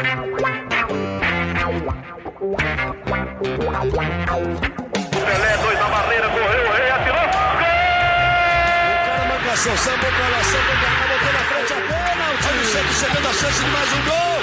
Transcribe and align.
Pelé, 0.00 0.16
dois 5.58 5.78
na 5.78 5.88
barreira, 5.88 6.26
correu, 6.30 6.68
o 6.68 6.72
rei 6.72 6.90
atirou. 6.90 7.20
Gol! 7.20 7.28
O 8.96 8.98
cara 9.04 9.24
marcação, 9.28 9.76
sambou 9.76 10.10
pra 10.10 10.28
lá, 10.28 10.42
sambou 10.42 10.74
pra 10.80 10.88
cá, 10.88 11.06
botou 11.06 11.32
na 11.34 11.40
frente 11.40 11.72
a. 11.74 11.76
Olha 12.48 12.60
o 12.60 12.64
Santos 12.64 12.96
chegando 12.96 13.28
a 13.28 13.32
chance 13.32 13.62
de 13.62 13.70
mais 13.70 13.92
um 13.92 14.02
gol. 14.04 14.40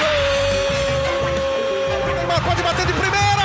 Gol! 0.00 0.08
Neymar 2.16 2.42
pode 2.42 2.62
bater 2.62 2.86
de 2.86 2.92
primeira. 2.94 3.37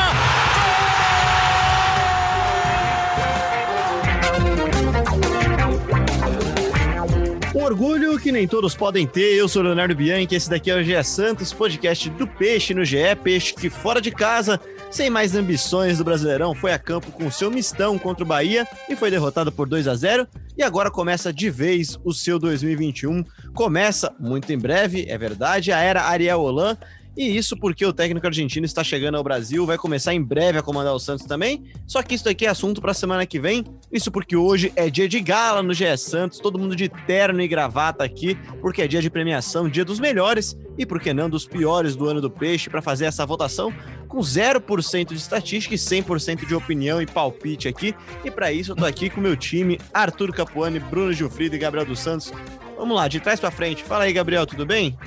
Orgulho 7.74 8.20
que 8.20 8.32
nem 8.32 8.48
todos 8.48 8.76
podem 8.76 9.08
ter. 9.08 9.34
Eu 9.34 9.48
sou 9.48 9.64
Leonardo 9.64 9.96
Bianchi, 9.96 10.36
esse 10.36 10.48
daqui 10.48 10.70
é 10.70 10.76
o 10.76 10.84
GE 10.84 11.04
Santos, 11.04 11.52
podcast 11.52 12.08
do 12.12 12.28
Peixe 12.28 12.72
no 12.72 12.86
GE, 12.86 12.98
Peixe 13.24 13.52
que 13.52 13.68
fora 13.68 14.00
de 14.00 14.12
casa, 14.12 14.62
sem 14.92 15.10
mais 15.10 15.36
ambições 15.36 15.98
do 15.98 16.04
Brasileirão, 16.04 16.54
foi 16.54 16.72
a 16.72 16.78
campo 16.78 17.12
com 17.12 17.32
seu 17.32 17.50
mistão 17.50 17.98
contra 17.98 18.24
o 18.24 18.28
Bahia 18.28 18.68
e 18.88 18.96
foi 18.96 19.10
derrotado 19.10 19.52
por 19.52 19.68
2 19.68 19.88
a 19.88 19.96
0 19.96 20.28
e 20.56 20.62
agora 20.62 20.92
começa 20.92 21.34
de 21.34 21.50
vez 21.50 21.98
o 22.04 22.14
seu 22.14 22.38
2021. 22.38 23.24
Começa 23.56 24.14
muito 24.20 24.54
em 24.54 24.58
breve, 24.60 25.08
é 25.10 25.18
verdade, 25.18 25.72
a 25.72 25.80
era 25.80 26.04
Ariel 26.04 26.42
Holan 26.42 26.78
e 27.16 27.38
isso 27.38 27.56
porque 27.56 27.86
o 27.86 27.94
técnico 27.94 28.26
argentino 28.26 28.66
está 28.66 28.84
chegando 28.84 29.16
ao 29.16 29.24
Brasil, 29.24 29.66
vai 29.66 29.78
começar 29.78 30.14
em 30.14 30.22
breve 30.22 30.58
a 30.58 30.64
comandar 30.64 30.94
o 30.94 31.00
Santos 31.00 31.26
também. 31.26 31.64
Só 31.86 32.02
que 32.02 32.16
isso 32.16 32.28
aqui 32.28 32.46
é 32.46 32.50
assunto 32.50 32.82
para 32.82 32.92
a 32.92 32.96
semana 32.96 33.26
que 33.26 33.40
vem. 33.40 33.64
Isso 33.92 34.12
porque 34.12 34.36
hoje 34.36 34.74
é 34.76 34.90
dia 34.90 35.08
de 35.08 35.20
gala 35.20 35.62
no 35.62 35.74
GE 35.74 35.96
Santos, 35.98 36.40
todo 36.40 36.58
mundo 36.58 36.76
de 36.76 36.90
terno 36.90 37.42
e 37.42 37.48
gravata 37.48 38.04
aqui, 38.04 38.36
porque 38.62 38.82
é 38.82 38.88
dia 38.88 39.02
de 39.02 39.10
premiação, 39.10 39.70
dia 39.70 39.86
dos 39.86 40.00
melhores 40.00 40.58
e 40.78 40.86
por 40.86 41.00
que 41.00 41.14
não 41.14 41.30
dos 41.30 41.46
piores 41.46 41.96
do 41.96 42.08
ano 42.08 42.20
do 42.20 42.32
peixe 42.32 42.70
para 42.70 42.82
fazer 42.82 43.06
essa 43.06 43.26
votação 43.26 43.72
com 44.08 44.20
0% 44.20 45.08
de 45.10 45.16
estatística 45.16 45.74
e 45.74 45.78
100% 45.78 46.48
de 46.48 46.56
opinião 46.56 47.02
e 47.02 47.06
palpite 47.06 47.68
aqui. 47.68 47.96
E 48.24 48.32
para 48.32 48.52
isso 48.52 48.72
eu 48.72 48.76
tô 48.76 48.86
aqui 48.86 49.10
com 49.10 49.22
meu 49.22 49.36
time, 49.36 49.80
Arthur 49.94 50.32
Capuani, 50.34 50.80
Bruno 50.80 51.14
Gilfrido 51.14 51.56
e 51.56 51.60
Gabriel 51.60 51.86
dos 51.86 52.00
Santos. 52.00 52.32
Vamos 52.78 52.96
lá, 52.96 53.08
de 53.08 53.20
trás 53.20 53.40
para 53.40 53.52
frente. 53.52 53.84
Fala 53.84 54.04
aí, 54.04 54.14
Gabriel, 54.14 54.46
tudo 54.46 54.66
bem? 54.66 54.98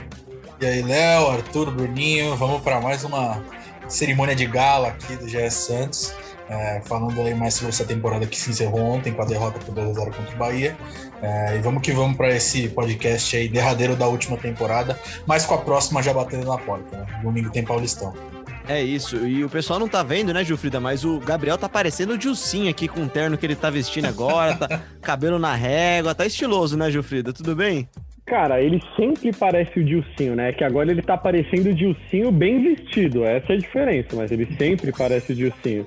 E 0.58 0.64
aí, 0.64 0.82
Léo, 0.82 1.28
Arthur, 1.28 1.70
Bruninho, 1.70 2.34
vamos 2.34 2.62
para 2.62 2.80
mais 2.80 3.04
uma 3.04 3.44
cerimônia 3.88 4.34
de 4.34 4.46
gala 4.46 4.88
aqui 4.88 5.14
do 5.16 5.26
GS 5.26 5.52
Santos, 5.52 6.14
é, 6.48 6.80
falando 6.86 7.20
aí 7.20 7.34
mais 7.34 7.54
sobre 7.54 7.68
essa 7.68 7.84
temporada 7.84 8.26
que 8.26 8.38
se 8.38 8.50
encerrou 8.50 8.80
ontem 8.80 9.12
com 9.12 9.20
a 9.20 9.26
derrota 9.26 9.58
por 9.58 9.74
2x0 9.74 10.14
contra 10.14 10.34
o 10.34 10.38
Bahia. 10.38 10.74
É, 11.20 11.56
e 11.56 11.58
vamos 11.58 11.82
que 11.82 11.92
vamos 11.92 12.16
para 12.16 12.34
esse 12.34 12.68
podcast 12.68 13.36
aí, 13.36 13.48
derradeiro 13.48 13.94
da 13.94 14.08
última 14.08 14.38
temporada, 14.38 14.98
mas 15.26 15.44
com 15.44 15.54
a 15.54 15.58
próxima 15.58 16.02
já 16.02 16.14
batendo 16.14 16.46
na 16.46 16.56
porta, 16.56 16.96
né? 16.96 17.20
Domingo 17.22 17.50
tem 17.50 17.62
Paulistão. 17.62 18.14
É 18.66 18.82
isso, 18.82 19.26
e 19.26 19.44
o 19.44 19.50
pessoal 19.50 19.78
não 19.78 19.86
tá 19.86 20.02
vendo, 20.02 20.32
né, 20.32 20.42
Gilfrida? 20.42 20.80
Mas 20.80 21.04
o 21.04 21.20
Gabriel 21.20 21.58
tá 21.58 21.68
parecendo 21.68 22.14
o 22.14 22.18
Dilcinho 22.18 22.70
aqui 22.70 22.88
com 22.88 23.02
o 23.02 23.08
terno 23.08 23.36
que 23.36 23.44
ele 23.44 23.54
tá 23.54 23.68
vestindo 23.68 24.06
agora, 24.06 24.56
tá 24.56 24.80
cabelo 25.02 25.38
na 25.38 25.54
régua, 25.54 26.14
tá 26.14 26.24
estiloso, 26.24 26.78
né, 26.78 26.90
Gilfrida? 26.90 27.30
Tudo 27.32 27.54
bem? 27.54 27.88
Cara, 28.26 28.60
ele 28.60 28.82
sempre 28.96 29.32
parece 29.32 29.78
o 29.78 29.84
Dilcinho, 29.84 30.34
né? 30.34 30.52
Que 30.52 30.64
agora 30.64 30.90
ele 30.90 31.00
tá 31.00 31.16
parecendo 31.16 31.70
o 31.70 31.74
Dilcinho 31.74 32.32
bem 32.32 32.60
vestido. 32.60 33.24
Essa 33.24 33.52
é 33.52 33.56
a 33.56 33.58
diferença, 33.58 34.16
mas 34.16 34.32
ele 34.32 34.46
sempre 34.56 34.90
parece 34.90 35.32
o 35.32 35.34
Dilcinho. 35.36 35.86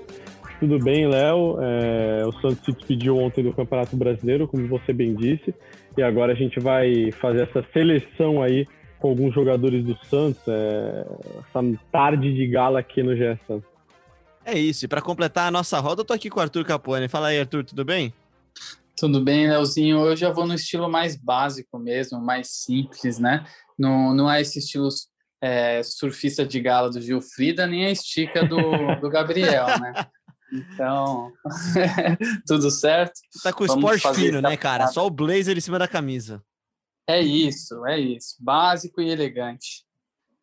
Tudo 0.58 0.80
bem, 0.80 1.06
Léo? 1.06 1.58
É, 1.62 2.26
o 2.26 2.32
Santos 2.34 2.64
se 2.64 2.72
despediu 2.72 3.18
ontem 3.18 3.44
do 3.44 3.54
Campeonato 3.54 3.96
Brasileiro, 3.98 4.48
como 4.48 4.68
você 4.68 4.94
bem 4.94 5.14
disse, 5.14 5.54
e 5.98 6.02
agora 6.02 6.32
a 6.32 6.36
gente 6.36 6.62
vai 6.62 7.12
fazer 7.12 7.44
essa 7.44 7.66
seleção 7.74 8.42
aí 8.42 8.66
com 9.00 9.10
alguns 9.10 9.34
jogadores 9.34 9.84
do 9.84 9.98
Santos, 10.06 10.42
é, 10.48 11.06
essa 11.40 11.80
tarde 11.92 12.34
de 12.34 12.48
gala 12.48 12.80
aqui 12.80 13.04
no 13.04 13.16
GS 13.16 13.40
Santos. 13.48 13.70
É 14.46 14.58
isso, 14.58 14.86
e 14.86 14.88
para 14.88 15.02
completar 15.02 15.48
a 15.48 15.52
nossa 15.52 15.80
roda, 15.80 16.02
eu 16.02 16.06
tô 16.06 16.14
aqui 16.14 16.30
com 16.30 16.40
o 16.40 16.44
Arthur 16.44 16.66
Capone. 16.66 17.08
Fala 17.08 17.28
aí, 17.28 17.40
Arthur, 17.40 17.64
tudo 17.64 17.86
bem? 17.86 18.14
Tudo 19.00 19.24
bem, 19.24 19.50
Leozinho. 19.50 20.06
Eu 20.06 20.16
já 20.16 20.30
vou 20.30 20.46
no 20.46 20.54
estilo 20.54 20.90
mais 20.90 21.16
básico 21.16 21.80
mesmo, 21.80 22.20
mais 22.20 22.50
simples, 22.50 23.18
né? 23.18 23.46
Não, 23.78 24.14
não 24.14 24.30
é 24.30 24.42
esse 24.42 24.60
estilo 24.60 24.90
é, 25.42 25.82
surfista 25.84 26.46
de 26.46 26.60
gala 26.60 26.90
do 26.90 27.00
Gilfrida, 27.00 27.66
nem 27.66 27.86
a 27.86 27.92
estica 27.92 28.46
do, 28.46 28.60
do 29.00 29.10
Gabriel, 29.10 29.68
né? 29.80 29.94
Então, 30.52 31.32
tudo 32.48 32.72
certo. 32.72 33.14
Tá 33.44 33.54
com 33.54 33.66
o 33.66 33.68
esporte 33.68 34.16
fino, 34.16 34.42
né, 34.42 34.58
cara? 34.58 34.88
Só 34.88 35.06
o 35.06 35.10
blazer 35.12 35.56
em 35.56 35.62
cima 35.62 35.78
da 35.78 35.88
camisa. 35.88 36.44
É 37.08 37.22
isso, 37.22 37.86
é 37.86 38.00
isso. 38.00 38.36
Básico 38.40 39.00
e 39.00 39.12
elegante. 39.12 39.86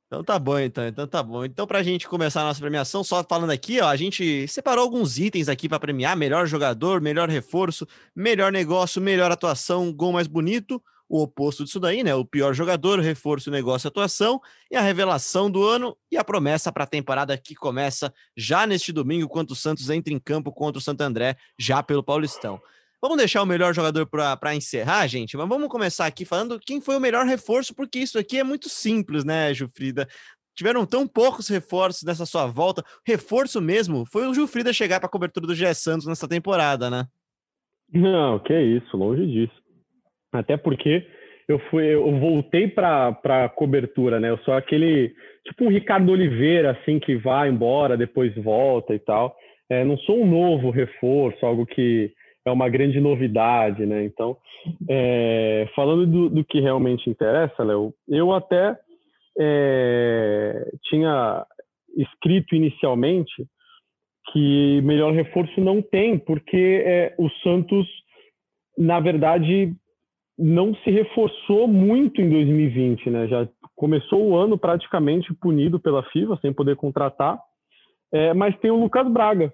Então 0.06 0.22
tá 0.22 0.38
bom, 0.38 0.58
então. 0.58 0.86
Então 0.86 1.06
tá 1.06 1.22
bom. 1.22 1.44
Então, 1.44 1.66
pra 1.66 1.82
gente 1.82 2.06
começar 2.06 2.42
a 2.42 2.44
nossa 2.44 2.60
premiação, 2.60 3.02
só 3.02 3.24
falando 3.24 3.50
aqui, 3.50 3.80
ó, 3.80 3.88
a 3.88 3.96
gente 3.96 4.46
separou 4.46 4.84
alguns 4.84 5.18
itens 5.18 5.48
aqui 5.48 5.68
para 5.68 5.80
premiar: 5.80 6.16
melhor 6.16 6.46
jogador, 6.46 7.00
melhor 7.00 7.28
reforço, 7.28 7.86
melhor 8.14 8.52
negócio, 8.52 9.02
melhor 9.02 9.32
atuação, 9.32 9.92
gol 9.92 10.12
mais 10.12 10.28
bonito, 10.28 10.80
o 11.08 11.22
oposto 11.22 11.64
disso 11.64 11.80
daí, 11.80 12.04
né? 12.04 12.14
O 12.14 12.24
pior 12.24 12.54
jogador, 12.54 13.00
reforço, 13.00 13.50
negócio, 13.50 13.88
atuação, 13.88 14.40
e 14.70 14.76
a 14.76 14.80
revelação 14.80 15.50
do 15.50 15.64
ano 15.64 15.96
e 16.10 16.16
a 16.16 16.22
promessa 16.22 16.70
para 16.70 16.84
a 16.84 16.86
temporada 16.86 17.36
que 17.36 17.56
começa 17.56 18.12
já 18.36 18.64
neste 18.64 18.92
domingo, 18.92 19.28
quando 19.28 19.50
o 19.50 19.56
Santos 19.56 19.90
entra 19.90 20.12
em 20.14 20.20
campo 20.20 20.52
contra 20.52 20.78
o 20.78 20.82
Santo 20.82 21.00
André, 21.00 21.36
já 21.58 21.82
pelo 21.82 22.02
Paulistão. 22.02 22.60
Vamos 23.00 23.18
deixar 23.18 23.42
o 23.42 23.46
melhor 23.46 23.74
jogador 23.74 24.06
para 24.06 24.54
encerrar, 24.54 25.06
gente, 25.06 25.36
mas 25.36 25.48
vamos 25.48 25.68
começar 25.68 26.06
aqui 26.06 26.24
falando 26.24 26.58
quem 26.58 26.80
foi 26.80 26.96
o 26.96 27.00
melhor 27.00 27.26
reforço, 27.26 27.74
porque 27.74 27.98
isso 27.98 28.18
aqui 28.18 28.38
é 28.38 28.44
muito 28.44 28.68
simples, 28.68 29.24
né, 29.24 29.52
Jufrida? 29.52 30.08
Tiveram 30.54 30.86
tão 30.86 31.06
poucos 31.06 31.48
reforços 31.48 32.02
nessa 32.02 32.24
sua 32.24 32.46
volta. 32.46 32.82
Reforço 33.06 33.60
mesmo 33.60 34.06
foi 34.06 34.26
o 34.26 34.32
Jufrida 34.32 34.72
chegar 34.72 34.98
para 34.98 35.06
a 35.06 35.10
cobertura 35.10 35.46
do 35.46 35.54
GE 35.54 35.74
Santos 35.74 36.06
nessa 36.06 36.26
temporada, 36.26 36.88
né? 36.88 37.04
Não, 37.92 38.38
que 38.38 38.58
isso, 38.58 38.96
longe 38.96 39.26
disso. 39.26 39.54
Até 40.32 40.56
porque 40.56 41.06
eu 41.46 41.58
fui, 41.70 41.84
eu 41.84 42.18
voltei 42.18 42.66
para 42.66 43.48
cobertura, 43.54 44.18
né? 44.18 44.30
Eu 44.30 44.38
sou 44.38 44.54
aquele 44.54 45.14
tipo 45.44 45.64
um 45.64 45.68
Ricardo 45.68 46.10
Oliveira, 46.10 46.72
assim, 46.72 46.98
que 46.98 47.16
vai 47.16 47.48
embora, 47.48 47.96
depois 47.96 48.34
volta 48.34 48.94
e 48.94 48.98
tal. 48.98 49.36
É, 49.68 49.84
não 49.84 49.98
sou 49.98 50.22
um 50.22 50.26
novo 50.26 50.70
reforço, 50.70 51.44
algo 51.44 51.66
que 51.66 52.12
é 52.46 52.50
uma 52.50 52.68
grande 52.68 53.00
novidade, 53.00 53.84
né? 53.84 54.04
Então, 54.04 54.36
é, 54.88 55.68
falando 55.74 56.06
do, 56.06 56.30
do, 56.30 56.44
que 56.44 56.60
realmente 56.60 57.10
interessa, 57.10 57.64
Léo, 57.64 57.92
eu 58.08 58.32
até 58.32 58.78
é, 59.38 60.70
tinha 60.84 61.44
escrito 61.96 62.54
inicialmente 62.54 63.46
que 64.32 64.80
melhor 64.82 65.12
reforço 65.12 65.60
não 65.60 65.82
tem, 65.82 66.18
porque 66.18 66.82
é, 66.84 67.14
o 67.18 67.28
Santos, 67.42 67.86
na 68.78 69.00
verdade, 69.00 69.72
não 70.38 70.74
se 70.76 70.90
reforçou 70.90 71.66
muito 71.66 72.20
em 72.20 72.30
2020, 72.30 73.10
né? 73.10 73.26
Já 73.26 73.48
começou 73.74 74.24
o 74.24 74.36
ano 74.36 74.56
praticamente 74.56 75.34
punido 75.34 75.80
pela 75.80 76.02
FIFA, 76.04 76.38
sem 76.40 76.52
poder 76.52 76.76
contratar, 76.76 77.40
é, 78.12 78.32
mas 78.34 78.56
tem 78.58 78.70
o 78.70 78.78
Lucas 78.78 79.10
Braga, 79.10 79.52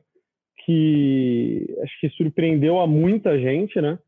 que 0.64 1.66
acho 1.82 2.00
que 2.00 2.08
surpreendeu 2.10 2.80
a 2.80 2.86
muita 2.86 3.38
gente, 3.38 3.80
né? 3.80 3.98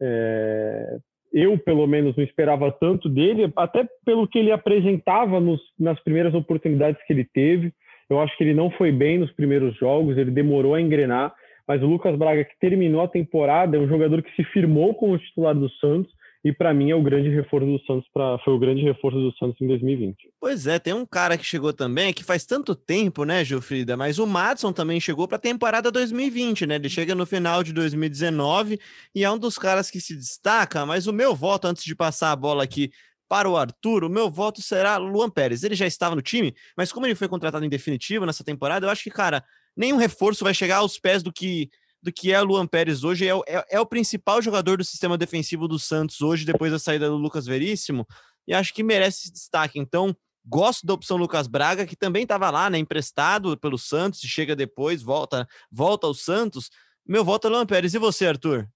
É, 0.00 0.98
eu, 1.32 1.58
pelo 1.58 1.86
menos, 1.86 2.16
não 2.16 2.24
esperava 2.24 2.70
tanto 2.72 3.08
dele, 3.08 3.52
até 3.56 3.86
pelo 4.04 4.26
que 4.26 4.38
ele 4.38 4.50
apresentava 4.50 5.40
nos, 5.40 5.60
nas 5.78 6.00
primeiras 6.02 6.34
oportunidades 6.34 7.00
que 7.06 7.12
ele 7.12 7.24
teve. 7.24 7.72
Eu 8.08 8.20
acho 8.20 8.36
que 8.36 8.44
ele 8.44 8.54
não 8.54 8.70
foi 8.70 8.90
bem 8.90 9.18
nos 9.18 9.30
primeiros 9.32 9.76
jogos, 9.76 10.16
ele 10.16 10.30
demorou 10.30 10.74
a 10.74 10.80
engrenar, 10.80 11.34
mas 11.66 11.82
o 11.82 11.86
Lucas 11.86 12.16
Braga, 12.16 12.44
que 12.44 12.58
terminou 12.58 13.02
a 13.02 13.08
temporada, 13.08 13.76
é 13.76 13.80
um 13.80 13.88
jogador 13.88 14.22
que 14.22 14.34
se 14.34 14.44
firmou 14.44 14.94
como 14.94 15.18
titular 15.18 15.54
do 15.54 15.68
Santos 15.72 16.10
e 16.44 16.52
para 16.52 16.72
mim 16.72 16.90
é 16.90 16.94
o 16.94 17.02
grande 17.02 17.28
reforço 17.28 17.66
do 17.66 17.84
Santos 17.84 18.08
para 18.12 18.38
foi 18.44 18.54
o 18.54 18.58
grande 18.58 18.82
reforço 18.82 19.18
do 19.18 19.32
Santos 19.36 19.60
em 19.60 19.66
2020. 19.66 20.16
Pois 20.40 20.66
é, 20.66 20.78
tem 20.78 20.92
um 20.92 21.04
cara 21.04 21.36
que 21.36 21.44
chegou 21.44 21.72
também 21.72 22.12
que 22.12 22.22
faz 22.22 22.46
tanto 22.46 22.74
tempo, 22.74 23.24
né, 23.24 23.44
Gilfrida, 23.44 23.96
mas 23.96 24.18
o 24.18 24.26
Madison 24.26 24.72
também 24.72 25.00
chegou 25.00 25.26
para 25.26 25.36
a 25.36 25.40
temporada 25.40 25.90
2020, 25.90 26.66
né? 26.66 26.76
Ele 26.76 26.88
chega 26.88 27.14
no 27.14 27.26
final 27.26 27.62
de 27.62 27.72
2019 27.72 28.78
e 29.14 29.24
é 29.24 29.30
um 29.30 29.38
dos 29.38 29.58
caras 29.58 29.90
que 29.90 30.00
se 30.00 30.14
destaca, 30.14 30.86
mas 30.86 31.06
o 31.06 31.12
meu 31.12 31.34
voto 31.34 31.66
antes 31.66 31.82
de 31.82 31.94
passar 31.94 32.32
a 32.32 32.36
bola 32.36 32.62
aqui 32.62 32.90
para 33.28 33.48
o 33.48 33.56
Arthur, 33.56 34.04
o 34.04 34.08
meu 34.08 34.30
voto 34.30 34.62
será 34.62 34.96
Luan 34.96 35.28
Pérez. 35.28 35.62
Ele 35.62 35.74
já 35.74 35.86
estava 35.86 36.14
no 36.14 36.22
time, 36.22 36.54
mas 36.76 36.90
como 36.90 37.04
ele 37.04 37.14
foi 37.14 37.28
contratado 37.28 37.64
em 37.64 37.68
definitivo 37.68 38.24
nessa 38.24 38.42
temporada, 38.42 38.86
eu 38.86 38.90
acho 38.90 39.02
que, 39.02 39.10
cara, 39.10 39.44
nenhum 39.76 39.96
reforço 39.96 40.44
vai 40.44 40.54
chegar 40.54 40.78
aos 40.78 40.98
pés 40.98 41.22
do 41.22 41.32
que 41.32 41.68
do 42.02 42.12
que 42.12 42.32
é 42.32 42.40
o 42.40 42.44
Luan 42.44 42.66
Pérez 42.66 43.04
hoje. 43.04 43.28
É, 43.28 43.32
é, 43.46 43.64
é, 43.70 43.80
o 43.80 43.86
principal 43.86 44.40
jogador 44.40 44.78
do 44.78 44.84
sistema 44.84 45.18
defensivo 45.18 45.66
do 45.66 45.78
Santos 45.78 46.20
hoje, 46.20 46.44
depois 46.44 46.72
da 46.72 46.78
saída 46.78 47.08
do 47.08 47.16
Lucas 47.16 47.46
Veríssimo, 47.46 48.06
e 48.46 48.54
acho 48.54 48.72
que 48.72 48.82
merece 48.82 49.32
destaque. 49.32 49.78
Então, 49.78 50.16
gosto 50.44 50.86
da 50.86 50.94
opção 50.94 51.16
Lucas 51.16 51.46
Braga, 51.46 51.86
que 51.86 51.96
também 51.96 52.22
estava 52.22 52.50
lá, 52.50 52.70
né, 52.70 52.78
emprestado 52.78 53.56
pelo 53.58 53.78
Santos, 53.78 54.20
chega 54.20 54.56
depois, 54.56 55.02
volta, 55.02 55.46
volta 55.70 56.06
ao 56.06 56.14
Santos. 56.14 56.70
Meu 57.06 57.24
voto 57.24 57.46
é 57.46 57.50
Luan 57.50 57.66
Pérez. 57.66 57.94
E 57.94 57.98
você, 57.98 58.26
Arthur? 58.26 58.68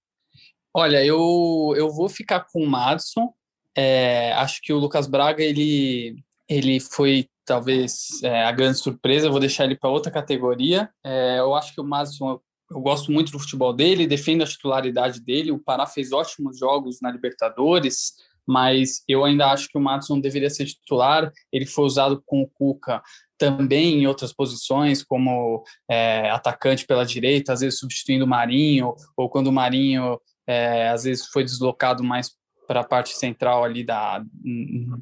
Olha, 0.73 1.03
eu, 1.05 1.73
eu 1.77 1.89
vou 1.91 2.09
ficar 2.09 2.41
com 2.41 2.63
o 2.63 2.67
Madison. 2.67 3.33
É, 3.75 4.33
acho 4.33 4.61
que 4.61 4.73
o 4.73 4.77
Lucas 4.77 5.07
Braga, 5.07 5.43
ele 5.43 6.23
ele 6.47 6.79
foi 6.79 7.27
talvez 7.45 8.21
é, 8.23 8.43
a 8.43 8.51
grande 8.51 8.77
surpresa. 8.77 9.27
Eu 9.27 9.31
vou 9.31 9.39
deixar 9.39 9.65
ele 9.65 9.75
para 9.75 9.89
outra 9.89 10.11
categoria. 10.11 10.89
É, 11.03 11.39
eu 11.39 11.53
acho 11.55 11.73
que 11.73 11.81
o 11.81 11.83
Madison, 11.83 12.39
eu 12.73 12.81
gosto 12.81 13.11
muito 13.11 13.31
do 13.31 13.39
futebol 13.39 13.73
dele, 13.73 14.07
defendo 14.07 14.43
a 14.43 14.47
titularidade 14.47 15.21
dele. 15.21 15.51
O 15.51 15.59
Pará 15.59 15.85
fez 15.85 16.11
ótimos 16.11 16.57
jogos 16.57 16.99
na 17.01 17.11
Libertadores, 17.11 18.13
mas 18.45 19.03
eu 19.07 19.23
ainda 19.23 19.47
acho 19.47 19.69
que 19.69 19.77
o 19.77 19.81
Madison 19.81 20.19
deveria 20.19 20.49
ser 20.49 20.65
titular. 20.65 21.31
Ele 21.51 21.65
foi 21.65 21.85
usado 21.85 22.21
com 22.25 22.41
o 22.41 22.47
Cuca 22.47 23.01
também 23.37 24.01
em 24.01 24.07
outras 24.07 24.33
posições, 24.33 25.03
como 25.03 25.63
é, 25.89 26.29
atacante 26.29 26.85
pela 26.85 27.05
direita, 27.05 27.53
às 27.53 27.59
vezes 27.59 27.79
substituindo 27.79 28.25
o 28.25 28.27
Marinho, 28.27 28.93
ou 29.17 29.29
quando 29.29 29.47
o 29.47 29.51
Marinho 29.51 30.19
é, 30.47 30.89
às 30.89 31.03
vezes 31.03 31.27
foi 31.27 31.43
deslocado 31.43 32.03
mais 32.03 32.31
para 32.67 32.79
a 32.81 32.83
parte 32.83 33.15
central 33.17 33.63
ali 33.63 33.83
da 33.83 34.23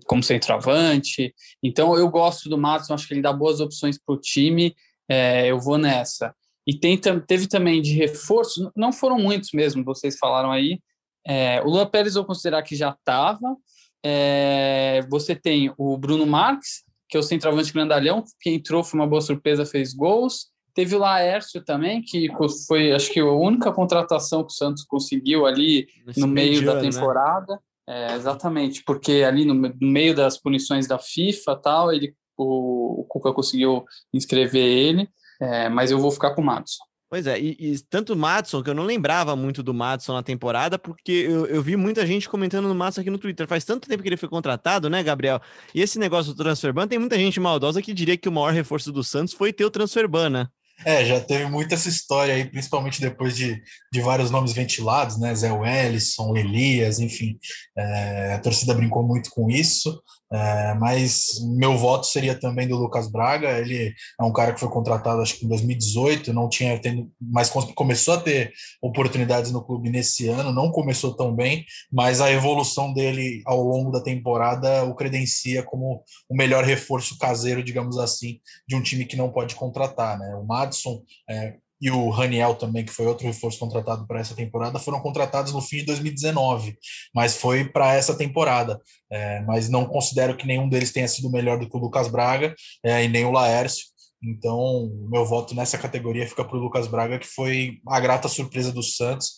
como 0.06 0.24
centroavante. 0.24 1.34
Então 1.64 1.96
eu 1.96 2.10
gosto 2.10 2.50
do 2.50 2.58
Matos, 2.58 2.90
acho 2.90 3.08
que 3.08 3.14
ele 3.14 3.22
dá 3.22 3.32
boas 3.32 3.60
opções 3.60 3.98
para 3.98 4.16
o 4.16 4.20
time. 4.20 4.76
É, 5.08 5.48
eu 5.48 5.60
vou 5.60 5.78
nessa. 5.78 6.34
E 6.66 6.78
tem, 6.78 6.98
teve 6.98 7.48
também 7.48 7.82
de 7.82 7.94
reforço, 7.94 8.72
não 8.76 8.92
foram 8.92 9.18
muitos 9.18 9.50
mesmo, 9.54 9.84
vocês 9.84 10.18
falaram 10.18 10.52
aí. 10.52 10.80
É, 11.26 11.62
o 11.62 11.70
Luan 11.70 11.88
Pérez 11.88 12.16
eu 12.16 12.26
considerar 12.26 12.62
que 12.64 12.76
já 12.76 12.90
estava. 12.92 13.56
É, 14.04 15.06
você 15.10 15.36
tem 15.36 15.74
o 15.78 15.98
Bruno 15.98 16.26
Marques, 16.26 16.84
que 17.10 17.18
é 17.18 17.20
o 17.20 17.24
centroavante 17.24 17.74
grandalhão, 17.74 18.24
que 18.40 18.50
entrou, 18.50 18.84
foi 18.84 19.00
uma 19.00 19.08
boa 19.08 19.22
surpresa, 19.22 19.66
fez 19.66 19.94
gols. 19.94 20.50
Teve 20.74 20.96
o 20.96 21.00
Laércio 21.00 21.62
também, 21.64 22.02
que 22.02 22.30
foi, 22.68 22.94
acho 22.94 23.12
que, 23.12 23.20
a 23.20 23.26
única 23.26 23.72
contratação 23.74 24.42
que 24.42 24.54
o 24.54 24.56
Santos 24.56 24.86
conseguiu 24.86 25.46
ali 25.46 25.88
no 26.16 26.28
meio 26.28 26.64
da 26.64 26.76
né? 26.76 26.90
temporada. 26.90 27.54
Né? 27.54 27.60
É, 27.90 28.16
exatamente, 28.16 28.84
porque 28.86 29.24
ali 29.28 29.44
no, 29.44 29.54
no, 29.54 29.76
meio 29.82 30.16
das 30.16 30.38
punições 30.38 30.88
da 30.88 30.98
FIFA 30.98 31.56
tal, 31.58 31.92
ele, 31.92 32.16
o, 32.38 33.02
o 33.02 33.04
Cuca 33.04 33.34
conseguiu 33.34 33.84
inscrever 34.14 34.64
ele, 34.64 35.10
é, 35.42 35.70
mas 35.70 35.92
eu 35.92 36.00
vou 36.00 36.12
ficar 36.12 36.36
com 36.36 36.42
o 36.42 36.46
Madison. 36.46 36.84
Pois 37.10 37.28
é, 37.28 37.38
e, 37.38 37.58
e, 37.60 37.80
tanto 37.90 38.14
o 38.14 38.16
Madison, 38.16 38.64
que 38.64 38.70
eu 38.70 38.74
não 38.74 38.86
lembrava 38.86 39.36
muito 39.36 39.62
do 39.62 39.74
Madison 39.74 40.14
na 40.14 40.24
temporada, 40.24 40.80
porque 40.80 41.12
eu, 41.12 41.46
eu 41.46 41.62
vi 41.62 41.76
muita 41.76 42.08
gente 42.08 42.30
comentando 42.30 42.70
no 42.70 42.76
Madison 42.76 43.02
aqui 43.02 43.10
no 43.10 43.18
Twitter. 43.18 43.46
Faz 43.50 43.66
tanto 43.66 43.90
tempo 43.90 44.02
que 44.02 44.08
ele 44.08 44.16
foi 44.16 44.30
contratado, 44.30 44.90
né, 44.90 45.04
Gabriel? 45.04 45.42
E 45.76 45.82
esse 45.82 46.00
negócio 46.00 46.34
do 46.34 46.42
transfer 46.42 46.72
ban, 46.72 46.88
tem 46.88 46.98
muita 46.98 47.18
gente 47.18 47.38
maldosa 47.38 47.82
que 47.82 47.94
diria 47.94 48.16
que 48.16 48.30
o 48.30 48.32
maior 48.32 48.54
reforço 48.54 48.94
do 48.94 49.04
Santos 49.04 49.34
foi 49.34 49.52
ter 49.52 49.66
o 49.66 49.70
transfer 49.70 50.08
ban, 50.08 50.30
né? 50.30 50.48
É, 50.86 51.04
já 51.04 51.20
teve 51.20 51.46
muita 51.48 51.76
essa 51.76 51.90
história 51.90 52.34
aí, 52.34 52.46
principalmente 52.46 53.02
depois 53.02 53.36
de, 53.36 53.62
de 53.92 54.02
vários 54.02 54.32
nomes 54.32 54.54
ventilados, 54.54 55.20
né? 55.20 55.36
Zé 55.36 55.52
Wellison, 55.52 56.36
Elias, 56.38 57.00
enfim. 57.00 57.38
É, 57.78 58.36
a 58.36 58.40
torcida 58.40 58.74
brincou 58.74 59.04
muito 59.04 59.30
com 59.32 59.50
isso. 59.50 60.02
É, 60.34 60.74
mas 60.76 61.40
meu 61.58 61.78
voto 61.78 62.08
seria 62.08 62.40
também 62.40 62.68
do 62.68 62.78
Lucas 62.78 63.12
Braga. 63.12 63.60
Ele 63.60 63.94
é 64.20 64.24
um 64.24 64.32
cara 64.32 64.54
que 64.54 64.60
foi 64.60 64.70
contratado, 64.70 65.22
acho 65.22 65.38
que 65.38 65.46
em 65.46 65.50
2018, 65.50 66.32
não 66.32 66.48
tinha 66.48 66.80
tendo, 66.80 67.12
mas 67.20 67.50
começou 67.50 68.14
a 68.14 68.22
ter 68.22 68.54
oportunidades 68.82 69.52
no 69.52 69.64
clube 69.64 69.90
nesse 69.90 70.30
ano. 70.30 70.54
Não 70.54 70.72
começou 70.72 71.14
tão 71.16 71.36
bem, 71.36 71.66
mas 71.92 72.22
a 72.22 72.32
evolução 72.32 72.94
dele 72.94 73.42
ao 73.46 73.62
longo 73.62 73.92
da 73.92 74.02
temporada 74.02 74.86
o 74.86 74.96
credencia 74.96 75.64
como 75.64 76.04
o 76.30 76.36
melhor 76.36 76.64
reforço 76.64 77.18
caseiro, 77.18 77.64
digamos 77.64 77.98
assim, 77.98 78.40
de 78.68 78.76
um 78.76 78.82
time 78.82 79.06
que 79.06 79.18
não 79.18 79.30
pode 79.30 79.56
contratar. 79.56 80.18
Né? 80.18 80.34
O 80.36 80.46
Madison 80.46 81.02
é, 81.30 81.56
e 81.82 81.90
o 81.90 82.10
Raniel 82.10 82.54
também, 82.54 82.86
que 82.86 82.94
foi 82.94 83.08
outro 83.08 83.26
reforço 83.26 83.58
contratado 83.58 84.06
para 84.06 84.20
essa 84.20 84.36
temporada, 84.36 84.78
foram 84.78 85.00
contratados 85.00 85.52
no 85.52 85.62
fim 85.62 85.78
de 85.78 85.86
2019, 85.86 86.78
mas 87.14 87.36
foi 87.36 87.66
para 87.66 87.96
essa 87.96 88.16
temporada. 88.16 88.80
É, 89.12 89.42
mas 89.42 89.68
não 89.68 89.86
considero 89.86 90.38
que 90.38 90.46
nenhum 90.46 90.70
deles 90.70 90.92
tenha 90.92 91.08
sido 91.08 91.32
melhor 91.32 91.58
do 91.58 91.68
que 91.68 91.76
o 91.76 91.80
Lucas 91.80 92.08
Braga 92.08 92.54
é, 92.86 93.04
e 93.04 93.08
nem 93.08 93.26
o 93.26 93.32
Laércio. 93.32 93.86
Então, 94.24 94.92
meu 95.10 95.26
voto 95.26 95.56
nessa 95.56 95.80
categoria 95.80 96.28
fica 96.28 96.46
para 96.46 96.56
o 96.56 96.62
Lucas 96.62 96.88
Braga, 96.88 97.18
que 97.18 97.28
foi 97.28 97.80
a 97.88 98.00
grata 98.00 98.28
surpresa 98.28 98.72
do 98.72 98.84
Santos. 98.84 99.32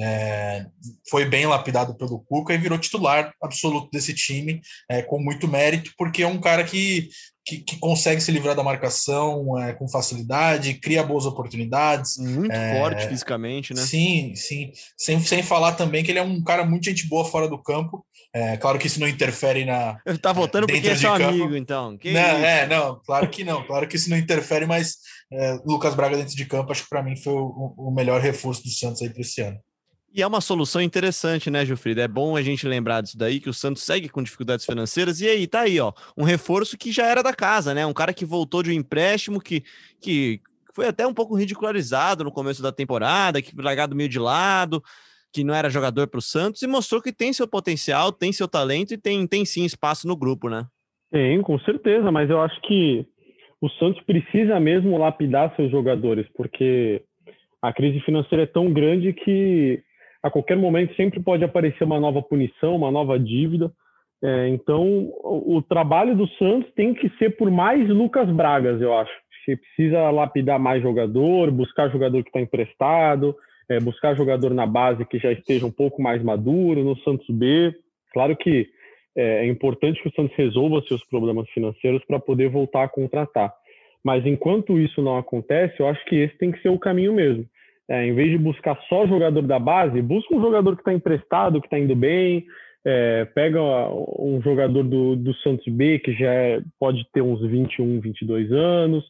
É, 0.00 0.66
foi 1.10 1.24
bem 1.24 1.46
lapidado 1.46 1.96
pelo 1.96 2.20
Cuca 2.20 2.54
e 2.54 2.58
virou 2.58 2.78
titular 2.78 3.34
absoluto 3.42 3.90
desse 3.92 4.14
time, 4.14 4.60
é, 4.88 5.02
com 5.02 5.20
muito 5.20 5.48
mérito, 5.48 5.92
porque 5.98 6.22
é 6.22 6.26
um 6.26 6.40
cara 6.40 6.64
que 6.64 7.08
que, 7.44 7.58
que, 7.58 7.78
consegue 7.78 8.20
se 8.20 8.30
livrar 8.30 8.54
da 8.54 8.62
marcação 8.62 9.58
é, 9.58 9.72
com 9.72 9.88
facilidade, 9.88 10.74
cria 10.74 11.02
boas 11.02 11.26
oportunidades. 11.26 12.18
Muito 12.18 12.52
é, 12.52 12.78
forte 12.78 13.08
fisicamente, 13.08 13.74
né? 13.74 13.82
Sim, 13.82 14.34
sim. 14.34 14.72
Sem, 14.96 15.20
sem 15.20 15.42
falar 15.42 15.72
também 15.72 16.04
que 16.04 16.10
ele 16.10 16.18
é 16.18 16.22
um 16.22 16.42
cara 16.42 16.64
muito 16.64 16.84
gente 16.84 17.08
boa 17.08 17.24
fora 17.24 17.48
do 17.48 17.60
campo. 17.60 18.04
É, 18.32 18.56
claro 18.56 18.78
que 18.78 18.86
isso 18.86 19.00
não 19.00 19.08
interfere 19.08 19.64
na. 19.64 19.98
Tá 20.22 20.32
votando 20.32 20.66
porque 20.66 20.88
é 20.88 20.96
seu 20.96 21.12
amigo, 21.12 21.56
então. 21.56 21.98
Que 21.98 22.12
não, 22.12 22.20
é, 22.20 22.66
não, 22.66 23.00
claro 23.04 23.28
que 23.28 23.42
não. 23.42 23.66
Claro 23.66 23.88
que 23.88 23.96
isso 23.96 24.08
não 24.08 24.16
interfere, 24.16 24.66
mas 24.66 24.98
é, 25.32 25.58
Lucas 25.64 25.94
Braga 25.94 26.16
dentro 26.16 26.36
de 26.36 26.44
campo, 26.44 26.70
acho 26.70 26.84
que 26.84 26.90
para 26.90 27.02
mim 27.02 27.16
foi 27.16 27.32
o, 27.32 27.74
o 27.76 27.90
melhor 27.90 28.20
reforço 28.20 28.62
do 28.62 28.70
Santos 28.70 29.02
aí 29.02 29.10
para 29.10 29.22
esse 29.22 29.40
ano. 29.40 29.58
E 30.12 30.22
é 30.22 30.26
uma 30.26 30.40
solução 30.40 30.82
interessante, 30.82 31.50
né, 31.50 31.64
Gilfrida? 31.64 32.02
É 32.02 32.08
bom 32.08 32.36
a 32.36 32.42
gente 32.42 32.66
lembrar 32.66 33.00
disso 33.00 33.16
daí, 33.16 33.38
que 33.38 33.48
o 33.48 33.54
Santos 33.54 33.84
segue 33.84 34.08
com 34.08 34.22
dificuldades 34.22 34.66
financeiras. 34.66 35.20
E 35.20 35.28
aí, 35.28 35.46
tá 35.46 35.60
aí, 35.60 35.78
ó, 35.78 35.92
um 36.18 36.24
reforço 36.24 36.76
que 36.76 36.90
já 36.90 37.06
era 37.06 37.22
da 37.22 37.32
casa, 37.32 37.72
né? 37.72 37.86
Um 37.86 37.92
cara 37.92 38.12
que 38.12 38.24
voltou 38.24 38.60
de 38.62 38.70
um 38.70 38.72
empréstimo, 38.72 39.40
que, 39.40 39.62
que 40.00 40.40
foi 40.74 40.88
até 40.88 41.06
um 41.06 41.14
pouco 41.14 41.36
ridicularizado 41.36 42.24
no 42.24 42.32
começo 42.32 42.60
da 42.60 42.72
temporada, 42.72 43.40
que 43.40 43.54
largado 43.56 43.94
meio 43.94 44.08
de 44.08 44.18
lado, 44.18 44.82
que 45.32 45.44
não 45.44 45.54
era 45.54 45.70
jogador 45.70 46.08
para 46.08 46.18
o 46.18 46.22
Santos, 46.22 46.60
e 46.62 46.66
mostrou 46.66 47.00
que 47.00 47.12
tem 47.12 47.32
seu 47.32 47.46
potencial, 47.46 48.10
tem 48.10 48.32
seu 48.32 48.48
talento 48.48 48.92
e 48.92 48.98
tem, 48.98 49.24
tem 49.28 49.44
sim 49.44 49.64
espaço 49.64 50.08
no 50.08 50.16
grupo, 50.16 50.48
né? 50.48 50.66
Tem, 51.12 51.40
com 51.40 51.58
certeza, 51.60 52.10
mas 52.10 52.28
eu 52.30 52.40
acho 52.40 52.60
que 52.62 53.06
o 53.60 53.68
Santos 53.70 54.02
precisa 54.02 54.58
mesmo 54.58 54.98
lapidar 54.98 55.54
seus 55.54 55.70
jogadores, 55.70 56.26
porque 56.34 57.02
a 57.62 57.72
crise 57.72 58.00
financeira 58.00 58.42
é 58.44 58.46
tão 58.46 58.72
grande 58.72 59.12
que 59.12 59.82
a 60.22 60.30
qualquer 60.30 60.56
momento 60.56 60.94
sempre 60.94 61.20
pode 61.20 61.44
aparecer 61.44 61.84
uma 61.84 62.00
nova 62.00 62.22
punição, 62.22 62.76
uma 62.76 62.90
nova 62.90 63.18
dívida. 63.18 63.72
É, 64.22 64.48
então, 64.48 65.10
o, 65.22 65.62
trabalho 65.62 66.14
do 66.14 66.28
Santos 66.36 66.70
tem 66.74 66.92
que 66.92 67.08
ser 67.16 67.36
por 67.36 67.50
mais 67.50 67.88
Lucas 67.88 68.28
Bragas, 68.30 68.80
eu 68.80 68.94
acho. 68.94 69.12
Você 69.44 69.56
precisa 69.56 70.10
lapidar 70.10 70.58
mais 70.58 70.82
jogador, 70.82 71.50
buscar 71.50 71.90
jogador 71.90 72.22
que 72.22 72.28
está 72.28 72.40
emprestado, 72.40 73.34
é, 73.68 73.80
buscar 73.80 74.14
jogador 74.14 74.52
na 74.52 74.66
base 74.66 75.06
que 75.06 75.18
já 75.18 75.32
esteja 75.32 75.64
um 75.64 75.70
pouco 75.70 76.02
mais 76.02 76.22
maduro, 76.22 76.84
no 76.84 76.96
Santos 76.98 77.26
B. 77.30 77.74
Claro 78.12 78.36
que 78.36 78.68
é, 79.16 79.46
é 79.46 79.46
importante 79.46 80.02
que 80.02 80.08
o 80.08 80.12
Santos 80.12 80.36
resolva 80.36 80.82
seus 80.82 81.02
problemas 81.04 81.48
financeiros 81.50 82.04
para 82.04 82.20
poder 82.20 82.50
voltar 82.50 82.84
a 82.84 82.88
contratar. 82.88 83.54
Mas 84.04 84.26
enquanto 84.26 84.78
isso 84.78 85.00
não 85.00 85.16
acontece, 85.16 85.80
eu 85.80 85.88
acho 85.88 86.04
que 86.04 86.16
esse 86.16 86.36
tem 86.36 86.52
que 86.52 86.60
ser 86.60 86.68
o 86.68 86.78
caminho 86.78 87.14
mesmo. 87.14 87.46
É, 87.90 88.06
em 88.06 88.14
vez 88.14 88.30
de 88.30 88.38
buscar 88.38 88.80
só 88.88 89.04
jogador 89.06 89.42
da 89.42 89.58
base, 89.58 90.00
busca 90.00 90.32
um 90.34 90.40
jogador 90.40 90.76
que 90.76 90.82
está 90.82 90.94
emprestado, 90.94 91.60
que 91.60 91.66
está 91.66 91.76
indo 91.76 91.96
bem, 91.96 92.46
é, 92.84 93.24
pega 93.34 93.60
um 93.60 94.40
jogador 94.42 94.84
do, 94.84 95.16
do 95.16 95.34
Santos 95.38 95.66
B, 95.66 95.98
que 95.98 96.12
já 96.12 96.32
é, 96.32 96.60
pode 96.78 97.04
ter 97.12 97.20
uns 97.20 97.40
21, 97.40 98.00
22 98.00 98.52
anos. 98.52 99.04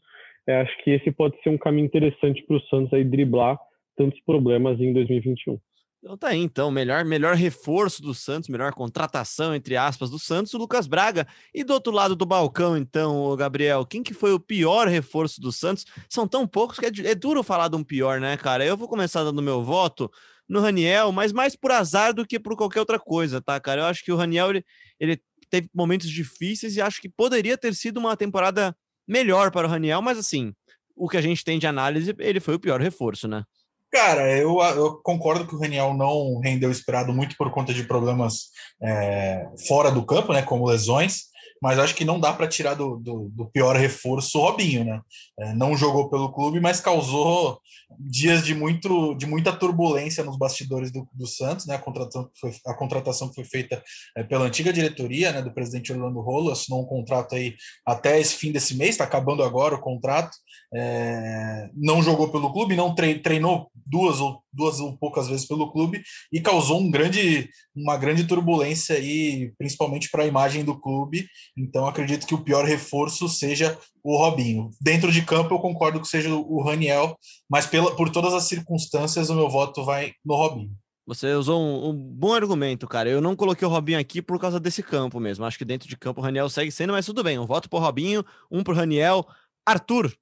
É, 0.47 0.63
acho 0.63 0.83
que 0.83 0.93
esse 0.93 1.13
pode 1.13 1.41
ser 1.43 1.51
um 1.51 1.59
caminho 1.59 1.85
interessante 1.85 2.43
para 2.47 2.57
o 2.57 2.61
Santos 2.63 2.93
aí 2.95 3.05
driblar 3.05 3.59
tantos 3.97 4.19
problemas 4.25 4.81
em 4.81 4.95
2021. 4.95 5.59
Então 6.03 6.17
tá 6.17 6.29
aí, 6.29 6.39
então, 6.39 6.71
melhor, 6.71 7.05
melhor 7.05 7.35
reforço 7.35 8.01
do 8.01 8.15
Santos, 8.15 8.49
melhor 8.49 8.73
contratação, 8.73 9.55
entre 9.55 9.77
aspas, 9.77 10.09
do 10.09 10.19
Santos, 10.19 10.55
o 10.55 10.59
Lucas 10.59 10.87
Braga. 10.87 11.27
E 11.53 11.63
do 11.63 11.75
outro 11.75 11.93
lado 11.93 12.17
do 12.17 12.25
balcão, 12.25 12.75
então, 12.75 13.37
Gabriel, 13.37 13.85
quem 13.85 14.03
que 14.03 14.15
foi 14.15 14.33
o 14.33 14.41
pior 14.41 14.89
reforço 14.89 15.43
do 15.43 15.53
Santos? 15.53 15.85
São 16.09 16.27
tão 16.27 16.47
poucos 16.47 16.79
que 16.79 16.87
é, 16.87 17.11
é 17.11 17.15
duro 17.15 17.43
falar 17.43 17.69
de 17.69 17.77
um 17.77 17.85
pior, 17.85 18.19
né, 18.19 18.35
cara? 18.39 18.65
Eu 18.65 18.79
vou 18.79 18.89
começar 18.89 19.23
dando 19.25 19.43
meu 19.43 19.63
voto 19.63 20.11
no 20.49 20.61
Raniel, 20.61 21.13
mas 21.13 21.33
mais 21.33 21.55
por 21.55 21.71
azar 21.71 22.15
do 22.15 22.27
que 22.27 22.41
por 22.41 22.57
qualquer 22.57 22.81
outra 22.81 22.99
coisa, 22.99 23.43
tá, 23.43 23.61
cara? 23.61 23.83
Eu 23.83 23.87
acho 23.87 24.03
que 24.03 24.11
o 24.11 24.17
Raniel, 24.17 24.49
ele, 24.49 24.65
ele 24.99 25.23
teve 25.51 25.69
momentos 25.75 26.09
difíceis 26.09 26.77
e 26.77 26.81
acho 26.81 26.99
que 26.99 27.11
poderia 27.11 27.59
ter 27.59 27.75
sido 27.75 27.99
uma 27.99 28.17
temporada 28.17 28.75
melhor 29.07 29.51
para 29.51 29.67
o 29.67 29.71
Raniel, 29.71 30.01
mas 30.01 30.17
assim, 30.17 30.55
o 30.97 31.09
que 31.11 31.19
a 31.19 31.21
gente 31.21 31.45
tem 31.45 31.59
de 31.59 31.67
análise, 31.67 32.15
ele 32.19 32.41
foi 32.41 32.55
o 32.55 32.61
pior 32.61 32.81
reforço, 32.81 33.29
né? 33.29 33.45
Cara, 33.93 34.31
eu, 34.37 34.61
eu, 34.61 35.01
concordo 35.03 35.47
que 35.47 35.55
o 35.55 35.59
Reniel 35.59 35.95
não 35.95 36.39
rendeu 36.39 36.71
esperado 36.71 37.13
muito 37.13 37.37
por 37.37 37.51
conta 37.51 37.75
de 37.75 37.83
problemas 37.83 38.51
é, 38.81 39.49
fora 39.67 39.91
do 39.91 40.05
campo, 40.05 40.33
né, 40.33 40.43
como 40.43 40.69
lesões 40.69 41.31
mas 41.61 41.79
acho 41.79 41.95
que 41.95 42.05
não 42.05 42.19
dá 42.19 42.33
para 42.33 42.49
tirar 42.49 42.75
do, 42.75 42.97
do, 42.97 43.29
do, 43.29 43.47
pior 43.47 43.77
reforço 43.77 44.39
o 44.39 44.43
Robinho, 44.43 44.83
né? 44.83 45.01
É, 45.39 45.53
não 45.53 45.77
jogou 45.77 46.09
pelo 46.09 46.33
clube, 46.33 46.59
mas 46.59 46.81
causou 46.81 47.61
dias 47.99 48.45
de, 48.45 48.55
muito, 48.55 49.15
de 49.15 49.27
muita 49.27 49.53
turbulência 49.53 50.25
nos 50.25 50.39
bastidores 50.39 50.91
do, 50.91 51.07
do 51.13 51.27
Santos, 51.27 51.67
né? 51.67 51.75
A 51.75 51.79
contratação, 51.79 52.31
foi, 52.41 52.53
a 52.67 52.75
contratação 52.75 53.29
que 53.29 53.35
foi 53.35 53.45
feita 53.45 53.83
é, 54.17 54.23
pela 54.23 54.47
antiga 54.47 54.73
diretoria, 54.73 55.33
né? 55.33 55.43
Do 55.43 55.53
presidente 55.53 55.93
Orlando 55.93 56.21
Rolo, 56.21 56.51
assinou 56.51 56.83
um 56.83 56.87
contrato 56.87 57.35
aí 57.35 57.55
até 57.85 58.19
esse 58.19 58.37
fim 58.37 58.53
desse 58.53 58.75
mês, 58.75 58.91
está 58.91 59.05
acabando 59.05 59.43
agora 59.43 59.75
o 59.75 59.81
contrato. 59.81 60.35
É, 60.73 61.69
não 61.75 62.03
jogou 62.03 62.31
pelo 62.31 62.53
clube, 62.53 62.75
não 62.75 62.95
treinou 62.95 63.71
duas 63.91 64.21
ou 64.21 64.43
duas 64.53 64.81
ou 64.81 64.97
poucas 64.97 65.29
vezes 65.29 65.47
pelo 65.47 65.71
clube 65.73 66.03
e 66.33 66.41
causou 66.41 66.81
um 66.81 66.91
grande, 66.91 67.51
uma 67.75 67.97
grande 67.97 68.27
turbulência 68.27 68.97
aí, 68.97 69.53
principalmente 69.59 70.09
para 70.11 70.23
a 70.23 70.27
imagem 70.27 70.65
do 70.65 70.79
clube. 70.79 71.27
Então 71.57 71.87
acredito 71.87 72.27
que 72.27 72.35
o 72.35 72.43
pior 72.43 72.65
reforço 72.65 73.29
seja 73.29 73.77
o 74.03 74.17
Robinho. 74.17 74.71
Dentro 74.81 75.11
de 75.11 75.23
campo 75.23 75.55
eu 75.55 75.59
concordo 75.59 76.01
que 76.01 76.09
seja 76.09 76.33
o 76.33 76.63
Raniel, 76.63 77.17
mas 77.49 77.67
pela, 77.67 77.95
por 77.95 78.11
todas 78.11 78.33
as 78.33 78.45
circunstâncias 78.45 79.29
o 79.31 79.35
meu 79.35 79.49
voto 79.49 79.85
vai 79.85 80.13
no 80.25 80.37
Robinho. 80.37 80.71
Você 81.07 81.35
usou 81.35 81.61
um, 81.61 81.89
um, 81.89 81.93
bom 81.93 82.35
argumento, 82.35 82.87
cara. 82.87 83.09
Eu 83.09 83.21
não 83.21 83.35
coloquei 83.35 83.67
o 83.67 83.71
Robinho 83.71 83.99
aqui 83.99 84.23
por 84.23 84.39
causa 84.39 84.61
desse 84.61 84.81
campo 84.81 85.19
mesmo. 85.19 85.45
Acho 85.45 85.59
que 85.59 85.65
dentro 85.65 85.89
de 85.89 85.97
campo 85.97 86.21
o 86.21 86.23
Raniel 86.23 86.49
segue 86.49 86.71
sendo, 86.71 86.93
mas 86.93 87.05
tudo 87.05 87.25
bem. 87.25 87.37
Um 87.37 87.47
voto 87.47 87.69
pro 87.69 87.81
Robinho, 87.81 88.25
um 88.49 88.63
pro 88.63 88.75
Raniel. 88.75 89.27
Arthur. 89.67 90.13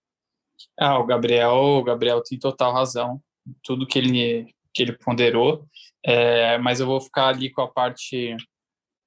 Ah, 0.78 0.98
o 0.98 1.06
Gabriel, 1.06 1.54
o 1.54 1.82
Gabriel 1.82 2.22
tem 2.22 2.38
total 2.38 2.72
razão. 2.72 3.20
Tudo 3.62 3.86
que 3.86 3.98
ele, 3.98 4.46
que 4.74 4.82
ele 4.82 4.92
ponderou. 4.92 5.66
É, 6.04 6.58
mas 6.58 6.80
eu 6.80 6.86
vou 6.86 7.00
ficar 7.00 7.28
ali 7.28 7.50
com 7.50 7.60
a 7.60 7.68
parte 7.68 8.36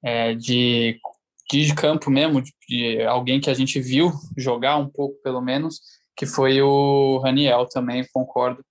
é, 0.03 0.33
de, 0.33 0.99
de 1.49 1.75
campo 1.75 2.09
mesmo, 2.09 2.41
de, 2.41 2.51
de 2.67 3.03
alguém 3.03 3.39
que 3.39 3.49
a 3.49 3.53
gente 3.53 3.79
viu 3.79 4.11
jogar 4.37 4.77
um 4.77 4.87
pouco, 4.87 5.21
pelo 5.23 5.41
menos, 5.41 5.79
que 6.15 6.25
foi 6.25 6.61
o 6.61 7.19
Raniel 7.19 7.67
também, 7.67 8.05
concordo. 8.13 8.63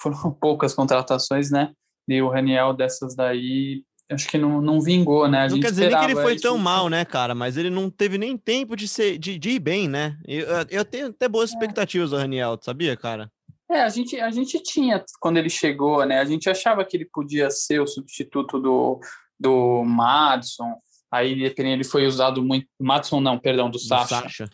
Foram 0.00 0.32
poucas 0.40 0.74
contratações, 0.74 1.50
né? 1.50 1.72
E 2.08 2.20
o 2.20 2.28
Raniel 2.28 2.74
dessas 2.74 3.14
daí, 3.14 3.82
acho 4.10 4.28
que 4.28 4.36
não, 4.36 4.60
não 4.60 4.80
vingou, 4.80 5.28
né? 5.28 5.44
A 5.44 5.48
não 5.48 5.60
quer 5.60 5.70
dizer 5.70 5.90
nem 5.90 5.98
que 5.98 6.04
ele 6.06 6.20
foi 6.20 6.36
tão 6.36 6.58
mal, 6.58 6.88
né, 6.88 7.04
cara? 7.04 7.34
Mas 7.34 7.56
ele 7.56 7.70
não 7.70 7.88
teve 7.88 8.18
nem 8.18 8.36
tempo 8.36 8.76
de, 8.76 8.88
ser, 8.88 9.18
de, 9.18 9.38
de 9.38 9.50
ir 9.50 9.60
bem, 9.60 9.88
né? 9.88 10.18
Eu, 10.26 10.46
eu 10.68 10.84
tenho 10.84 11.06
até 11.08 11.28
boas 11.28 11.50
é. 11.50 11.54
expectativas 11.54 12.10
do 12.10 12.16
Raniel, 12.16 12.58
sabia, 12.60 12.96
cara? 12.96 13.30
É, 13.72 13.80
a 13.80 13.88
gente, 13.88 14.20
a 14.20 14.30
gente 14.30 14.62
tinha, 14.62 15.02
quando 15.18 15.38
ele 15.38 15.48
chegou, 15.48 16.04
né? 16.04 16.20
A 16.20 16.24
gente 16.26 16.50
achava 16.50 16.84
que 16.84 16.94
ele 16.94 17.08
podia 17.10 17.50
ser 17.50 17.80
o 17.80 17.86
substituto 17.86 18.60
do, 18.60 19.00
do 19.40 19.82
Madison. 19.82 20.74
Aí 21.10 21.32
ele 21.56 21.84
foi 21.84 22.06
usado 22.06 22.42
muito. 22.42 22.66
Madison, 22.78 23.20
não, 23.20 23.38
perdão, 23.38 23.70
do, 23.70 23.78
do 23.78 23.78
Sacha. 23.78 24.20
Sacha. 24.20 24.50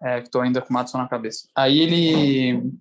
É, 0.00 0.20
que 0.20 0.30
tô 0.30 0.40
ainda 0.40 0.62
com 0.62 0.70
o 0.70 0.72
Madison 0.72 0.98
na 0.98 1.08
cabeça. 1.08 1.48
Aí 1.56 1.80
ele 1.80 2.72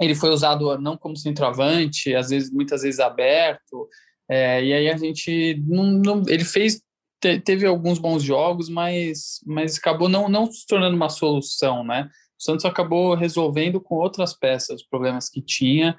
ele 0.00 0.14
foi 0.14 0.30
usado 0.30 0.76
não 0.78 0.96
como 0.96 1.16
centroavante, 1.16 2.14
às 2.14 2.30
vezes, 2.30 2.50
muitas 2.50 2.82
vezes 2.82 2.98
aberto, 2.98 3.88
é, 4.28 4.64
e 4.64 4.72
aí 4.72 4.90
a 4.90 4.96
gente 4.96 5.62
não, 5.66 5.84
não 5.84 6.22
ele 6.26 6.44
fez 6.44 6.82
te, 7.20 7.38
teve 7.40 7.66
alguns 7.66 7.98
bons 7.98 8.22
jogos, 8.22 8.68
mas 8.68 9.40
mas 9.46 9.78
acabou 9.78 10.08
não 10.08 10.28
não 10.28 10.50
se 10.50 10.66
tornando 10.66 10.96
uma 10.96 11.08
solução, 11.08 11.84
né? 11.84 12.08
O 12.44 12.50
Santos 12.52 12.66
acabou 12.66 13.14
resolvendo 13.14 13.80
com 13.80 13.94
outras 13.94 14.38
peças 14.38 14.82
os 14.82 14.86
problemas 14.86 15.30
que 15.30 15.40
tinha 15.40 15.96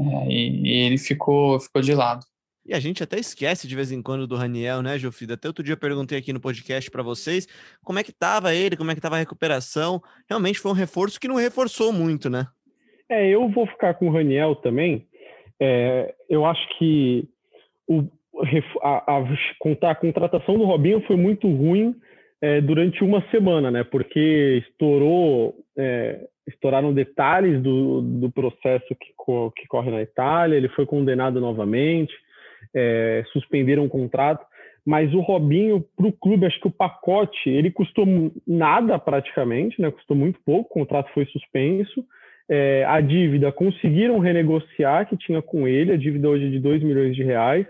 é, 0.00 0.04
e, 0.26 0.62
e, 0.62 0.86
ele 0.86 0.96
ficou 0.96 1.60
ficou 1.60 1.82
de 1.82 1.94
lado. 1.94 2.24
E 2.64 2.72
a 2.72 2.80
gente 2.80 3.02
até 3.02 3.18
esquece 3.18 3.68
de 3.68 3.76
vez 3.76 3.92
em 3.92 4.00
quando 4.00 4.26
do 4.26 4.34
Raniel, 4.34 4.80
né, 4.80 4.98
Jofida? 4.98 5.34
Até 5.34 5.48
outro 5.48 5.62
dia 5.62 5.74
eu 5.74 5.78
perguntei 5.78 6.16
aqui 6.16 6.32
no 6.32 6.40
podcast 6.40 6.90
para 6.90 7.02
vocês 7.02 7.46
como 7.84 7.98
é 7.98 8.02
que 8.02 8.10
tava 8.10 8.54
ele, 8.54 8.74
como 8.74 8.90
é 8.90 8.94
que 8.94 9.02
tava 9.02 9.16
a 9.16 9.18
recuperação. 9.18 10.00
Realmente 10.26 10.60
foi 10.60 10.72
um 10.72 10.74
reforço 10.74 11.20
que 11.20 11.28
não 11.28 11.34
reforçou 11.34 11.92
muito, 11.92 12.30
né? 12.30 12.46
É, 13.06 13.28
eu 13.28 13.46
vou 13.50 13.66
ficar 13.66 13.92
com 13.92 14.08
o 14.08 14.12
Raniel 14.12 14.56
também. 14.56 15.06
É, 15.60 16.14
eu 16.26 16.46
acho 16.46 16.78
que 16.78 17.28
o, 17.86 18.08
a, 18.80 19.18
a, 19.18 19.90
a, 19.90 19.94
contratação 19.94 20.56
do 20.56 20.64
Robinho 20.64 21.04
foi 21.06 21.16
muito 21.16 21.46
ruim 21.46 21.94
é, 22.42 22.60
durante 22.60 23.02
uma 23.04 23.22
semana, 23.30 23.70
né? 23.70 23.84
Porque 23.84 24.62
estourou, 24.68 25.54
é, 25.78 26.26
estouraram 26.46 26.92
detalhes 26.92 27.62
do, 27.62 28.02
do 28.02 28.30
processo 28.30 28.94
que, 29.00 29.12
co, 29.16 29.50
que 29.52 29.66
corre 29.66 29.90
na 29.90 30.02
Itália, 30.02 30.56
ele 30.56 30.68
foi 30.68 30.84
condenado 30.84 31.40
novamente, 31.40 32.12
é, 32.74 33.24
suspenderam 33.32 33.84
o 33.84 33.88
contrato. 33.88 34.44
Mas 34.84 35.14
o 35.14 35.20
Robinho, 35.20 35.84
para 35.96 36.08
o 36.08 36.12
clube, 36.12 36.44
acho 36.44 36.60
que 36.60 36.66
o 36.66 36.72
pacote, 36.72 37.48
ele 37.48 37.70
custou 37.70 38.04
nada 38.46 38.98
praticamente, 38.98 39.80
né? 39.80 39.90
Custou 39.90 40.16
muito 40.16 40.40
pouco, 40.44 40.70
o 40.70 40.80
contrato 40.80 41.12
foi 41.14 41.24
suspenso 41.26 42.04
é, 42.48 42.84
a 42.84 43.00
dívida 43.00 43.52
conseguiram 43.52 44.18
renegociar 44.18 45.08
que 45.08 45.16
tinha 45.16 45.40
com 45.40 45.66
ele, 45.66 45.92
a 45.92 45.96
dívida 45.96 46.28
hoje 46.28 46.46
é 46.46 46.50
de 46.50 46.58
2 46.58 46.82
milhões 46.82 47.14
de 47.14 47.22
reais. 47.22 47.66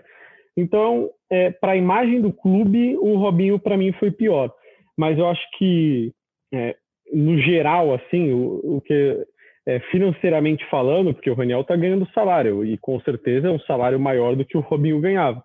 Então, 0.57 1.09
é, 1.29 1.51
para 1.51 1.71
a 1.71 1.77
imagem 1.77 2.21
do 2.21 2.31
clube, 2.31 2.97
o 2.97 3.15
Robinho 3.15 3.57
para 3.57 3.77
mim 3.77 3.91
foi 3.93 4.11
pior. 4.11 4.53
Mas 4.97 5.17
eu 5.17 5.27
acho 5.27 5.41
que, 5.57 6.11
é, 6.53 6.75
no 7.11 7.37
geral, 7.39 7.93
assim, 7.93 8.31
o, 8.31 8.77
o 8.77 8.81
que 8.81 9.25
é, 9.65 9.79
financeiramente 9.91 10.65
falando, 10.69 11.13
porque 11.13 11.29
o 11.29 11.35
Raniel 11.35 11.61
está 11.61 11.75
ganhando 11.75 12.09
salário 12.13 12.65
e 12.65 12.77
com 12.77 12.99
certeza 13.01 13.47
é 13.47 13.51
um 13.51 13.59
salário 13.59 13.99
maior 13.99 14.35
do 14.35 14.45
que 14.45 14.57
o 14.57 14.61
Robinho 14.61 14.99
ganhava, 14.99 15.43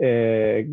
é, 0.00 0.66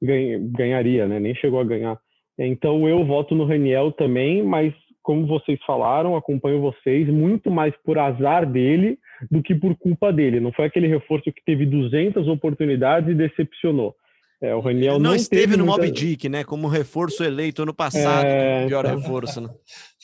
ganharia, 0.00 1.06
né? 1.06 1.18
Nem 1.18 1.34
chegou 1.34 1.60
a 1.60 1.64
ganhar. 1.64 1.98
Então 2.38 2.88
eu 2.88 3.04
voto 3.04 3.34
no 3.34 3.44
Raniel 3.44 3.92
também, 3.92 4.42
mas 4.42 4.74
como 5.02 5.26
vocês 5.26 5.58
falaram, 5.66 6.16
acompanho 6.16 6.60
vocês, 6.60 7.08
muito 7.08 7.50
mais 7.50 7.74
por 7.84 7.98
azar 7.98 8.50
dele 8.50 8.98
do 9.30 9.42
que 9.42 9.54
por 9.54 9.76
culpa 9.76 10.12
dele. 10.12 10.40
Não 10.40 10.50
foi 10.50 10.64
aquele 10.64 10.86
reforço 10.86 11.30
que 11.30 11.44
teve 11.44 11.66
200 11.66 12.26
oportunidades 12.26 13.10
e 13.10 13.14
decepcionou. 13.14 13.94
É, 14.44 14.54
o 14.54 14.60
Raniel 14.60 14.94
não, 14.94 15.10
não 15.10 15.14
esteve 15.16 15.56
no 15.56 15.64
muita... 15.64 15.80
Mob 15.80 15.90
Dick, 15.90 16.28
né? 16.28 16.44
Como 16.44 16.68
reforço 16.68 17.24
eleito 17.24 17.62
ano 17.62 17.72
passado, 17.72 18.26
é... 18.26 18.66
pior 18.66 18.84
então... 18.84 18.98
reforço. 18.98 19.40
Né? 19.40 19.48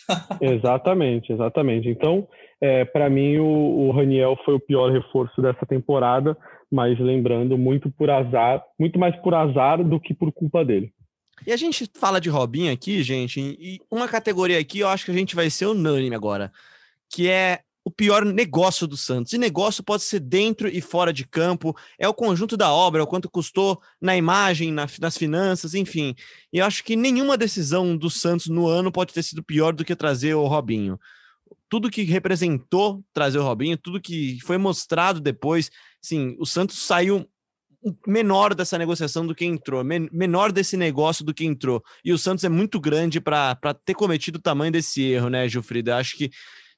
exatamente, 0.40 1.30
exatamente. 1.30 1.90
Então, 1.90 2.26
é, 2.58 2.86
para 2.86 3.10
mim, 3.10 3.36
o, 3.36 3.44
o 3.44 3.90
Raniel 3.90 4.38
foi 4.42 4.54
o 4.54 4.60
pior 4.60 4.90
reforço 4.90 5.42
dessa 5.42 5.66
temporada, 5.66 6.34
mas 6.72 6.98
lembrando, 6.98 7.58
muito 7.58 7.90
por 7.90 8.08
azar, 8.08 8.64
muito 8.78 8.98
mais 8.98 9.14
por 9.16 9.34
azar 9.34 9.84
do 9.84 10.00
que 10.00 10.14
por 10.14 10.32
culpa 10.32 10.64
dele. 10.64 10.90
E 11.46 11.52
a 11.52 11.56
gente 11.56 11.86
fala 11.94 12.18
de 12.18 12.30
Robinho 12.30 12.72
aqui, 12.72 13.02
gente, 13.02 13.40
e 13.40 13.78
uma 13.90 14.08
categoria 14.08 14.58
aqui 14.58 14.80
eu 14.80 14.88
acho 14.88 15.04
que 15.04 15.10
a 15.10 15.14
gente 15.14 15.36
vai 15.36 15.50
ser 15.50 15.66
unânime 15.66 16.14
agora, 16.14 16.50
que 17.10 17.28
é 17.28 17.60
o 17.84 17.90
pior 17.90 18.24
negócio 18.24 18.86
do 18.86 18.96
Santos. 18.96 19.32
E 19.32 19.38
negócio 19.38 19.82
pode 19.82 20.02
ser 20.02 20.20
dentro 20.20 20.68
e 20.68 20.80
fora 20.80 21.12
de 21.12 21.26
campo, 21.26 21.76
é 21.98 22.08
o 22.08 22.14
conjunto 22.14 22.56
da 22.56 22.72
obra, 22.72 23.02
o 23.02 23.06
quanto 23.06 23.30
custou 23.30 23.80
na 24.00 24.16
imagem, 24.16 24.72
na, 24.72 24.86
nas 25.00 25.16
finanças, 25.16 25.74
enfim. 25.74 26.14
E 26.52 26.58
eu 26.58 26.66
acho 26.66 26.84
que 26.84 26.96
nenhuma 26.96 27.36
decisão 27.36 27.96
do 27.96 28.10
Santos 28.10 28.48
no 28.48 28.66
ano 28.66 28.92
pode 28.92 29.12
ter 29.12 29.22
sido 29.22 29.42
pior 29.42 29.72
do 29.72 29.84
que 29.84 29.96
trazer 29.96 30.34
o 30.34 30.46
Robinho. 30.46 30.98
Tudo 31.68 31.90
que 31.90 32.02
representou 32.02 33.02
trazer 33.12 33.38
o 33.38 33.44
Robinho, 33.44 33.78
tudo 33.78 34.00
que 34.00 34.38
foi 34.42 34.58
mostrado 34.58 35.20
depois, 35.20 35.70
sim, 36.02 36.36
o 36.38 36.44
Santos 36.44 36.78
saiu 36.78 37.26
menor 38.06 38.54
dessa 38.54 38.76
negociação 38.76 39.26
do 39.26 39.34
que 39.34 39.44
entrou, 39.44 39.82
men 39.82 40.08
menor 40.12 40.52
desse 40.52 40.76
negócio 40.76 41.24
do 41.24 41.32
que 41.32 41.46
entrou. 41.46 41.82
E 42.04 42.12
o 42.12 42.18
Santos 42.18 42.44
é 42.44 42.48
muito 42.48 42.78
grande 42.78 43.20
para 43.20 43.56
ter 43.84 43.94
cometido 43.94 44.38
o 44.38 44.42
tamanho 44.42 44.72
desse 44.72 45.02
erro, 45.02 45.30
né, 45.30 45.48
Gilfrida? 45.48 45.96
Acho 45.96 46.16
que 46.16 46.30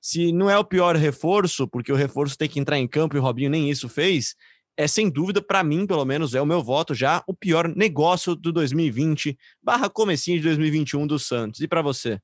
se 0.03 0.33
não 0.33 0.51
é 0.51 0.59
o 0.59 0.65
pior 0.65 0.97
reforço, 0.97 1.69
porque 1.69 1.93
o 1.93 1.97
reforço 1.97 2.37
tem 2.37 2.49
que 2.49 2.59
entrar 2.59 2.77
em 2.77 2.89
campo 2.89 3.17
e 3.17 3.21
o 3.21 3.23
Robinho 3.23 3.49
nem 3.49 3.71
isso 3.71 3.89
fez, 3.89 4.35
é 4.77 4.89
sem 4.89 5.09
dúvida, 5.09 5.41
para 5.41 5.63
mim, 5.63 5.87
pelo 5.87 6.05
menos, 6.05 6.35
é 6.35 6.43
o 6.43 6.47
meu 6.47 6.61
voto 6.61 6.93
já, 6.93 7.23
o 7.29 7.35
pior 7.35 7.69
negócio 7.69 8.35
do 8.35 8.53
2020 8.53 9.37
barra 9.63 9.89
comecinho 9.89 10.39
de 10.39 10.45
2021 10.45 11.07
do 11.07 11.19
Santos. 11.19 11.61
E 11.61 11.69
para 11.69 11.83
você? 11.83 12.19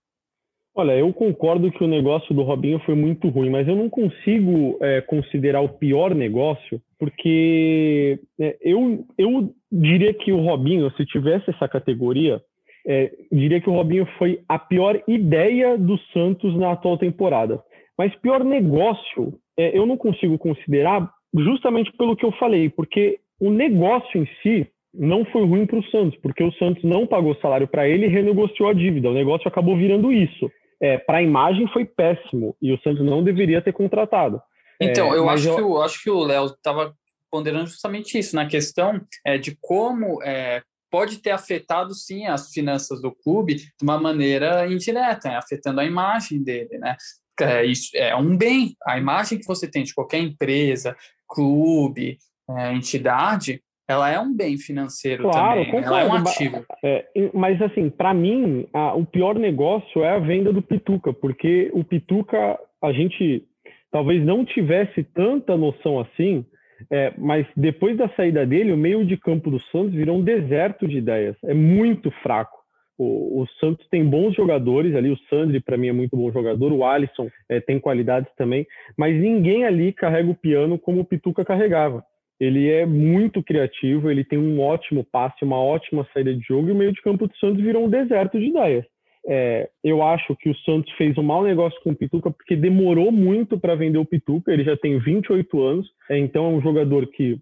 Olha, 0.75 0.93
eu 0.93 1.13
concordo 1.13 1.71
que 1.71 1.83
o 1.83 1.89
negócio 1.89 2.35
do 2.35 2.43
Robinho 2.43 2.81
foi 2.81 2.95
muito 2.95 3.29
ruim, 3.29 3.51
mas 3.51 3.67
eu 3.67 3.77
não 3.77 3.89
consigo 3.89 4.79
é, 4.81 5.01
considerar 5.01 5.61
o 5.61 5.69
pior 5.69 6.15
negócio, 6.15 6.81
porque 6.99 8.19
é, 8.41 8.57
eu, 8.61 9.05
eu 9.17 9.53
diria 9.71 10.15
que 10.15 10.33
o 10.33 10.41
Robinho, 10.41 10.91
se 10.97 11.05
tivesse 11.05 11.51
essa 11.51 11.69
categoria, 11.69 12.41
é, 12.87 13.13
diria 13.31 13.61
que 13.61 13.69
o 13.69 13.75
Robinho 13.75 14.07
foi 14.19 14.41
a 14.49 14.59
pior 14.59 15.03
ideia 15.07 15.77
do 15.77 15.99
Santos 16.13 16.57
na 16.57 16.73
atual 16.73 16.97
temporada. 16.97 17.63
Mas 17.99 18.15
pior 18.17 18.45
negócio, 18.45 19.35
é, 19.59 19.77
eu 19.77 19.85
não 19.85 19.97
consigo 19.97 20.39
considerar 20.39 21.11
justamente 21.35 21.93
pelo 21.97 22.17
que 22.17 22.25
eu 22.25 22.33
falei, 22.33 22.71
porque 22.71 23.19
o 23.41 23.51
negócio 23.51 24.23
em 24.23 24.29
si 24.43 24.67
não 24.95 25.25
foi 25.27 25.45
ruim 25.45 25.67
para 25.67 25.79
o 25.79 25.85
Santos, 25.91 26.19
porque 26.21 26.43
o 26.43 26.53
Santos 26.53 26.83
não 26.85 27.07
pagou 27.07 27.37
salário 27.37 27.69
para 27.69 27.89
ele 27.89 28.07
e 28.07 28.09
renegociou 28.09 28.69
a 28.69 28.73
dívida. 28.73 29.11
O 29.11 29.15
negócio 29.15 29.47
acabou 29.47 29.77
virando 29.77 30.11
isso 30.13 30.51
é, 30.81 30.97
para 30.99 31.19
a 31.19 31.23
imagem 31.23 31.67
foi 31.69 31.85
péssimo 31.85 32.57
e 32.63 32.73
o 32.73 32.81
Santos 32.81 33.05
não 33.05 33.23
deveria 33.23 33.61
ter 33.61 33.73
contratado. 33.73 34.41
Então, 34.81 35.13
é, 35.13 35.19
eu, 35.19 35.29
acho 35.29 35.49
eu... 35.49 35.57
Que, 35.57 35.61
eu 35.61 35.83
acho 35.83 36.03
que 36.03 36.11
o 36.11 36.23
Léo 36.23 36.47
estava 36.47 36.95
ponderando 37.31 37.67
justamente 37.67 38.19
isso, 38.19 38.35
na 38.35 38.47
questão 38.47 39.01
é, 39.27 39.37
de 39.37 39.57
como 39.61 40.23
é, 40.23 40.63
pode 40.91 41.19
ter 41.19 41.31
afetado, 41.31 41.93
sim, 41.95 42.27
as 42.27 42.51
finanças 42.51 43.03
do 43.03 43.13
clube 43.13 43.57
de 43.57 43.71
uma 43.83 44.01
maneira 44.01 44.67
indireta, 44.67 45.29
né, 45.29 45.37
afetando 45.37 45.81
a 45.81 45.85
imagem 45.85 46.43
dele, 46.43 46.79
né? 46.79 46.97
É, 47.45 47.65
isso 47.65 47.91
é 47.95 48.15
um 48.17 48.37
bem. 48.37 48.75
A 48.87 48.99
imagem 48.99 49.39
que 49.39 49.47
você 49.47 49.71
tem 49.71 49.83
de 49.83 49.95
qualquer 49.95 50.19
empresa, 50.19 50.97
clube, 51.29 52.19
é, 52.51 52.73
entidade, 52.73 53.61
ela 53.89 54.11
é 54.11 54.21
um 54.21 54.35
bem 54.35 54.59
financeiro 54.59 55.25
claro, 55.25 55.61
também, 55.61 55.67
concordo, 55.67 55.89
ela 55.89 56.01
é 56.01 56.07
um 56.07 56.15
ativo. 56.15 56.67
É, 56.85 57.07
mas 57.33 57.61
assim, 57.63 57.89
para 57.89 58.13
mim, 58.13 58.69
a, 58.73 58.95
o 58.95 59.07
pior 59.07 59.39
negócio 59.39 60.05
é 60.05 60.11
a 60.11 60.19
venda 60.19 60.53
do 60.53 60.61
Pituca, 60.61 61.13
porque 61.13 61.71
o 61.73 61.83
Pituca, 61.83 62.59
a 62.83 62.93
gente 62.93 63.45
talvez 63.91 64.25
não 64.25 64.45
tivesse 64.45 65.03
tanta 65.03 65.57
noção 65.57 65.99
assim, 66.01 66.45
é, 66.91 67.13
mas 67.17 67.47
depois 67.57 67.97
da 67.97 68.09
saída 68.11 68.47
dele, 68.47 68.73
o 68.73 68.77
meio 68.77 69.05
de 69.07 69.17
campo 69.17 69.51
do 69.51 69.61
Santos 69.73 69.95
virou 69.95 70.19
um 70.19 70.23
deserto 70.23 70.87
de 70.87 70.99
ideias. 70.99 71.37
É 71.45 71.55
muito 71.55 72.11
fraco. 72.23 72.58
O, 72.99 73.43
o 73.43 73.47
Santos 73.61 73.87
tem 73.89 74.05
bons 74.05 74.35
jogadores 74.35 74.95
ali, 74.97 75.11
o 75.11 75.19
Sandri 75.31 75.61
para 75.61 75.77
mim 75.77 75.89
é 75.89 75.93
muito 75.93 76.17
bom 76.17 76.33
jogador, 76.33 76.73
o 76.73 76.85
Alisson 76.85 77.29
é, 77.49 77.61
tem 77.61 77.79
qualidades 77.79 78.31
também, 78.37 78.67
mas 78.97 79.15
ninguém 79.15 79.65
ali 79.65 79.93
carrega 79.93 80.29
o 80.29 80.35
piano 80.35 80.79
como 80.79 81.01
o 81.01 81.05
Pituca 81.05 81.45
carregava. 81.45 82.05
Ele 82.41 82.69
é 82.71 82.87
muito 82.87 83.43
criativo, 83.43 84.11
ele 84.11 84.25
tem 84.25 84.39
um 84.39 84.61
ótimo 84.61 85.05
passe, 85.05 85.45
uma 85.45 85.61
ótima 85.61 86.07
saída 86.13 86.35
de 86.35 86.41
jogo 86.47 86.69
e 86.69 86.73
o 86.73 86.75
meio 86.75 86.93
de 86.93 87.01
campo 87.03 87.27
do 87.27 87.37
Santos 87.37 87.63
virou 87.63 87.85
um 87.85 87.91
deserto 87.91 88.39
de 88.39 88.47
ideias. 88.47 88.85
É, 89.27 89.69
eu 89.85 90.03
acho 90.03 90.35
que 90.37 90.49
o 90.49 90.57
Santos 90.59 90.91
fez 90.93 91.19
um 91.19 91.23
mau 91.23 91.43
negócio 91.45 91.79
com 91.83 91.91
o 91.91 91.97
Pituca 91.97 92.31
porque 92.31 92.57
demorou 92.57 93.13
muito 93.13 93.59
para 93.59 93.75
vender 93.75 93.99
o 93.99 94.05
Pituca. 94.05 94.53
Ele 94.53 94.65
já 94.65 94.77
tem 94.77 94.99
28 94.99 95.61
anos, 95.63 95.89
é, 96.09 96.19
então 96.19 96.47
é 96.47 96.49
um 96.49 96.63
jogador 96.63 97.07
que 97.09 97.39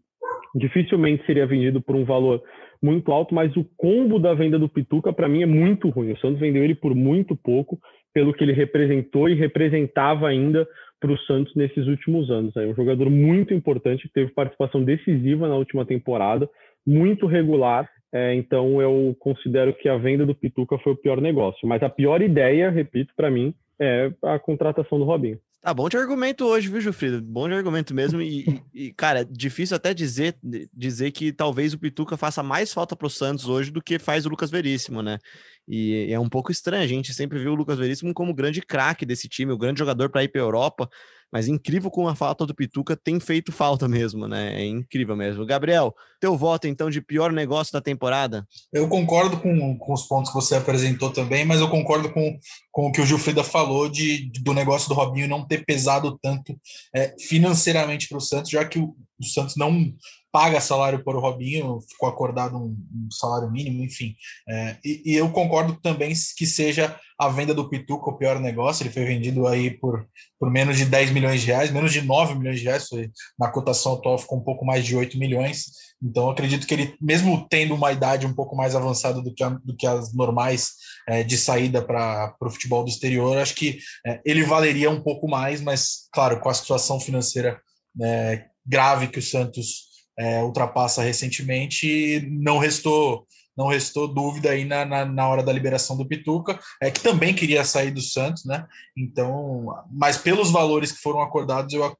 dificilmente 0.56 1.25
seria 1.26 1.46
vendido 1.46 1.80
por 1.80 1.94
um 1.94 2.04
valor 2.04 2.42
muito 2.82 3.10
alto, 3.12 3.34
mas 3.34 3.54
o 3.56 3.64
combo 3.76 4.18
da 4.18 4.34
venda 4.34 4.58
do 4.58 4.68
Pituca 4.68 5.12
para 5.12 5.28
mim 5.28 5.42
é 5.42 5.46
muito 5.46 5.88
ruim. 5.88 6.12
O 6.12 6.18
Santos 6.18 6.40
vendeu 6.40 6.64
ele 6.64 6.75
por 6.75 6.94
muito 6.94 7.36
pouco, 7.36 7.78
pelo 8.12 8.32
que 8.32 8.44
ele 8.44 8.52
representou 8.52 9.28
e 9.28 9.34
representava 9.34 10.28
ainda 10.28 10.66
para 11.00 11.12
o 11.12 11.18
Santos 11.20 11.54
nesses 11.54 11.86
últimos 11.86 12.30
anos. 12.30 12.56
É 12.56 12.66
um 12.66 12.75
jogador 12.75 13.10
muito 13.10 13.52
importante, 13.52 14.10
teve 14.12 14.32
participação 14.32 14.82
decisiva 14.82 15.48
na 15.48 15.56
última 15.56 15.84
temporada, 15.84 16.48
muito 16.86 17.26
regular 17.26 17.88
é, 18.16 18.34
então 18.34 18.80
eu 18.80 19.14
considero 19.18 19.75
que 19.75 19.88
a 19.88 19.98
venda 19.98 20.25
do 20.25 20.34
Pituca 20.34 20.78
foi 20.78 20.92
o 20.92 20.96
pior 20.96 21.20
negócio. 21.20 21.68
Mas 21.68 21.82
a 21.82 21.88
pior 21.90 22.22
ideia, 22.22 22.70
repito, 22.70 23.12
para 23.14 23.30
mim, 23.30 23.52
é 23.80 24.11
a 24.23 24.38
contratação 24.38 24.99
do 24.99 25.04
Robinho. 25.04 25.40
Tá 25.66 25.75
bom 25.75 25.88
de 25.88 25.97
argumento 25.97 26.45
hoje, 26.45 26.68
viu, 26.68 26.80
Jufrida? 26.80 27.21
Bom 27.21 27.49
de 27.49 27.54
argumento 27.54 27.92
mesmo. 27.92 28.23
E, 28.23 28.62
e, 28.73 28.92
cara, 28.92 29.25
difícil 29.25 29.76
até 29.76 29.92
dizer, 29.92 30.38
dizer 30.73 31.11
que 31.11 31.33
talvez 31.33 31.75
o 31.75 31.78
Pituca 31.78 32.16
faça 32.16 32.40
mais 32.40 32.73
falta 32.73 32.95
para 32.95 33.09
o 33.09 33.11
Santos 33.11 33.49
hoje 33.49 33.73
do 33.73 33.83
que 33.83 33.99
faz 33.99 34.25
o 34.25 34.28
Lucas 34.28 34.49
Veríssimo, 34.49 35.02
né? 35.02 35.18
E 35.66 36.06
é 36.09 36.21
um 36.21 36.28
pouco 36.28 36.52
estranho. 36.52 36.85
A 36.85 36.87
gente 36.87 37.12
sempre 37.12 37.40
viu 37.40 37.50
o 37.50 37.56
Lucas 37.56 37.78
Veríssimo 37.78 38.14
como 38.14 38.30
o 38.30 38.35
grande 38.35 38.62
craque 38.62 39.04
desse 39.04 39.28
time, 39.28 39.50
o 39.50 39.59
grande 39.59 39.80
jogador 39.80 40.09
para 40.09 40.23
ir 40.23 40.28
para 40.28 40.40
Europa. 40.40 40.88
Mas 41.33 41.49
incrível 41.49 41.90
como 41.90 42.09
a 42.09 42.14
falta 42.14 42.47
do 42.47 42.54
Pituca 42.54 42.97
tem 42.97 43.18
feito 43.21 43.52
falta 43.52 43.87
mesmo, 43.88 44.26
né? 44.28 44.61
É 44.61 44.64
incrível 44.64 45.16
mesmo. 45.16 45.45
Gabriel, 45.45 45.95
teu 46.21 46.37
voto 46.37 46.66
então 46.66 46.88
de 46.90 47.00
pior 47.00 47.33
negócio 47.33 47.73
da 47.73 47.80
temporada? 47.80 48.47
Eu 48.73 48.88
concordo 48.88 49.38
com, 49.38 49.76
com 49.78 49.92
os 49.92 50.06
pontos 50.06 50.30
que 50.30 50.37
você 50.37 50.56
apresentou 50.56 51.11
também, 51.11 51.45
mas 51.45 51.61
eu 51.61 51.68
concordo 51.68 52.12
com, 52.12 52.38
com 52.71 52.88
o 52.88 52.92
que 52.92 53.00
o 53.00 53.06
Gilfrida 53.06 53.42
falou 53.42 53.88
de, 53.88 54.30
do 54.42 54.52
negócio 54.52 54.88
do 54.88 54.95
Robinho 54.95 55.28
não 55.28 55.47
ter 55.47 55.64
pesado 55.64 56.18
tanto 56.23 56.56
é, 56.95 57.14
financeiramente 57.18 58.09
para 58.09 58.18
o 58.18 58.21
Santos, 58.21 58.50
já 58.50 58.64
que 58.64 58.78
o, 58.78 58.95
o 59.21 59.25
Santos 59.25 59.56
não 59.56 59.92
paga 60.37 60.61
salário 60.61 61.02
para 61.02 61.16
o 61.16 61.21
Robinho, 61.21 61.81
ficou 61.81 62.07
acordado 62.07 62.59
um, 62.59 62.76
um 62.95 63.11
salário 63.11 63.50
mínimo, 63.50 63.83
enfim. 63.83 64.14
É, 64.47 64.76
e, 64.85 65.02
e, 65.07 65.14
eu 65.14 65.31
concordo 65.31 65.81
também 65.81 66.12
que 66.37 66.45
seja 66.45 66.95
a 67.19 67.26
venda 67.31 67.55
do 67.55 67.71
Pituca 67.71 68.11
o 68.11 68.19
pior 68.19 68.38
negócio. 68.38 68.83
Ele 68.83 68.93
foi 68.93 69.07
vendido 69.07 69.47
aí 69.47 69.71
por, 69.71 70.07
por 70.38 70.50
menos 70.50 70.76
de 70.76 70.85
10 70.85 71.11
milhões 71.12 71.40
de 71.40 71.47
reais, 71.47 71.71
menos 71.71 71.90
de 71.90 72.02
9 72.02 72.35
milhões 72.35 72.59
de 72.59 72.66
reais. 72.66 72.87
Foi, 72.87 73.11
na 73.38 73.49
cotação 73.49 73.95
atual 73.95 74.19
ficou 74.19 74.37
um 74.37 74.45
pouco 74.45 74.62
mais 74.66 74.85
de 74.85 74.95
8 74.95 75.19
milhões. 75.19 75.69
Então, 76.02 76.28
acredito 76.28 76.66
que 76.66 76.75
ele, 76.75 76.95
mesmo 77.00 77.47
tendo 77.49 77.75
uma 77.75 77.90
idade 77.90 78.26
um 78.26 78.35
pouco 78.35 78.55
mais 78.55 78.76
avançada 78.76 79.23
do 79.23 79.33
que, 79.33 79.43
a, 79.43 79.49
do 79.49 79.75
que 79.75 79.87
as 79.87 80.12
normais 80.12 80.73
é, 81.09 81.23
de 81.23 81.38
saída 81.38 81.81
para 81.81 82.37
o 82.43 82.50
futebol 82.50 82.85
do 82.85 82.90
exterior, 82.90 83.38
acho 83.38 83.55
que 83.55 83.78
é, 84.07 84.21
ele 84.23 84.43
valeria 84.43 84.90
um 84.90 85.00
pouco 85.00 85.26
mais, 85.26 85.62
mas, 85.62 86.11
claro, 86.12 86.38
com 86.40 86.50
a 86.50 86.55
situação 86.55 87.00
financeira 87.00 87.59
é, 88.02 88.45
grave 88.66 89.09
que 89.09 89.19
o 89.19 89.23
Santos 89.23 89.95
é, 90.18 90.42
ultrapassa 90.42 91.02
recentemente, 91.02 92.26
não 92.30 92.58
restou 92.58 93.26
não 93.56 93.68
restou 93.68 94.06
dúvida 94.06 94.50
aí 94.50 94.66
na, 94.66 94.85
na, 94.85 95.04
na, 95.06 95.28
hora 95.28 95.42
da 95.42 95.52
liberação 95.52 95.96
do 95.96 96.06
Pituca, 96.06 96.61
é 96.78 96.90
que 96.90 97.00
também 97.00 97.35
queria 97.35 97.64
sair 97.64 97.90
do 97.90 98.02
Santos, 98.02 98.44
né? 98.44 98.66
Então, 98.94 99.66
mas 99.90 100.18
pelos 100.18 100.50
valores 100.50 100.92
que 100.92 101.00
foram 101.00 101.23
acordados, 101.23 101.72
eu, 101.72 101.96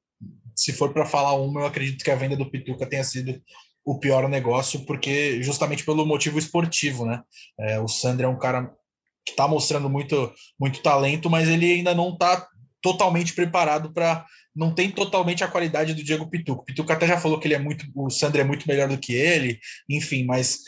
se 0.55 0.73
for 0.75 0.93
para 0.93 1.07
falar 1.07 1.33
uma, 1.33 1.61
eu 1.61 1.67
acredito 1.67 2.05
que 2.05 2.11
a 2.11 2.15
venda 2.15 2.37
do 2.37 2.51
Pituca 2.51 2.85
tenha 2.85 3.03
sido 3.03 3.41
o 3.87 3.99
pior 3.99 4.29
negócio, 4.29 4.85
porque 4.85 5.43
justamente 5.43 5.85
pelo 5.85 6.05
motivo 6.05 6.39
esportivo, 6.39 7.07
né? 7.07 7.23
É, 7.59 7.81
o 7.81 7.89
Sandro 7.89 8.27
é 8.27 8.29
um 8.29 8.39
cara 8.39 8.71
que 9.25 9.33
está 9.33 9.49
mostrando 9.49 9.89
muito, 9.89 10.31
muito 10.61 10.83
talento, 10.83 11.31
mas 11.31 11.49
ele 11.49 11.73
ainda 11.73 11.95
não 11.95 12.11
está 12.11 12.47
totalmente 12.83 13.33
preparado 13.35 13.93
para 13.93 14.27
não 14.57 14.75
tem 14.75 14.91
totalmente 14.91 15.45
a 15.45 15.49
qualidade 15.49 15.95
do 15.95 16.03
Diego 16.03 16.29
Pituca. 16.29 16.65
Pituca 16.65 16.95
até 16.95 17.07
já 17.07 17.19
falou 17.19 17.39
que 17.39 17.47
ele 17.47 17.55
é 17.55 17.59
muito, 17.59 17.85
o 17.95 18.09
Sandro 18.09 18.41
é 18.41 18.45
muito 18.45 18.67
melhor 18.67 18.89
do 18.89 18.99
que 18.99 19.13
ele, 19.13 19.59
enfim, 19.89 20.25
mas 20.25 20.61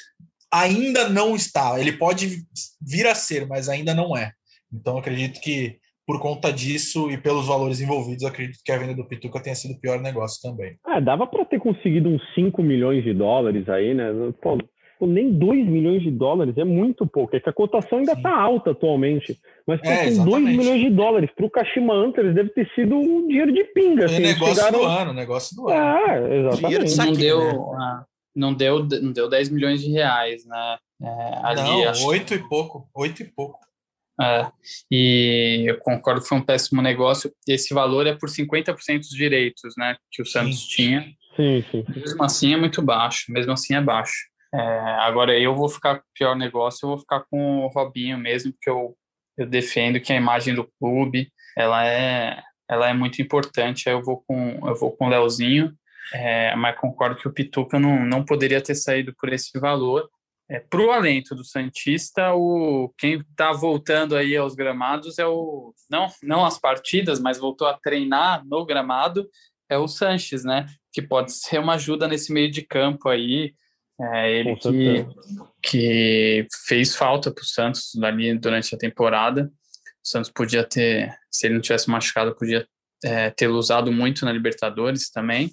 ainda 0.52 1.08
não 1.08 1.34
está. 1.34 1.80
Ele 1.80 1.92
pode 1.92 2.44
vir 2.80 3.06
a 3.06 3.14
ser, 3.14 3.46
mas 3.46 3.68
ainda 3.68 3.94
não 3.94 4.16
é. 4.16 4.32
Então 4.72 4.98
acredito 4.98 5.40
que 5.40 5.78
por 6.06 6.20
conta 6.20 6.50
disso 6.50 7.10
e 7.10 7.18
pelos 7.18 7.46
valores 7.46 7.82
envolvidos, 7.82 8.24
acredito 8.24 8.60
que 8.64 8.72
a 8.72 8.78
venda 8.78 8.94
do 8.94 9.06
Pituca 9.06 9.42
tenha 9.42 9.54
sido 9.54 9.74
o 9.74 9.80
pior 9.80 10.00
negócio 10.00 10.40
também. 10.40 10.74
É, 10.86 11.02
dava 11.02 11.26
para 11.26 11.44
ter 11.44 11.60
conseguido 11.60 12.08
uns 12.08 12.22
5 12.34 12.62
milhões 12.62 13.04
de 13.04 13.12
dólares 13.12 13.68
aí, 13.68 13.92
né? 13.92 14.06
Pô, 14.40 14.56
nem 15.06 15.32
2 15.32 15.66
milhões 15.66 16.02
de 16.02 16.10
dólares 16.10 16.56
é 16.56 16.64
muito 16.64 17.06
pouco. 17.06 17.36
É 17.36 17.40
que 17.40 17.48
a 17.48 17.52
cotação 17.52 17.98
ainda 17.98 18.12
está 18.12 18.34
alta 18.34 18.70
atualmente. 18.70 19.38
Mas 19.66 19.80
é, 19.82 20.14
com 20.14 20.24
2 20.24 20.44
milhões 20.44 20.80
de 20.80 20.90
dólares 20.90 21.30
para 21.34 21.46
o 21.46 21.50
Kashima 21.50 21.94
Antlers 21.94 22.34
deve 22.34 22.50
ter 22.50 22.68
sido 22.74 22.96
um 22.96 23.26
dinheiro 23.26 23.52
de 23.52 23.64
pinga. 23.64 24.06
Assim, 24.06 24.20
negócio 24.20 24.54
chegaram... 24.54 24.78
do 24.80 24.84
ano, 24.84 25.12
negócio 25.12 25.56
do 25.56 25.68
ano. 25.68 25.80
Ah, 25.80 26.34
exatamente. 26.34 26.96
Não 26.96 27.12
deu, 27.12 27.72
né? 27.72 28.04
não, 28.34 28.54
deu, 28.54 28.84
não 29.02 29.12
deu 29.12 29.28
10 29.28 29.50
milhões 29.50 29.80
de 29.80 29.90
reais, 29.90 30.44
né? 30.44 30.78
É, 31.02 31.38
ali, 31.42 31.62
não, 31.62 31.88
acho... 31.88 32.06
8 32.06 32.34
e 32.34 32.48
pouco. 32.48 32.88
8 32.94 33.22
e 33.22 33.24
pouco. 33.24 33.58
É, 34.20 34.50
e 34.90 35.64
eu 35.68 35.78
concordo 35.78 36.20
que 36.20 36.28
foi 36.28 36.38
um 36.38 36.44
péssimo 36.44 36.82
negócio. 36.82 37.32
Esse 37.46 37.72
valor 37.72 38.06
é 38.06 38.14
por 38.14 38.28
50% 38.28 38.98
dos 38.98 39.10
direitos 39.10 39.74
né, 39.78 39.96
que 40.10 40.20
o 40.20 40.26
Santos 40.26 40.62
sim. 40.62 40.68
tinha. 40.68 41.00
Sim, 41.36 41.64
sim. 41.70 41.84
Mesmo 41.94 42.24
assim 42.24 42.52
é 42.52 42.56
muito 42.56 42.82
baixo, 42.82 43.32
mesmo 43.32 43.52
assim 43.52 43.76
é 43.76 43.80
baixo. 43.80 44.26
É, 44.52 44.60
agora 45.00 45.38
eu 45.38 45.54
vou 45.54 45.68
ficar 45.68 45.96
com 45.96 46.02
o 46.02 46.14
pior 46.14 46.34
negócio, 46.34 46.84
eu 46.84 46.90
vou 46.90 46.98
ficar 46.98 47.24
com 47.30 47.64
o 47.64 47.68
Robinho 47.68 48.18
mesmo, 48.18 48.52
porque 48.52 48.70
eu, 48.70 48.96
eu 49.36 49.46
defendo 49.46 50.00
que 50.00 50.12
a 50.12 50.16
imagem 50.16 50.54
do 50.54 50.68
clube 50.78 51.30
ela 51.56 51.86
é, 51.86 52.42
ela 52.68 52.88
é 52.88 52.94
muito 52.94 53.20
importante. 53.20 53.88
Aí 53.88 53.94
eu 53.94 54.02
vou 54.02 54.22
com 54.26 54.66
eu 54.66 54.74
vou 54.74 54.96
com 54.96 55.06
o 55.06 55.08
Leozinho, 55.08 55.72
é, 56.14 56.54
mas 56.56 56.78
concordo 56.78 57.16
que 57.16 57.28
o 57.28 57.32
Pituca 57.32 57.78
não, 57.78 58.04
não 58.06 58.24
poderia 58.24 58.60
ter 58.60 58.74
saído 58.74 59.14
por 59.18 59.32
esse 59.32 59.58
valor. 59.58 60.08
É, 60.50 60.60
Para 60.60 60.80
o 60.80 60.90
alento 60.90 61.34
do 61.34 61.44
Santista, 61.44 62.32
o, 62.34 62.92
quem 62.96 63.20
está 63.20 63.52
voltando 63.52 64.16
aí 64.16 64.34
aos 64.34 64.54
gramados 64.54 65.18
é 65.18 65.26
o. 65.26 65.74
Não, 65.90 66.08
não 66.22 66.44
as 66.44 66.58
partidas, 66.58 67.20
mas 67.20 67.38
voltou 67.38 67.66
a 67.66 67.74
treinar 67.74 68.42
no 68.46 68.64
gramado, 68.64 69.28
é 69.68 69.76
o 69.76 69.86
Sanches, 69.86 70.44
né? 70.44 70.66
Que 70.92 71.02
pode 71.02 71.32
ser 71.32 71.58
uma 71.60 71.74
ajuda 71.74 72.08
nesse 72.08 72.32
meio 72.32 72.50
de 72.50 72.62
campo 72.62 73.10
aí. 73.10 73.54
É 74.00 74.32
ele 74.32 74.54
que, 74.56 75.06
que 75.62 76.46
fez 76.66 76.94
falta 76.94 77.32
para 77.32 77.42
o 77.42 77.46
Santos 77.46 77.90
ali 78.02 78.38
durante 78.38 78.74
a 78.74 78.78
temporada. 78.78 79.50
O 80.04 80.08
Santos 80.08 80.30
podia 80.30 80.62
ter, 80.62 81.12
se 81.30 81.46
ele 81.46 81.54
não 81.54 81.60
tivesse 81.60 81.90
machucado, 81.90 82.34
podia 82.36 82.66
é, 83.04 83.30
ter 83.30 83.48
usado 83.48 83.90
muito 83.90 84.24
na 84.24 84.32
Libertadores 84.32 85.10
também. 85.10 85.52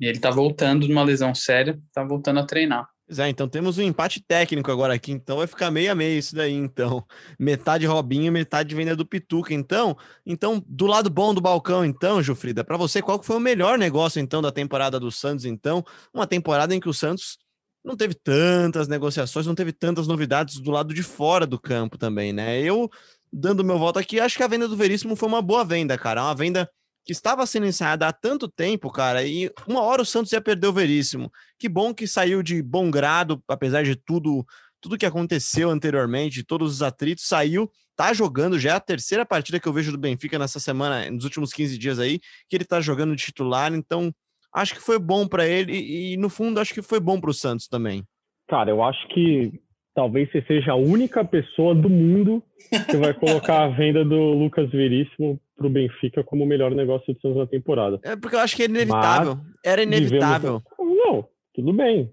E 0.00 0.06
ele 0.06 0.16
está 0.16 0.30
voltando 0.30 0.86
de 0.86 0.92
uma 0.92 1.02
lesão 1.02 1.34
séria, 1.34 1.78
está 1.88 2.02
voltando 2.02 2.40
a 2.40 2.46
treinar. 2.46 2.88
Pois 3.06 3.18
é, 3.18 3.28
então 3.28 3.46
temos 3.46 3.76
um 3.76 3.82
empate 3.82 4.18
técnico 4.18 4.70
agora 4.70 4.94
aqui, 4.94 5.12
então 5.12 5.36
vai 5.36 5.46
ficar 5.46 5.70
meio 5.70 5.92
a 5.92 5.94
meio 5.94 6.18
isso 6.18 6.34
daí, 6.34 6.54
então. 6.54 7.04
Metade 7.38 7.84
Robinho, 7.84 8.32
metade 8.32 8.74
venda 8.74 8.96
do 8.96 9.04
Pituca, 9.04 9.52
então. 9.52 9.94
Então, 10.24 10.64
do 10.66 10.86
lado 10.86 11.10
bom 11.10 11.34
do 11.34 11.40
balcão, 11.40 11.84
então, 11.84 12.22
Jufrida, 12.22 12.64
para 12.64 12.78
você, 12.78 13.02
qual 13.02 13.22
foi 13.22 13.36
o 13.36 13.40
melhor 13.40 13.76
negócio, 13.78 14.20
então, 14.20 14.40
da 14.40 14.50
temporada 14.50 14.98
do 14.98 15.12
Santos, 15.12 15.44
então? 15.44 15.84
Uma 16.14 16.26
temporada 16.26 16.74
em 16.74 16.80
que 16.80 16.88
o 16.88 16.94
Santos 16.94 17.36
não 17.84 17.96
teve 17.96 18.14
tantas 18.14 18.88
negociações, 18.88 19.46
não 19.46 19.54
teve 19.54 19.72
tantas 19.72 20.06
novidades 20.06 20.58
do 20.58 20.70
lado 20.70 20.94
de 20.94 21.02
fora 21.02 21.46
do 21.46 21.60
campo 21.60 21.98
também, 21.98 22.32
né? 22.32 22.60
Eu, 22.60 22.90
dando 23.32 23.64
meu 23.64 23.78
voto 23.78 23.98
aqui, 23.98 24.18
acho 24.18 24.36
que 24.36 24.42
a 24.42 24.48
venda 24.48 24.66
do 24.66 24.76
Veríssimo 24.76 25.14
foi 25.14 25.28
uma 25.28 25.42
boa 25.42 25.64
venda, 25.64 25.98
cara. 25.98 26.22
Uma 26.22 26.34
venda 26.34 26.68
que 27.04 27.12
estava 27.12 27.44
sendo 27.44 27.66
ensaiada 27.66 28.08
há 28.08 28.12
tanto 28.12 28.48
tempo, 28.48 28.90
cara, 28.90 29.22
e 29.22 29.50
uma 29.68 29.82
hora 29.82 30.00
o 30.00 30.06
Santos 30.06 30.32
ia 30.32 30.40
perder 30.40 30.68
o 30.68 30.72
Veríssimo. 30.72 31.30
Que 31.58 31.68
bom 31.68 31.92
que 31.92 32.06
saiu 32.06 32.42
de 32.42 32.62
bom 32.62 32.90
grado, 32.90 33.42
apesar 33.46 33.84
de 33.84 33.94
tudo 33.94 34.44
tudo 34.80 34.98
que 34.98 35.06
aconteceu 35.06 35.70
anteriormente, 35.70 36.44
todos 36.44 36.70
os 36.70 36.82
atritos, 36.82 37.26
saiu, 37.26 37.70
tá 37.96 38.12
jogando, 38.12 38.58
já 38.58 38.72
é 38.72 38.74
a 38.74 38.80
terceira 38.80 39.24
partida 39.24 39.58
que 39.58 39.66
eu 39.66 39.72
vejo 39.72 39.90
do 39.90 39.96
Benfica 39.96 40.38
nessa 40.38 40.60
semana, 40.60 41.10
nos 41.10 41.24
últimos 41.24 41.54
15 41.54 41.78
dias 41.78 41.98
aí, 41.98 42.20
que 42.50 42.54
ele 42.54 42.66
tá 42.66 42.82
jogando 42.82 43.16
de 43.16 43.24
titular, 43.24 43.72
então 43.72 44.14
acho 44.54 44.74
que 44.74 44.80
foi 44.80 44.98
bom 44.98 45.26
para 45.26 45.46
ele 45.46 45.72
e, 45.72 46.16
no 46.16 46.30
fundo, 46.30 46.60
acho 46.60 46.72
que 46.72 46.82
foi 46.82 47.00
bom 47.00 47.20
para 47.20 47.30
o 47.30 47.34
Santos 47.34 47.66
também. 47.66 48.04
Cara, 48.48 48.70
eu 48.70 48.82
acho 48.82 49.06
que 49.08 49.52
talvez 49.94 50.30
você 50.30 50.42
seja 50.42 50.72
a 50.72 50.76
única 50.76 51.24
pessoa 51.24 51.74
do 51.74 51.88
mundo 51.88 52.42
que 52.90 52.96
vai 52.96 53.14
colocar 53.14 53.64
a 53.64 53.68
venda 53.68 54.04
do 54.04 54.32
Lucas 54.32 54.70
Veríssimo 54.70 55.40
para 55.56 55.66
o 55.66 55.70
Benfica 55.70 56.22
como 56.22 56.44
o 56.44 56.46
melhor 56.46 56.72
negócio 56.72 57.14
do 57.14 57.20
Santos 57.20 57.38
na 57.38 57.46
temporada. 57.46 58.00
É 58.04 58.16
porque 58.16 58.36
eu 58.36 58.40
acho 58.40 58.56
que 58.56 58.62
é 58.62 58.66
inevitável. 58.66 59.36
Mas 59.36 59.54
Era 59.64 59.82
inevitável. 59.82 60.62
Devemos... 60.78 61.04
Não, 61.06 61.28
tudo 61.54 61.72
bem. 61.72 62.12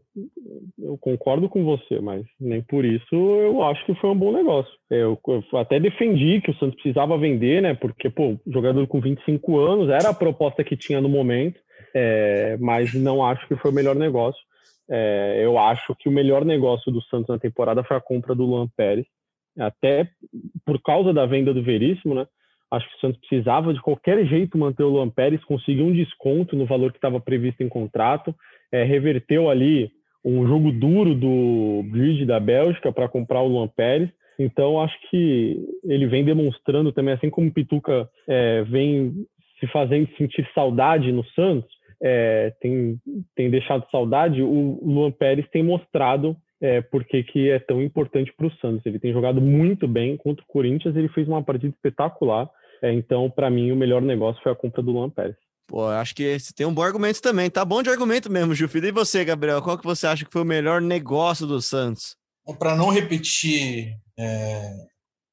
Eu 0.77 0.97
concordo 0.99 1.49
com 1.49 1.63
você, 1.65 1.99
mas 1.99 2.23
nem 2.39 2.61
por 2.61 2.85
isso 2.85 3.15
eu 3.15 3.63
acho 3.63 3.83
que 3.85 3.95
foi 3.95 4.11
um 4.11 4.17
bom 4.17 4.31
negócio. 4.31 4.71
Eu, 4.89 5.19
eu 5.27 5.57
até 5.57 5.79
defendi 5.79 6.39
que 6.41 6.51
o 6.51 6.55
Santos 6.55 6.75
precisava 6.75 7.17
vender, 7.17 7.61
né? 7.61 7.73
Porque, 7.73 8.09
pô, 8.09 8.37
jogador 8.47 8.85
com 8.87 9.01
25 9.01 9.57
anos 9.57 9.89
era 9.89 10.09
a 10.09 10.13
proposta 10.13 10.63
que 10.63 10.77
tinha 10.77 11.01
no 11.01 11.09
momento, 11.09 11.59
é, 11.93 12.57
mas 12.59 12.93
não 12.93 13.25
acho 13.25 13.47
que 13.47 13.55
foi 13.55 13.71
o 13.71 13.73
melhor 13.73 13.95
negócio. 13.95 14.41
É, 14.89 15.39
eu 15.41 15.57
acho 15.57 15.95
que 15.95 16.09
o 16.09 16.11
melhor 16.11 16.43
negócio 16.43 16.91
do 16.91 17.01
Santos 17.03 17.29
na 17.29 17.39
temporada 17.39 17.83
foi 17.83 17.95
a 17.95 18.01
compra 18.01 18.35
do 18.35 18.45
Luan 18.45 18.67
Pérez, 18.75 19.05
até 19.57 20.09
por 20.65 20.81
causa 20.81 21.13
da 21.13 21.25
venda 21.25 21.53
do 21.53 21.63
Veríssimo, 21.63 22.13
né? 22.13 22.25
Acho 22.69 22.87
que 22.89 22.95
o 22.95 22.99
Santos 22.99 23.19
precisava 23.19 23.73
de 23.73 23.81
qualquer 23.81 24.25
jeito 24.25 24.57
manter 24.57 24.83
o 24.83 24.89
Luan 24.89 25.09
Pérez, 25.09 25.43
conseguir 25.43 25.81
um 25.81 25.93
desconto 25.93 26.55
no 26.55 26.65
valor 26.65 26.91
que 26.91 26.97
estava 26.97 27.19
previsto 27.19 27.61
em 27.61 27.67
contrato, 27.69 28.33
é, 28.71 28.83
reverteu 28.83 29.49
ali 29.49 29.91
um 30.23 30.47
jogo 30.47 30.71
duro 30.71 31.15
do 31.15 31.83
Bridge 31.89 32.25
da 32.25 32.39
Bélgica 32.39 32.91
para 32.91 33.09
comprar 33.09 33.41
o 33.41 33.47
Luan 33.47 33.67
Pérez. 33.67 34.09
Então, 34.39 34.81
acho 34.81 34.95
que 35.09 35.57
ele 35.83 36.07
vem 36.07 36.23
demonstrando 36.23 36.91
também, 36.91 37.13
assim 37.13 37.29
como 37.29 37.47
o 37.47 37.53
Pituca 37.53 38.09
é, 38.27 38.63
vem 38.63 39.25
se 39.59 39.67
fazendo 39.67 40.09
sentir 40.17 40.47
saudade 40.53 41.11
no 41.11 41.23
Santos, 41.35 41.69
é, 42.01 42.53
tem, 42.59 42.99
tem 43.35 43.49
deixado 43.49 43.89
saudade, 43.91 44.41
o 44.41 44.79
Luan 44.83 45.11
Pérez 45.11 45.47
tem 45.51 45.63
mostrado 45.63 46.35
é, 46.61 46.81
porque 46.81 47.23
que 47.23 47.49
é 47.49 47.59
tão 47.59 47.81
importante 47.81 48.31
para 48.37 48.47
o 48.47 48.55
Santos. 48.57 48.85
Ele 48.85 48.99
tem 48.99 49.11
jogado 49.11 49.41
muito 49.41 49.87
bem 49.87 50.15
contra 50.15 50.43
o 50.43 50.47
Corinthians, 50.47 50.95
ele 50.95 51.09
fez 51.09 51.27
uma 51.27 51.43
partida 51.43 51.73
espetacular. 51.73 52.49
É, 52.81 52.91
então, 52.93 53.29
para 53.29 53.49
mim, 53.49 53.71
o 53.71 53.75
melhor 53.75 54.01
negócio 54.01 54.41
foi 54.41 54.51
a 54.51 54.55
compra 54.55 54.81
do 54.81 54.91
Luan 54.91 55.09
Pérez. 55.09 55.35
Pô, 55.67 55.87
acho 55.87 56.13
que 56.13 56.37
você 56.37 56.53
tem 56.53 56.65
um 56.65 56.73
bom 56.73 56.81
argumento 56.81 57.21
também. 57.21 57.49
Tá 57.49 57.63
bom 57.63 57.81
de 57.81 57.89
argumento 57.89 58.31
mesmo, 58.31 58.53
Gilfrida. 58.53 58.87
E 58.87 58.91
você, 58.91 59.23
Gabriel? 59.23 59.61
Qual 59.61 59.77
que 59.77 59.85
você 59.85 60.05
acha 60.05 60.25
que 60.25 60.31
foi 60.31 60.41
o 60.41 60.45
melhor 60.45 60.81
negócio 60.81 61.47
do 61.47 61.61
Santos? 61.61 62.15
Para 62.59 62.75
não 62.75 62.89
repetir 62.89 63.95
é, 64.19 64.73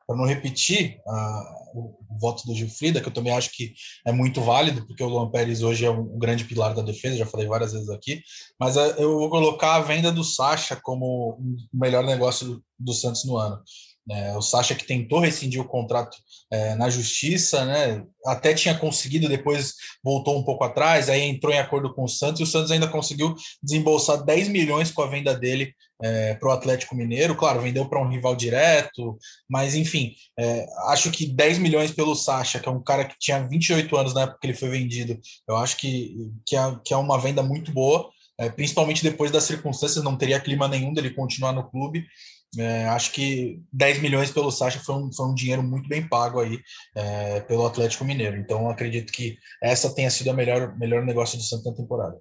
para 0.08 0.16
não 0.16 0.24
repetir 0.24 0.98
uh, 1.06 1.78
o, 1.78 1.98
o, 2.08 2.18
voto 2.18 2.46
do 2.46 2.54
Gilfrida, 2.54 2.98
que 2.98 3.06
eu 3.06 3.12
também 3.12 3.30
acho 3.30 3.50
que 3.52 3.74
é 4.06 4.10
muito 4.10 4.40
válido, 4.40 4.86
porque 4.86 5.04
o 5.04 5.08
Luan 5.08 5.30
Pérez 5.30 5.62
hoje 5.62 5.84
é 5.84 5.90
um, 5.90 6.14
um 6.14 6.18
grande 6.18 6.44
pilar 6.44 6.74
da 6.74 6.80
defesa, 6.80 7.18
já 7.18 7.26
falei 7.26 7.46
várias 7.46 7.74
vezes 7.74 7.90
aqui, 7.90 8.22
mas 8.58 8.76
uh, 8.76 8.94
eu 8.96 9.18
vou 9.18 9.28
colocar 9.28 9.74
a 9.74 9.82
venda 9.82 10.10
do 10.10 10.24
Sacha 10.24 10.80
como 10.82 11.38
o 11.38 11.56
melhor 11.74 12.04
negócio 12.04 12.46
do, 12.46 12.64
do 12.78 12.92
Santos 12.94 13.26
no 13.26 13.36
ano. 13.36 13.62
É, 14.10 14.36
o 14.36 14.40
Sacha 14.40 14.74
que 14.74 14.86
tentou 14.86 15.20
rescindir 15.20 15.60
o 15.60 15.68
contrato 15.68 16.16
é, 16.50 16.74
na 16.76 16.88
justiça, 16.88 17.64
né? 17.64 18.02
Até 18.24 18.54
tinha 18.54 18.74
conseguido, 18.74 19.28
depois 19.28 19.74
voltou 20.02 20.38
um 20.38 20.44
pouco 20.44 20.64
atrás, 20.64 21.08
aí 21.08 21.22
entrou 21.22 21.52
em 21.52 21.58
acordo 21.58 21.92
com 21.94 22.04
o 22.04 22.08
Santos, 22.08 22.40
e 22.40 22.44
o 22.44 22.46
Santos 22.46 22.70
ainda 22.70 22.88
conseguiu 22.88 23.34
desembolsar 23.62 24.24
10 24.24 24.48
milhões 24.48 24.90
com 24.90 25.02
a 25.02 25.06
venda 25.06 25.34
dele 25.34 25.74
é, 26.02 26.34
para 26.34 26.48
o 26.48 26.52
Atlético 26.52 26.94
Mineiro. 26.94 27.36
Claro, 27.36 27.60
vendeu 27.60 27.88
para 27.88 28.00
um 28.00 28.08
rival 28.08 28.34
direto, 28.34 29.18
mas 29.48 29.74
enfim, 29.74 30.14
é, 30.38 30.66
acho 30.88 31.10
que 31.10 31.26
10 31.26 31.58
milhões 31.58 31.92
pelo 31.92 32.14
Sacha, 32.14 32.58
que 32.58 32.68
é 32.68 32.72
um 32.72 32.82
cara 32.82 33.04
que 33.04 33.16
tinha 33.18 33.46
28 33.46 33.96
anos 33.96 34.14
na 34.14 34.22
época 34.22 34.38
que 34.40 34.46
ele 34.46 34.54
foi 34.56 34.70
vendido, 34.70 35.18
eu 35.46 35.56
acho 35.56 35.76
que, 35.76 36.14
que, 36.46 36.56
é, 36.56 36.76
que 36.84 36.94
é 36.94 36.96
uma 36.96 37.18
venda 37.18 37.42
muito 37.42 37.72
boa. 37.72 38.08
É, 38.40 38.48
principalmente 38.48 39.02
depois 39.02 39.32
das 39.32 39.42
circunstâncias, 39.42 40.04
não 40.04 40.16
teria 40.16 40.38
clima 40.38 40.68
nenhum 40.68 40.92
dele 40.92 41.10
continuar 41.10 41.52
no 41.52 41.68
clube. 41.68 42.06
É, 42.56 42.86
acho 42.88 43.12
que 43.12 43.62
10 43.72 44.00
milhões 44.00 44.30
pelo 44.30 44.50
Sacha 44.50 44.78
foi 44.80 44.94
um, 44.94 45.12
foi 45.12 45.26
um 45.26 45.34
dinheiro 45.34 45.62
muito 45.62 45.88
bem 45.88 46.08
pago 46.08 46.40
aí 46.40 46.58
é, 46.94 47.40
pelo 47.40 47.66
Atlético 47.66 48.04
Mineiro. 48.04 48.36
Então, 48.36 48.70
acredito 48.70 49.12
que 49.12 49.36
essa 49.62 49.94
tenha 49.94 50.10
sido 50.10 50.30
a 50.30 50.32
melhor, 50.32 50.76
melhor 50.78 51.04
negócio 51.04 51.36
do 51.36 51.44
Santos 51.44 51.66
na 51.66 51.74
temporada. 51.74 52.18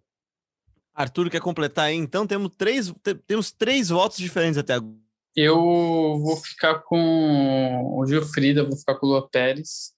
Arthur, 0.93 1.29
quer 1.29 1.39
completar 1.39 1.85
aí? 1.85 1.95
Então, 1.95 2.27
temos 2.27 2.51
três, 2.57 2.93
temos 3.25 3.51
três 3.51 3.89
votos 3.89 4.17
diferentes 4.17 4.57
até 4.57 4.73
agora. 4.73 4.97
Eu 5.35 5.55
vou 5.55 6.35
ficar 6.37 6.79
com 6.79 7.95
o 7.95 8.05
Gilfrida, 8.07 8.63
vou 8.63 8.75
ficar 8.75 8.95
com 8.95 9.05
o 9.05 9.09
Lua 9.09 9.29
Pérez, 9.29 9.93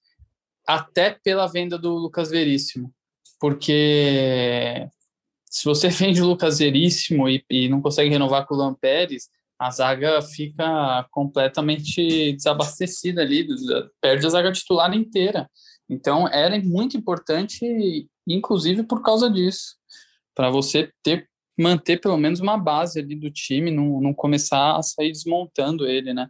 até 0.66 1.18
pela 1.24 1.46
venda 1.46 1.78
do 1.78 1.94
Lucas 1.94 2.28
Veríssimo, 2.28 2.92
porque 3.40 4.86
se 5.50 5.64
você 5.64 5.88
vende 5.90 6.22
o 6.22 6.26
Lucas 6.26 6.58
Veríssimo 6.58 7.28
e, 7.28 7.42
e 7.50 7.68
não 7.68 7.80
consegue 7.80 8.10
renovar 8.10 8.46
com 8.46 8.54
o 8.54 8.58
Luan 8.58 8.74
Pérez, 8.74 9.30
a 9.60 9.70
zaga 9.70 10.22
fica 10.22 11.06
completamente 11.10 12.32
desabastecida 12.32 13.20
ali, 13.20 13.46
perde 14.00 14.26
a 14.26 14.30
zaga 14.30 14.50
titular 14.50 14.90
inteira. 14.94 15.46
Então 15.86 16.26
era 16.26 16.58
muito 16.62 16.96
importante, 16.96 18.08
inclusive 18.26 18.84
por 18.84 19.02
causa 19.02 19.28
disso, 19.28 19.76
para 20.34 20.48
você 20.48 20.90
ter 21.02 21.28
manter 21.58 22.00
pelo 22.00 22.16
menos 22.16 22.40
uma 22.40 22.56
base 22.56 23.00
ali 23.00 23.14
do 23.14 23.30
time, 23.30 23.70
não, 23.70 24.00
não 24.00 24.14
começar 24.14 24.76
a 24.78 24.82
sair 24.82 25.12
desmontando 25.12 25.86
ele, 25.86 26.14
né? 26.14 26.26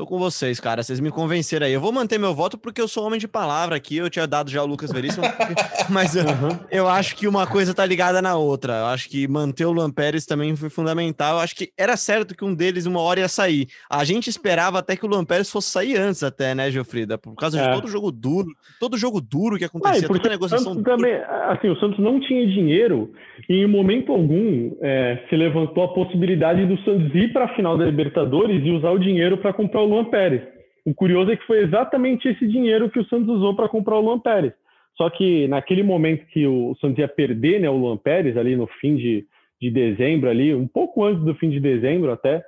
Tô 0.00 0.06
com 0.06 0.18
vocês, 0.18 0.58
cara. 0.58 0.82
Vocês 0.82 0.98
me 0.98 1.10
convenceram 1.10 1.66
aí. 1.66 1.74
Eu 1.74 1.80
vou 1.82 1.92
manter 1.92 2.18
meu 2.18 2.34
voto 2.34 2.56
porque 2.56 2.80
eu 2.80 2.88
sou 2.88 3.06
homem 3.06 3.20
de 3.20 3.28
palavra 3.28 3.76
aqui. 3.76 3.98
Eu 3.98 4.08
tinha 4.08 4.26
dado 4.26 4.50
já 4.50 4.62
o 4.62 4.66
Lucas 4.66 4.90
Veríssimo, 4.90 5.26
mas 5.92 6.16
eu, 6.16 6.24
uhum. 6.24 6.58
eu, 6.70 6.88
acho 6.88 7.14
que 7.14 7.28
uma 7.28 7.46
coisa 7.46 7.74
tá 7.74 7.84
ligada 7.84 8.22
na 8.22 8.34
outra. 8.34 8.78
Eu 8.78 8.86
acho 8.86 9.10
que 9.10 9.28
manter 9.28 9.66
o 9.66 9.72
Luan 9.72 9.90
Pérez 9.90 10.24
também 10.24 10.56
foi 10.56 10.70
fundamental. 10.70 11.34
Eu 11.34 11.40
acho 11.40 11.54
que 11.54 11.70
era 11.76 11.98
certo 11.98 12.34
que 12.34 12.42
um 12.42 12.54
deles 12.54 12.86
uma 12.86 12.98
hora 12.98 13.20
ia 13.20 13.28
sair. 13.28 13.66
A 13.90 14.02
gente 14.02 14.30
esperava 14.30 14.78
até 14.78 14.96
que 14.96 15.04
o 15.04 15.06
Luan 15.06 15.22
Pérez 15.22 15.50
fosse 15.50 15.70
sair 15.70 15.98
antes, 15.98 16.22
até, 16.22 16.54
né, 16.54 16.70
Geofrida? 16.70 17.18
Por 17.18 17.34
causa 17.34 17.60
é. 17.60 17.68
de 17.68 17.74
todo 17.74 17.86
jogo 17.86 18.10
duro, 18.10 18.48
todo 18.80 18.96
jogo 18.96 19.20
duro 19.20 19.58
que 19.58 19.66
acontecia, 19.66 20.06
ah, 20.06 20.08
toda 20.08 20.30
negociação. 20.30 20.82
Também, 20.82 21.12
assim, 21.50 21.68
o 21.68 21.76
Santos 21.78 21.98
não 21.98 22.18
tinha 22.20 22.46
dinheiro 22.46 23.12
e 23.50 23.56
em 23.56 23.66
momento 23.66 24.12
algum 24.12 24.74
é, 24.80 25.18
se 25.28 25.36
levantou 25.36 25.84
a 25.84 25.88
possibilidade 25.88 26.64
do 26.64 26.78
Santos 26.84 27.14
ir 27.14 27.34
para 27.34 27.44
a 27.44 27.54
final 27.54 27.76
da 27.76 27.84
Libertadores 27.84 28.64
e 28.64 28.70
usar 28.70 28.92
o 28.92 28.98
dinheiro 28.98 29.36
para 29.36 29.52
comprar 29.52 29.82
o 29.82 29.89
Luan 29.90 30.04
Pérez. 30.04 30.42
O 30.84 30.94
curioso 30.94 31.30
é 31.30 31.36
que 31.36 31.46
foi 31.46 31.58
exatamente 31.58 32.28
esse 32.28 32.46
dinheiro 32.46 32.90
que 32.90 32.98
o 32.98 33.04
Santos 33.06 33.28
usou 33.28 33.54
para 33.54 33.68
comprar 33.68 33.96
o 33.96 34.00
Luan 34.00 34.18
Pérez. 34.18 34.52
Só 34.96 35.08
que 35.10 35.46
naquele 35.48 35.82
momento 35.82 36.26
que 36.26 36.46
o 36.46 36.74
Santos 36.80 36.98
ia 36.98 37.08
perder 37.08 37.60
né, 37.60 37.68
o 37.68 37.76
Luan 37.76 37.96
Pérez, 37.96 38.36
ali 38.36 38.56
no 38.56 38.66
fim 38.80 38.96
de, 38.96 39.26
de 39.60 39.70
dezembro, 39.70 40.28
ali, 40.28 40.54
um 40.54 40.66
pouco 40.66 41.04
antes 41.04 41.22
do 41.24 41.34
fim 41.34 41.50
de 41.50 41.60
dezembro 41.60 42.12
até, 42.12 42.42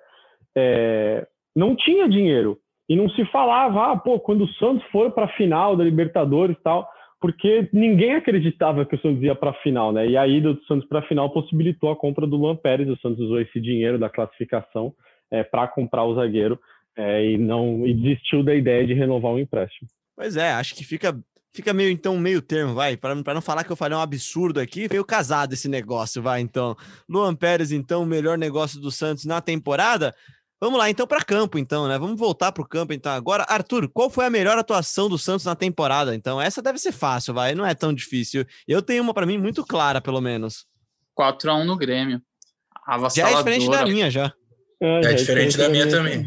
é, 0.57 1.27
não 1.55 1.75
tinha 1.75 2.09
dinheiro. 2.09 2.59
E 2.89 2.97
não 2.97 3.09
se 3.11 3.25
falava, 3.27 3.93
ah, 3.93 3.97
pô, 3.97 4.19
quando 4.19 4.45
o 4.45 4.53
Santos 4.55 4.85
for 4.91 5.13
para 5.13 5.25
a 5.25 5.35
final 5.37 5.77
da 5.77 5.85
Libertadores 5.85 6.57
e 6.57 6.63
tal, 6.63 6.89
porque 7.21 7.69
ninguém 7.73 8.15
acreditava 8.15 8.85
que 8.85 8.97
o 8.97 9.01
Santos 9.01 9.23
ia 9.23 9.35
para 9.35 9.51
a 9.51 9.63
final, 9.63 9.93
né? 9.93 10.07
E 10.09 10.17
a 10.17 10.27
ida 10.27 10.53
do 10.53 10.65
Santos 10.65 10.87
para 10.89 10.99
a 10.99 11.07
final 11.07 11.31
possibilitou 11.31 11.91
a 11.91 11.97
compra 11.97 12.27
do 12.27 12.37
Luan 12.37 12.57
Pérez. 12.57 12.89
O 12.89 12.99
Santos 12.99 13.21
usou 13.21 13.41
esse 13.41 13.61
dinheiro 13.61 13.99
da 13.99 14.11
classificação 14.11 14.93
é, 15.31 15.43
para 15.45 15.69
comprar 15.69 16.05
o 16.05 16.17
zagueiro 16.17 16.59
é, 16.97 17.33
e 17.33 17.39
não 17.39 17.87
e 17.87 17.95
desistiu 17.95 18.45
da 18.45 18.55
ideia 18.55 18.87
de 18.87 18.95
renovar 18.95 19.33
o 19.33 19.39
empréstimo. 19.39 19.89
Pois 20.17 20.37
é, 20.37 20.53
acho 20.53 20.75
que 20.75 20.85
fica 20.85 21.19
fica 21.55 21.73
meio 21.73 21.91
então 21.91 22.17
meio 22.19 22.41
termo, 22.41 22.75
vai, 22.75 22.97
para 22.97 23.15
não 23.15 23.43
falar 23.43 23.65
que 23.65 23.71
eu 23.71 23.77
falei 23.77 23.97
um 23.97 24.01
absurdo 24.01 24.59
aqui, 24.59 24.89
veio 24.89 25.05
casado 25.05 25.53
esse 25.53 25.69
negócio, 25.69 26.23
vai 26.23 26.41
então. 26.41 26.77
Luan 27.09 27.35
Pérez 27.35 27.73
então 27.73 28.03
o 28.03 28.07
melhor 28.07 28.39
negócio 28.39 28.81
do 28.81 28.91
Santos 28.91 29.25
na 29.25 29.41
temporada. 29.41 30.15
Vamos 30.61 30.79
lá 30.79 30.89
então 30.89 31.09
para 31.09 31.25
campo 31.25 31.59
então, 31.59 31.89
né? 31.89 31.99
Vamos 31.99 32.17
voltar 32.17 32.53
para 32.53 32.63
o 32.63 32.69
campo 32.69 32.93
então 32.93 33.11
agora. 33.11 33.45
Arthur, 33.49 33.89
qual 33.89 34.09
foi 34.09 34.27
a 34.27 34.31
melhor 34.31 34.57
atuação 34.57 35.09
do 35.09 35.19
Santos 35.19 35.45
na 35.45 35.57
temporada? 35.57 36.15
Então, 36.15 36.41
essa 36.41 36.63
deve 36.63 36.79
ser 36.79 36.93
fácil, 36.93 37.35
vai, 37.35 37.53
não 37.53 37.67
é 37.67 37.75
tão 37.75 37.93
difícil. 37.93 38.45
Eu 38.67 38.81
tenho 38.81 39.03
uma 39.03 39.13
para 39.13 39.27
mim 39.27 39.39
muito 39.39 39.65
clara, 39.65 40.01
pelo 40.01 40.21
menos. 40.21 40.65
4 41.15 41.51
a 41.51 41.57
1 41.57 41.65
no 41.65 41.77
Grêmio. 41.77 42.23
Já 43.15 43.31
é 43.31 43.35
diferente 43.35 43.69
da 43.69 43.85
minha 43.85 44.09
já. 44.09 44.33
É, 44.81 45.01
é 45.07 45.15
diferente 45.15 45.59
da 45.59 45.69
minha 45.69 45.89
também. 45.89 46.27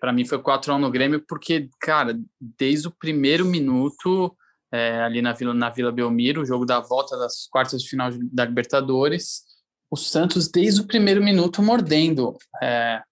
Para 0.00 0.12
mim 0.12 0.24
foi 0.24 0.40
4 0.40 0.72
x 0.72 0.78
1 0.78 0.80
no 0.80 0.90
Grêmio, 0.90 1.24
porque, 1.26 1.68
cara, 1.80 2.18
desde 2.40 2.88
o 2.88 2.90
primeiro 2.90 3.44
minuto, 3.44 4.36
é, 4.72 5.02
ali 5.02 5.20
na 5.20 5.32
Vila, 5.32 5.54
na 5.54 5.70
Vila 5.70 5.92
Belmiro, 5.92 6.42
o 6.42 6.46
jogo 6.46 6.64
da 6.64 6.80
volta 6.80 7.16
das 7.16 7.46
quartas 7.50 7.82
de 7.82 7.88
final 7.88 8.10
da 8.32 8.44
Libertadores, 8.44 9.42
o 9.90 9.96
Santos, 9.96 10.48
desde 10.48 10.80
o 10.80 10.86
primeiro 10.86 11.22
minuto, 11.22 11.62
mordendo. 11.62 12.36
É, 12.62 13.02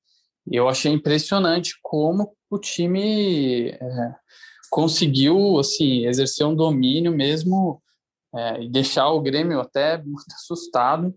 eu 0.51 0.69
achei 0.69 0.93
impressionante 0.93 1.75
como 1.83 2.37
o 2.51 2.59
time 2.59 3.71
é, 3.71 4.15
conseguiu 4.71 5.59
assim, 5.59 6.07
exercer 6.07 6.47
um 6.47 6.55
domínio 6.55 7.13
mesmo 7.13 7.83
é, 8.35 8.63
e 8.63 8.69
deixar 8.69 9.09
o 9.09 9.21
Grêmio 9.21 9.61
até 9.61 9.99
muito 9.99 10.33
assustado. 10.35 11.15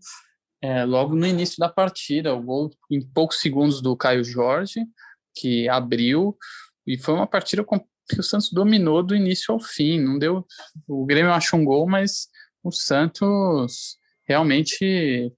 É, 0.61 0.83
logo 0.83 1.15
no 1.15 1.25
início 1.25 1.57
da 1.59 1.69
partida, 1.69 2.33
o 2.33 2.41
gol 2.41 2.69
em 2.91 3.01
poucos 3.01 3.39
segundos 3.39 3.81
do 3.81 3.95
Caio 3.95 4.23
Jorge, 4.23 4.85
que 5.35 5.67
abriu 5.69 6.37
e 6.85 6.97
foi 6.97 7.13
uma 7.13 7.27
partida 7.27 7.63
que 7.63 8.19
o 8.19 8.23
Santos 8.23 8.51
dominou 8.51 9.03
do 9.03 9.15
início 9.15 9.53
ao 9.53 9.59
fim. 9.59 9.99
Não 9.99 10.17
deu, 10.17 10.45
o 10.87 11.05
Grêmio 11.05 11.31
achou 11.31 11.59
um 11.59 11.65
gol, 11.65 11.87
mas 11.87 12.27
o 12.63 12.71
Santos 12.71 13.97
realmente 14.27 15.31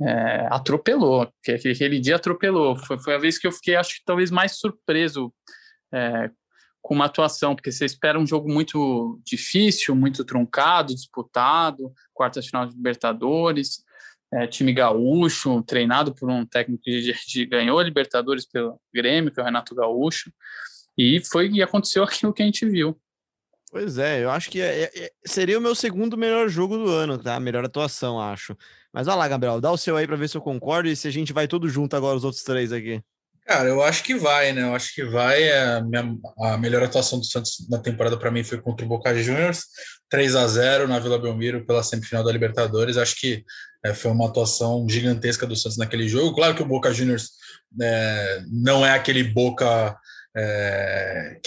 é, 0.00 0.46
atropelou, 0.50 1.30
que 1.42 1.52
aquele 1.52 1.98
dia 1.98 2.16
atropelou. 2.16 2.76
Foi, 2.76 2.98
foi 2.98 3.14
a 3.14 3.18
vez 3.18 3.38
que 3.38 3.46
eu 3.46 3.52
fiquei, 3.52 3.76
acho 3.76 3.96
que 3.96 4.04
talvez 4.04 4.30
mais 4.30 4.58
surpreso 4.58 5.32
é, 5.92 6.30
com 6.80 6.94
uma 6.94 7.06
atuação, 7.06 7.54
porque 7.54 7.72
você 7.72 7.84
espera 7.84 8.18
um 8.18 8.26
jogo 8.26 8.50
muito 8.50 9.20
difícil, 9.24 9.94
muito 9.94 10.24
truncado, 10.24 10.94
disputado, 10.94 11.92
quarta 12.14 12.42
final 12.42 12.66
de 12.66 12.74
Libertadores, 12.74 13.82
é, 14.32 14.46
time 14.46 14.72
gaúcho, 14.72 15.62
treinado 15.62 16.14
por 16.14 16.30
um 16.30 16.44
técnico 16.44 16.82
que, 16.82 17.46
ganhou 17.46 17.78
a 17.78 17.82
Libertadores 17.82 18.46
pelo 18.46 18.80
Grêmio, 18.92 19.32
que 19.32 19.40
é 19.40 19.42
o 19.42 19.46
Renato 19.46 19.74
Gaúcho, 19.74 20.32
e 20.96 21.20
foi 21.24 21.48
e 21.50 21.62
aconteceu 21.62 22.02
aquilo 22.04 22.32
que 22.32 22.42
a 22.42 22.46
gente 22.46 22.66
viu. 22.66 22.98
Pois 23.70 23.98
é, 23.98 24.24
eu 24.24 24.30
acho 24.30 24.50
que 24.50 24.60
é, 24.62 24.84
é, 24.84 25.10
seria 25.26 25.58
o 25.58 25.60
meu 25.60 25.74
segundo 25.74 26.16
melhor 26.16 26.48
jogo 26.48 26.78
do 26.78 26.88
ano, 26.90 27.18
tá? 27.18 27.38
Melhor 27.38 27.64
atuação, 27.64 28.18
acho. 28.18 28.56
Mas 28.92 29.06
olha 29.06 29.16
lá, 29.16 29.28
Gabriel, 29.28 29.60
dá 29.60 29.70
o 29.70 29.76
seu 29.76 29.96
aí 29.96 30.06
para 30.06 30.16
ver 30.16 30.28
se 30.28 30.36
eu 30.36 30.40
concordo 30.40 30.88
e 30.88 30.96
se 30.96 31.06
a 31.06 31.10
gente 31.10 31.34
vai 31.34 31.46
todo 31.46 31.68
junto 31.68 31.94
agora, 31.94 32.16
os 32.16 32.24
outros 32.24 32.42
três 32.42 32.72
aqui. 32.72 33.02
Cara, 33.48 33.66
eu 33.66 33.82
acho 33.82 34.04
que 34.04 34.14
vai, 34.14 34.52
né? 34.52 34.60
Eu 34.60 34.74
acho 34.74 34.94
que 34.94 35.02
vai. 35.02 35.42
É, 35.42 35.76
a, 35.76 35.80
minha, 35.80 36.14
a 36.38 36.58
melhor 36.58 36.82
atuação 36.82 37.18
do 37.18 37.24
Santos 37.24 37.66
na 37.70 37.78
temporada 37.78 38.18
para 38.18 38.30
mim 38.30 38.44
foi 38.44 38.60
contra 38.60 38.84
o 38.84 38.88
Boca 38.88 39.14
Juniors, 39.16 39.62
3 40.10 40.36
a 40.36 40.46
0 40.46 40.86
na 40.86 40.98
Vila 40.98 41.18
Belmiro 41.18 41.64
pela 41.64 41.82
semifinal 41.82 42.22
da 42.22 42.30
Libertadores. 42.30 42.98
Acho 42.98 43.18
que 43.18 43.42
é, 43.82 43.94
foi 43.94 44.10
uma 44.10 44.26
atuação 44.26 44.86
gigantesca 44.86 45.46
do 45.46 45.56
Santos 45.56 45.78
naquele 45.78 46.06
jogo. 46.06 46.34
Claro 46.34 46.54
que 46.54 46.62
o 46.62 46.66
Boca 46.66 46.92
Juniors 46.92 47.30
é, 47.80 48.42
não 48.52 48.84
é 48.84 48.92
aquele 48.92 49.24
Boca 49.24 49.96
é, 50.36 51.38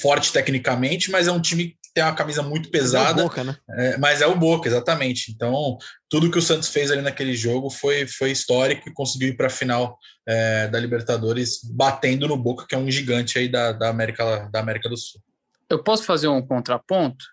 forte 0.00 0.32
tecnicamente, 0.32 1.10
mas 1.10 1.28
é 1.28 1.32
um 1.32 1.42
time 1.42 1.76
tem 1.94 2.04
uma 2.04 2.14
camisa 2.14 2.42
muito 2.42 2.70
pesada. 2.70 3.14
Mas 3.14 3.18
é 3.18 3.24
o 3.24 3.28
Boca, 3.28 3.44
né? 3.44 3.56
É, 3.70 3.98
mas 3.98 4.22
é 4.22 4.26
o 4.26 4.36
Boca, 4.36 4.68
exatamente. 4.68 5.32
Então, 5.32 5.76
tudo 6.08 6.30
que 6.30 6.38
o 6.38 6.42
Santos 6.42 6.68
fez 6.68 6.90
ali 6.90 7.02
naquele 7.02 7.34
jogo 7.34 7.70
foi, 7.70 8.06
foi 8.06 8.30
histórico 8.30 8.88
e 8.88 8.94
conseguiu 8.94 9.28
ir 9.28 9.36
para 9.36 9.48
a 9.48 9.50
final 9.50 9.98
é, 10.26 10.68
da 10.68 10.78
Libertadores, 10.78 11.60
batendo 11.64 12.28
no 12.28 12.36
Boca, 12.36 12.66
que 12.68 12.74
é 12.74 12.78
um 12.78 12.90
gigante 12.90 13.38
aí 13.38 13.48
da, 13.48 13.72
da, 13.72 13.88
América, 13.88 14.48
da 14.52 14.60
América 14.60 14.88
do 14.88 14.96
Sul. 14.96 15.20
Eu 15.68 15.82
posso 15.82 16.04
fazer 16.04 16.28
um 16.28 16.44
contraponto? 16.44 17.24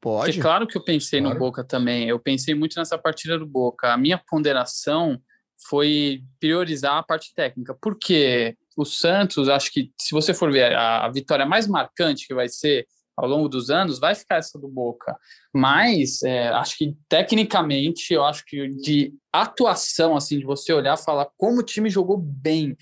Pode. 0.00 0.26
Porque 0.26 0.40
claro 0.40 0.66
que 0.66 0.76
eu 0.76 0.84
pensei 0.84 1.20
claro. 1.20 1.34
no 1.34 1.40
Boca 1.40 1.64
também. 1.64 2.08
Eu 2.08 2.18
pensei 2.18 2.54
muito 2.54 2.78
nessa 2.78 2.96
partida 2.96 3.38
do 3.38 3.46
Boca. 3.46 3.92
A 3.92 3.96
minha 3.96 4.18
ponderação 4.18 5.20
foi 5.68 6.22
priorizar 6.38 6.96
a 6.96 7.02
parte 7.02 7.34
técnica. 7.34 7.76
Porque 7.80 8.56
o 8.76 8.84
Santos, 8.84 9.48
acho 9.48 9.72
que 9.72 9.90
se 10.00 10.12
você 10.12 10.32
for 10.32 10.52
ver 10.52 10.74
a, 10.74 11.06
a 11.06 11.10
vitória 11.10 11.44
mais 11.44 11.66
marcante 11.66 12.26
que 12.26 12.34
vai 12.34 12.48
ser 12.48 12.86
ao 13.18 13.28
longo 13.28 13.48
dos 13.48 13.68
anos, 13.68 13.98
vai 13.98 14.14
ficar 14.14 14.36
essa 14.36 14.58
do 14.58 14.68
Boca. 14.68 15.16
Mas 15.52 16.22
é, 16.22 16.48
acho 16.50 16.78
que 16.78 16.96
tecnicamente, 17.08 18.14
eu 18.14 18.24
acho 18.24 18.44
que 18.46 18.68
de 18.68 19.12
atuação, 19.32 20.16
assim, 20.16 20.38
de 20.38 20.44
você 20.44 20.72
olhar 20.72 20.96
e 20.96 21.04
falar 21.04 21.28
como 21.36 21.58
o 21.58 21.64
time 21.64 21.90
jogou 21.90 22.16
bem, 22.16 22.76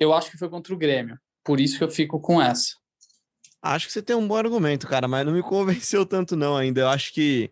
eu 0.00 0.12
acho 0.12 0.30
que 0.30 0.38
foi 0.38 0.48
contra 0.48 0.74
o 0.74 0.78
Grêmio. 0.78 1.16
Por 1.44 1.60
isso 1.60 1.78
que 1.78 1.84
eu 1.84 1.90
fico 1.90 2.20
com 2.20 2.42
essa. 2.42 2.74
Acho 3.62 3.86
que 3.86 3.92
você 3.92 4.02
tem 4.02 4.14
um 4.14 4.26
bom 4.26 4.36
argumento, 4.36 4.86
cara, 4.86 5.08
mas 5.08 5.24
não 5.24 5.32
me 5.32 5.42
convenceu 5.42 6.04
tanto 6.04 6.36
não 6.36 6.56
ainda. 6.56 6.80
Eu 6.80 6.88
acho 6.88 7.12
que 7.12 7.50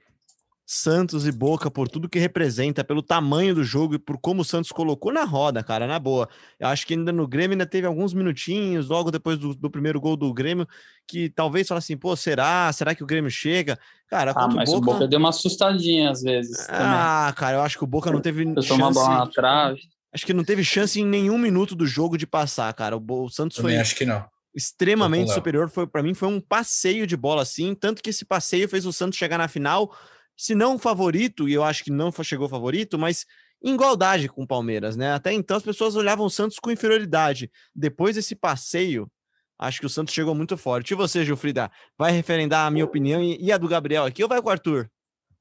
Santos 0.69 1.29
e 1.29 1.31
Boca 1.31 1.71
por 1.71 1.89
tudo 1.89 2.09
que 2.09 2.19
representa, 2.19 2.83
pelo 2.83 3.01
tamanho 3.01 3.55
do 3.55 3.63
jogo 3.63 3.95
e 3.95 3.99
por 4.01 4.19
como 4.19 4.43
o 4.43 4.45
Santos 4.45 4.73
colocou 4.73 5.13
na 5.13 5.23
roda, 5.23 5.63
cara, 5.63 5.87
na 5.87 5.97
boa. 5.97 6.29
Eu 6.59 6.67
acho 6.67 6.85
que 6.85 6.95
ainda 6.95 7.13
no 7.13 7.29
Grêmio 7.29 7.55
ainda 7.55 7.65
teve 7.65 7.87
alguns 7.87 8.13
minutinhos, 8.13 8.89
logo 8.89 9.13
depois 9.13 9.39
do, 9.39 9.55
do 9.55 9.71
primeiro 9.71 10.01
gol 10.01 10.17
do 10.17 10.35
Grêmio, 10.35 10.67
que 11.07 11.31
talvez 11.31 11.69
falasse 11.69 11.93
assim, 11.93 11.97
pô, 11.97 12.17
será? 12.17 12.73
Será 12.73 12.97
que 12.97 13.05
o 13.05 13.07
Grêmio 13.07 13.31
chega? 13.31 13.79
Cara, 14.09 14.33
ah, 14.35 14.49
mas 14.49 14.69
o 14.71 14.81
Boca... 14.81 14.91
o 14.91 14.93
Boca 14.95 15.09
deu 15.09 15.21
uma 15.21 15.29
assustadinha 15.29 16.11
às 16.11 16.21
vezes. 16.23 16.59
Ah, 16.69 17.27
também. 17.27 17.35
cara, 17.37 17.57
eu 17.59 17.61
acho 17.63 17.79
que 17.79 17.85
o 17.85 17.87
Boca 17.87 18.11
não 18.11 18.21
teve 18.21 18.43
eu 18.43 18.61
chance... 18.61 18.73
uma 18.73 18.91
bola 18.91 19.19
na 19.19 19.27
trave. 19.29 19.81
Acho 20.13 20.27
que 20.27 20.35
não 20.35 20.43
teve 20.43 20.65
chance 20.65 21.01
em 21.01 21.07
nenhum 21.07 21.39
minuto 21.39 21.77
do 21.77 21.87
jogo 21.87 22.19
de 22.19 22.27
passar, 22.27 22.73
cara. 22.75 22.97
O, 22.97 23.05
o 23.09 23.29
Santos 23.29 23.59
foi... 23.59 23.77
acho 23.77 23.95
que 23.95 24.05
não 24.05 24.25
extremamente 24.57 25.33
superior. 25.33 25.69
Foi 25.69 25.87
para 25.87 26.03
mim 26.03 26.15
foi 26.15 26.29
um 26.29 26.41
passeio 26.41 27.07
de 27.07 27.15
bola 27.15 27.43
assim, 27.43 27.75
tanto 27.75 28.03
que 28.03 28.09
esse 28.09 28.25
passeio 28.25 28.67
fez 28.67 28.87
o 28.87 28.93
Santos 28.93 29.19
chegar 29.19 29.37
na 29.37 29.49
final 29.49 29.95
se 30.37 30.55
não 30.55 30.79
favorito, 30.79 31.49
e 31.49 31.55
eu 31.55 31.65
acho 31.65 31.83
que 31.83 31.91
não 31.91 32.13
chegou 32.23 32.49
favorito, 32.49 32.99
mas 32.99 33.25
em 33.63 33.75
igualdade 33.75 34.29
com 34.29 34.43
o 34.43 34.47
Palmeiras, 34.47 34.97
né? 34.97 35.13
Até 35.13 35.33
então 35.33 35.57
as 35.57 35.63
pessoas 35.63 35.97
olhavam 35.97 36.27
o 36.27 36.31
Santos 36.31 36.59
com 36.59 36.71
inferioridade. 36.71 37.51
Depois 37.75 38.15
desse 38.15 38.37
passeio, 38.37 39.11
acho 39.59 39.81
que 39.81 39.87
o 39.87 39.91
Santos 39.91 40.15
chegou 40.15 40.35
muito 40.35 40.57
forte. 40.57 40.93
E 40.93 40.97
você, 40.97 41.25
Gilfrida, 41.25 41.71
vai 41.99 42.13
referendar 42.13 42.67
a 42.67 42.71
minha 42.71 42.85
opinião 42.85 43.23
e 43.23 43.51
a 43.51 43.59
do 43.59 43.69
Gabriel 43.69 44.05
aqui 44.05 44.23
ou 44.23 44.29
vai 44.29 44.41
com 44.43 44.49
o 44.49 44.53
Arthur? 44.53 44.91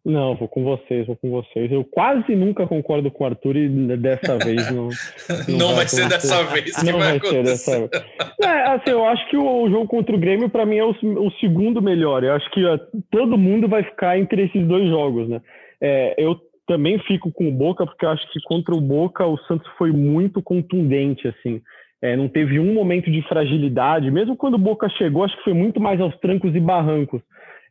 Não, 0.06 0.36
vou 0.36 0.48
com 0.48 0.63
vocês, 0.63 1.08
vou 1.08 1.15
com 1.15 1.32
vocês. 1.32 1.72
Eu 1.72 1.84
quase 1.84 2.36
nunca 2.36 2.68
concordo 2.68 3.10
com 3.10 3.24
o 3.24 3.28
Arthur 3.28 3.56
e 3.56 3.68
dessa 3.98 4.38
vez 4.46 4.72
não. 4.72 4.89
Não, 5.48 5.58
não 5.58 5.68
vai, 5.70 5.78
vai 5.78 5.88
ser 5.88 6.08
dessa 6.08 6.44
vez 6.44 6.76
que 6.76 6.86
não 6.86 7.00
vai, 7.00 7.18
acontecer. 7.18 7.56
Ser 7.58 7.89
dessa... 7.89 8.15
É, 8.44 8.76
assim, 8.76 8.91
eu 8.91 9.04
acho 9.04 9.28
que 9.30 9.36
o, 9.36 9.68
jogo 9.68 9.88
contra 9.88 10.15
o 10.15 10.20
Grêmio, 10.20 10.48
para 10.48 10.63
mim, 10.63 10.78
é 10.78 10.86
o, 10.86 10.91
o, 10.91 11.32
segundo 11.39 11.82
melhor. 11.82 12.24
Eu 12.24 12.34
acho 12.34 12.48
que 12.52 12.63
ó, 12.63 12.78
todo 13.10 13.36
mundo 13.36 13.68
vai 13.68 13.82
ficar 13.82 14.20
entre 14.20 14.44
esses 14.44 14.63
dois 14.68 14.88
jogos, 14.88 15.28
né? 15.28 15.41
É, 15.82 16.13
eu 16.20 16.39
também 16.68 17.00
fico 17.00 17.32
com 17.32 17.48
o 17.48 17.52
Boca, 17.52 17.84
porque 17.84 18.06
eu 18.06 18.10
acho 18.10 18.32
que 18.32 18.39
contra 18.44 18.76
o 18.76 18.82
Boca 18.82 19.26
o 19.26 19.39
Santos 19.48 19.68
foi 19.76 19.91
muito 19.91 20.39
contundente, 20.39 21.28
assim. 21.28 21.62
É, 22.00 22.15
não 22.15 22.28
teve 22.28 22.60
um 22.60 22.76
momento 22.76 23.10
de 23.10 23.24
fragilidade, 23.24 24.12
mesmo 24.12 24.38
quando 24.38 24.54
o 24.54 24.60
Boca 24.60 24.88
chegou, 24.89 25.24
acho 25.24 25.36
que 25.38 25.46
foi 25.46 25.54
muito 25.54 25.80
mais 25.80 26.00
aos 26.00 26.15
trancos 26.20 26.56
e 26.56 26.60
barrancos. 26.60 27.22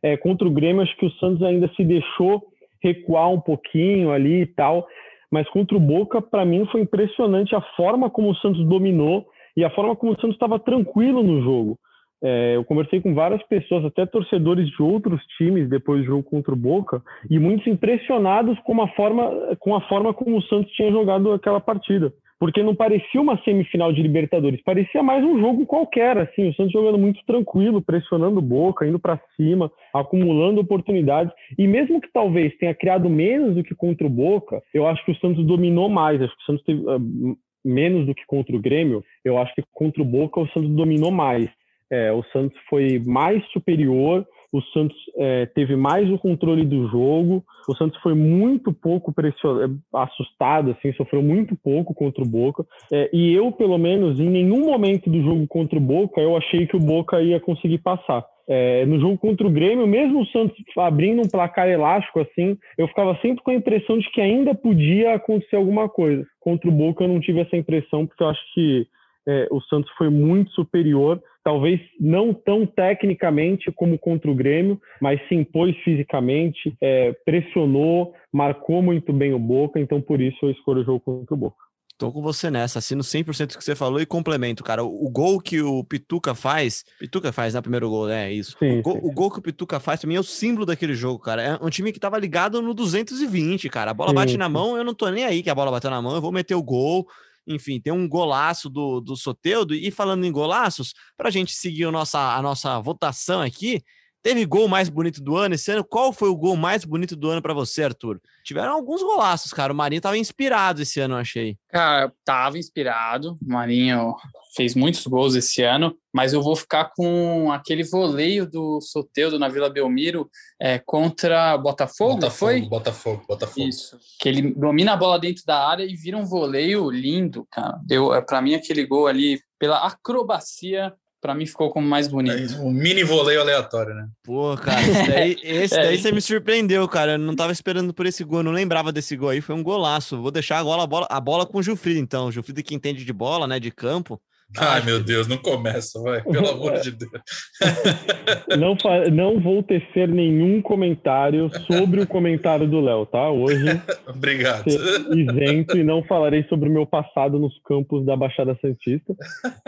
É, 0.05 0.15
contra 0.15 0.47
o 0.47 0.51
Grêmio, 0.51 0.83
acho 0.83 0.95
que 0.97 1.07
o 1.07 1.11
Santos 1.13 1.41
ainda 1.41 1.67
se 1.75 1.83
deixou 1.83 2.43
recuar 2.79 3.31
um 3.31 3.41
pouquinho 3.41 4.11
ali 4.11 4.41
e 4.41 4.45
tal. 4.45 4.87
Mas 5.31 5.49
contra 5.49 5.75
o 5.75 5.79
Boca, 5.79 6.21
para 6.21 6.45
mim, 6.45 6.63
foi 6.71 6.81
impressionante 6.81 7.55
a 7.55 7.61
forma 7.75 8.07
como 8.07 8.29
o 8.29 8.35
Santos 8.35 8.63
dominou 8.67 9.25
e 9.57 9.63
a 9.63 9.69
forma 9.71 9.95
como 9.95 10.11
o 10.11 10.15
Santos 10.21 10.35
estava 10.35 10.59
tranquilo 10.59 11.23
no 11.23 11.41
jogo. 11.41 11.79
É, 12.23 12.55
eu 12.55 12.63
conversei 12.63 13.01
com 13.01 13.15
várias 13.15 13.41
pessoas, 13.47 13.83
até 13.83 14.05
torcedores 14.05 14.69
de 14.69 14.83
outros 14.83 15.19
times 15.39 15.67
depois 15.67 16.01
do 16.01 16.05
jogo 16.05 16.21
contra 16.21 16.53
o 16.53 16.57
Boca, 16.57 17.01
e 17.27 17.39
muitos 17.39 17.65
impressionados 17.65 18.59
com 18.59 18.79
a 18.83 18.87
forma, 18.89 19.57
com 19.59 19.73
a 19.73 19.81
forma 19.89 20.13
como 20.13 20.37
o 20.37 20.43
Santos 20.43 20.71
tinha 20.73 20.91
jogado 20.91 21.33
aquela 21.33 21.59
partida 21.59 22.13
porque 22.39 22.61
não 22.61 22.75
parecia 22.75 23.21
uma 23.21 23.41
semifinal 23.43 23.93
de 23.93 24.01
Libertadores, 24.01 24.61
parecia 24.63 25.01
mais 25.01 25.23
um 25.23 25.39
jogo 25.39 25.65
qualquer, 25.65 26.17
assim, 26.17 26.49
o 26.49 26.53
Santos 26.55 26.73
jogando 26.73 26.97
muito 26.97 27.23
tranquilo, 27.25 27.81
pressionando 27.81 28.41
Boca, 28.41 28.85
indo 28.85 28.99
para 28.99 29.19
cima, 29.35 29.71
acumulando 29.93 30.61
oportunidades, 30.61 31.33
e 31.57 31.67
mesmo 31.67 32.01
que 32.01 32.11
talvez 32.11 32.55
tenha 32.57 32.73
criado 32.73 33.09
menos 33.09 33.55
do 33.55 33.63
que 33.63 33.73
contra 33.73 34.05
o 34.05 34.09
Boca, 34.09 34.61
eu 34.73 34.87
acho 34.87 35.03
que 35.05 35.11
o 35.11 35.19
Santos 35.19 35.45
dominou 35.45 35.89
mais, 35.89 36.21
acho 36.21 36.35
que 36.35 36.43
o 36.43 36.45
Santos 36.45 36.63
teve 36.65 36.81
uh, 36.81 37.37
menos 37.63 38.05
do 38.05 38.13
que 38.13 38.25
contra 38.27 38.55
o 38.55 38.61
Grêmio, 38.61 39.03
eu 39.23 39.37
acho 39.37 39.53
que 39.55 39.63
contra 39.73 40.01
o 40.01 40.05
Boca 40.05 40.39
o 40.39 40.47
Santos 40.49 40.69
dominou 40.71 41.11
mais. 41.11 41.49
É, 41.89 42.11
o 42.11 42.23
Santos 42.33 42.57
foi 42.67 42.99
mais 43.05 43.45
superior, 43.51 44.25
o 44.55 44.61
Santos 44.73 44.95
é, 45.17 45.45
teve 45.47 45.75
mais 45.75 46.09
o 46.09 46.17
controle 46.17 46.65
do 46.65 46.87
jogo, 46.87 47.43
o 47.67 47.75
Santos 47.75 47.99
foi 48.01 48.13
muito 48.13 48.71
pouco 48.71 49.13
pressionado, 49.13 49.73
é, 49.93 49.97
assustado, 49.97 50.71
assim, 50.71 50.93
sofreu 50.93 51.21
muito 51.21 51.57
pouco 51.61 51.93
contra 51.93 52.23
o 52.23 52.27
Boca, 52.27 52.65
é, 52.91 53.09
e 53.11 53.33
eu, 53.33 53.51
pelo 53.51 53.77
menos, 53.77 54.17
em 54.17 54.29
nenhum 54.29 54.65
momento 54.65 55.09
do 55.09 55.21
jogo 55.21 55.45
contra 55.47 55.77
o 55.77 55.81
Boca, 55.81 56.21
eu 56.21 56.37
achei 56.37 56.65
que 56.65 56.77
o 56.77 56.79
Boca 56.79 57.21
ia 57.21 57.39
conseguir 57.39 57.79
passar. 57.79 58.25
É, 58.47 58.85
no 58.85 58.99
jogo 58.99 59.17
contra 59.17 59.45
o 59.45 59.51
Grêmio, 59.51 59.87
mesmo 59.87 60.21
o 60.21 60.25
Santos 60.27 60.55
abrindo 60.77 61.21
um 61.21 61.27
placar 61.29 61.67
elástico 61.67 62.19
assim, 62.19 62.55
eu 62.77 62.87
ficava 62.87 63.17
sempre 63.19 63.43
com 63.43 63.49
a 63.51 63.55
impressão 63.55 63.97
de 63.97 64.09
que 64.11 64.21
ainda 64.21 64.53
podia 64.53 65.15
acontecer 65.15 65.55
alguma 65.55 65.89
coisa. 65.89 66.23
Contra 66.39 66.69
o 66.69 66.71
Boca 66.71 67.03
eu 67.03 67.07
não 67.07 67.19
tive 67.19 67.41
essa 67.41 67.57
impressão, 67.57 68.05
porque 68.05 68.23
eu 68.23 68.29
acho 68.29 68.41
que 68.53 68.87
é, 69.27 69.47
o 69.49 69.59
Santos 69.61 69.91
foi 69.97 70.09
muito 70.09 70.51
superior, 70.51 71.19
talvez 71.45 71.79
não 71.99 72.33
tão 72.33 72.65
tecnicamente 72.65 73.71
como 73.71 73.99
contra 73.99 74.31
o 74.31 74.35
Grêmio, 74.35 74.81
mas 74.99 75.21
se 75.27 75.35
impôs 75.35 75.77
fisicamente, 75.83 76.75
é, 76.81 77.13
pressionou, 77.23 78.15
marcou 78.33 78.81
muito 78.81 79.13
bem 79.13 79.31
o 79.31 79.39
Boca, 79.39 79.79
então 79.79 80.01
por 80.01 80.19
isso 80.19 80.37
eu 80.41 80.49
escolho 80.49 80.81
o 80.81 80.83
jogo 80.83 80.99
contra 81.01 81.35
o 81.35 81.37
Boca. 81.37 81.63
Tô 81.97 82.11
com 82.11 82.21
você 82.21 82.51
nessa, 82.51 82.79
assino 82.79 83.03
100% 83.03 83.51
do 83.53 83.57
que 83.57 83.63
você 83.63 83.73
falou 83.73 84.01
e 84.01 84.05
complemento, 84.05 84.63
cara. 84.63 84.83
O, 84.83 85.05
o, 85.05 85.09
gol 85.09 85.39
que 85.39 85.61
o 85.61 85.81
Pituca 85.81 86.35
faz, 86.35 86.83
Pituca 86.99 87.31
faz, 87.31 87.53
né? 87.53 87.61
Primeiro 87.61 87.89
gol, 87.89 88.09
é 88.09 88.33
isso. 88.33 88.57
Sim, 88.59 88.79
o, 88.79 88.81
gol, 88.81 88.93
sim. 88.95 88.99
o, 89.01 89.11
gol, 89.13 89.31
que 89.31 89.39
o 89.39 89.41
Pituca 89.41 89.79
faz 89.79 90.01
também 90.01 90.17
é 90.17 90.19
o 90.19 90.23
símbolo 90.23 90.65
daquele 90.65 90.93
jogo, 90.93 91.19
cara. 91.19 91.41
É 91.41 91.59
um 91.61 91.69
time 91.69 91.93
que 91.93 91.99
tava 91.99 92.17
ligado 92.17 92.61
no 92.61 92.73
220, 92.73 93.69
cara. 93.69 93.91
A 93.91 93.93
bola 93.93 94.09
sim, 94.09 94.15
bate 94.15 94.37
na 94.37 94.49
mão, 94.49 94.75
eu 94.75 94.83
não 94.83 94.93
tô 94.93 95.07
nem 95.09 95.23
aí 95.23 95.41
que 95.41 95.49
a 95.49 95.55
bola 95.55 95.71
bateu 95.71 95.89
na 95.89 96.01
mão, 96.01 96.15
eu 96.15 96.21
vou 96.21 96.33
meter 96.33 96.55
o 96.55 96.63
gol. 96.63 97.07
Enfim, 97.47 97.79
tem 97.79 97.93
um 97.93 98.07
golaço 98.07 98.69
do, 98.69 98.99
do 98.99 99.15
Soteudo. 99.15 99.73
E 99.75 99.91
falando 99.91 100.25
em 100.25 100.31
golaços, 100.31 100.93
para 101.15 101.29
a 101.29 101.31
gente 101.31 101.53
seguir 101.53 101.85
a 101.85 101.91
nossa, 101.91 102.35
a 102.35 102.41
nossa 102.41 102.79
votação 102.79 103.41
aqui, 103.41 103.83
Teve 104.25 104.43
gol 104.43 104.67
mais 104.67 104.89
bonito 104.89 105.21
do 105.21 105.37
ano 105.37 105.53
esse 105.53 105.71
ano? 105.71 105.83
Qual 105.83 106.11
foi 106.11 106.29
o 106.29 106.35
gol 106.35 106.57
mais 106.57 106.83
bonito 106.83 107.15
do 107.15 107.29
ano 107.29 107.43
para 107.43 107.53
você, 107.53 107.83
Arthur? 107.83 108.19
Tiveram 108.43 108.73
alguns 108.73 109.03
golaços, 109.03 109.53
cara. 109.53 109.71
O 109.71 109.75
Marinho 109.75 110.01
tava 110.01 110.17
inspirado 110.17 110.81
esse 110.81 110.99
ano, 110.99 111.13
eu 111.13 111.19
achei. 111.19 111.55
Cara, 111.69 112.11
tava 112.25 112.57
inspirado. 112.57 113.37
O 113.39 113.53
Marinho 113.53 114.15
fez 114.55 114.73
muitos 114.73 115.05
gols 115.05 115.35
esse 115.35 115.61
ano, 115.61 115.95
mas 116.11 116.33
eu 116.33 116.41
vou 116.41 116.55
ficar 116.55 116.85
com 116.95 117.51
aquele 117.51 117.83
voleio 117.83 118.49
do 118.49 118.81
Soteudo 118.81 119.37
na 119.37 119.47
Vila 119.47 119.69
Belmiro 119.69 120.27
é, 120.59 120.79
contra 120.79 121.55
Botafogo, 121.55 122.15
Botafogo, 122.15 122.31
foi? 122.31 122.61
Botafogo, 122.61 123.25
Botafogo. 123.27 123.67
Isso. 123.67 123.99
Que 124.19 124.27
ele 124.27 124.55
domina 124.55 124.93
a 124.93 124.97
bola 124.97 125.19
dentro 125.19 125.43
da 125.45 125.69
área 125.69 125.83
e 125.83 125.95
vira 125.95 126.17
um 126.17 126.25
voleio 126.25 126.89
lindo, 126.89 127.47
cara. 127.51 127.79
Deu, 127.85 128.09
para 128.25 128.41
mim, 128.41 128.55
aquele 128.55 128.87
gol 128.87 129.05
ali, 129.05 129.39
pela 129.59 129.85
acrobacia 129.85 130.91
para 131.25 131.33
mim 131.33 131.47
ficou 131.47 131.71
como 131.71 131.87
mais 131.87 132.07
bonito. 132.07 132.61
Um 132.61 132.69
mini 132.69 133.03
voleio 133.03 133.41
aleatório, 133.41 133.95
né? 133.95 134.07
Pô, 134.23 134.55
cara, 134.55 134.79
esse 134.85 135.07
daí, 135.07 135.37
esse 135.41 135.75
daí 135.75 135.97
você 135.97 136.11
me 136.11 136.21
surpreendeu, 136.21 136.87
cara. 136.87 137.13
Eu 137.13 137.17
não 137.17 137.35
tava 137.35 137.51
esperando 137.51 137.95
por 137.95 138.05
esse 138.05 138.23
gol, 138.23 138.43
não 138.43 138.51
lembrava 138.51 138.91
desse 138.91 139.17
gol 139.17 139.29
aí, 139.29 139.41
foi 139.41 139.55
um 139.55 139.63
golaço. 139.63 140.21
Vou 140.21 140.29
deixar 140.29 140.59
agora 140.59 140.83
a 140.83 140.87
bola, 140.87 141.07
a 141.09 141.19
bola 141.19 141.43
com 141.47 141.57
o 141.57 141.63
Gilfrido, 141.63 141.99
então. 141.99 142.27
O 142.27 142.31
Gilfrido 142.31 142.61
que 142.61 142.75
entende 142.75 143.03
de 143.03 143.11
bola, 143.11 143.47
né, 143.47 143.59
de 143.59 143.71
campo. 143.71 144.21
Ai, 144.57 144.81
meu 144.83 145.03
Deus, 145.03 145.27
não 145.27 145.37
começa, 145.37 146.01
vai, 146.01 146.21
pelo 146.23 146.49
amor 146.49 146.79
de 146.79 146.91
Deus. 146.91 147.11
Não, 148.57 148.77
não 149.11 149.39
vou 149.39 149.61
tecer 149.61 150.07
nenhum 150.07 150.61
comentário 150.61 151.49
sobre 151.65 152.01
o 152.01 152.07
comentário 152.07 152.67
do 152.67 152.79
Léo, 152.79 153.05
tá? 153.05 153.29
Hoje. 153.29 153.65
Obrigado. 154.07 154.65
Isento 154.67 155.77
e 155.77 155.83
não 155.83 156.03
falarei 156.03 156.43
sobre 156.43 156.69
o 156.69 156.71
meu 156.71 156.85
passado 156.85 157.37
nos 157.37 157.59
campos 157.63 158.05
da 158.05 158.15
Baixada 158.15 158.57
Santista. 158.61 159.13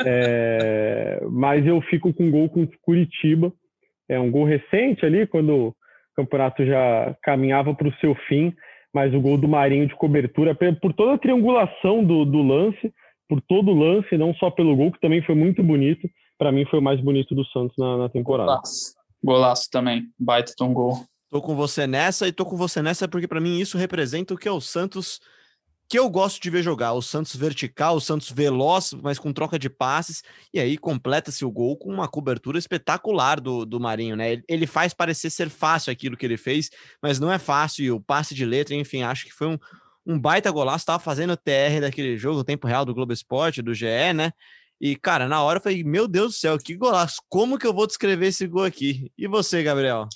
É, 0.05 1.19
mas 1.29 1.65
eu 1.65 1.81
fico 1.81 2.13
com 2.13 2.23
um 2.23 2.31
gol 2.31 2.49
com 2.49 2.67
Curitiba. 2.81 3.51
É 4.09 4.19
um 4.19 4.31
gol 4.31 4.45
recente 4.45 5.05
ali, 5.05 5.27
quando 5.27 5.53
o 5.53 5.75
campeonato 6.15 6.65
já 6.65 7.15
caminhava 7.23 7.73
para 7.73 7.89
o 7.89 7.95
seu 7.99 8.15
fim, 8.27 8.53
mas 8.93 9.13
o 9.13 9.19
gol 9.19 9.37
do 9.37 9.47
Marinho 9.47 9.87
de 9.87 9.95
cobertura, 9.95 10.55
por 10.55 10.93
toda 10.93 11.13
a 11.13 11.17
triangulação 11.17 12.03
do, 12.03 12.25
do 12.25 12.41
lance 12.41 12.91
por 13.27 13.41
todo 13.41 13.71
o 13.71 13.75
lance, 13.75 14.17
não 14.17 14.33
só 14.35 14.49
pelo 14.49 14.75
gol, 14.75 14.91
que 14.91 15.01
também 15.01 15.21
foi 15.23 15.35
muito 15.35 15.61
bonito. 15.63 16.09
Para 16.37 16.51
mim, 16.51 16.65
foi 16.65 16.79
o 16.79 16.81
mais 16.81 17.01
bonito 17.01 17.33
do 17.33 17.45
Santos 17.45 17.75
na, 17.77 17.97
na 17.97 18.09
temporada. 18.09 18.51
Golaço. 18.51 18.95
Golaço 19.23 19.69
também. 19.71 20.03
Baita 20.19 20.53
de 20.55 20.63
um 20.63 20.73
gol. 20.73 21.03
Tô 21.29 21.41
com 21.41 21.55
você 21.55 21.85
nessa 21.85 22.27
e 22.27 22.31
tô 22.31 22.45
com 22.45 22.55
você 22.55 22.81
nessa 22.81 23.07
porque 23.07 23.27
para 23.27 23.41
mim 23.41 23.59
isso 23.59 23.77
representa 23.77 24.33
o 24.33 24.37
que 24.37 24.47
é 24.47 24.51
o 24.51 24.61
Santos 24.61 25.19
que 25.89 25.97
eu 25.97 26.09
gosto 26.09 26.41
de 26.41 26.49
ver 26.49 26.63
jogar. 26.63 26.93
O 26.93 27.01
Santos 27.01 27.35
vertical, 27.35 27.95
o 27.95 28.01
Santos 28.01 28.29
veloz, 28.29 28.93
mas 29.01 29.17
com 29.17 29.31
troca 29.31 29.57
de 29.57 29.69
passes. 29.69 30.21
E 30.53 30.59
aí 30.59 30.77
completa-se 30.77 31.45
o 31.45 31.51
gol 31.51 31.77
com 31.77 31.89
uma 31.89 32.07
cobertura 32.07 32.57
espetacular 32.57 33.39
do, 33.39 33.65
do 33.65 33.79
Marinho, 33.79 34.15
né? 34.15 34.41
Ele 34.47 34.67
faz 34.67 34.93
parecer 34.93 35.29
ser 35.29 35.49
fácil 35.49 35.91
aquilo 35.91 36.17
que 36.17 36.25
ele 36.25 36.37
fez, 36.37 36.69
mas 37.01 37.19
não 37.19 37.31
é 37.31 37.39
fácil. 37.39 37.85
E 37.85 37.91
o 37.91 38.01
passe 38.01 38.35
de 38.35 38.45
letra, 38.45 38.75
enfim, 38.75 39.01
acho 39.01 39.25
que 39.25 39.33
foi 39.33 39.47
um, 39.47 39.57
um 40.07 40.17
baita 40.17 40.49
golaço, 40.49 40.85
tava 40.85 40.99
fazendo 40.99 41.33
o 41.33 41.37
TR 41.37 41.81
daquele 41.81 42.17
jogo, 42.17 42.39
o 42.39 42.43
tempo 42.43 42.65
real 42.65 42.85
do 42.85 42.93
Globo 42.93 43.11
Esporte, 43.11 43.61
do 43.61 43.73
GE, 43.73 44.13
né? 44.15 44.31
E, 44.79 44.95
cara, 44.95 45.27
na 45.27 45.43
hora 45.43 45.57
eu 45.57 45.63
falei, 45.63 45.83
meu 45.83 46.07
Deus 46.07 46.33
do 46.33 46.37
céu, 46.37 46.57
que 46.57 46.75
golaço, 46.75 47.17
como 47.27 47.57
que 47.57 47.67
eu 47.67 47.73
vou 47.73 47.85
descrever 47.85 48.27
esse 48.27 48.47
gol 48.47 48.63
aqui? 48.63 49.11
E 49.17 49.27
você, 49.27 49.61
Gabriel? 49.61 50.07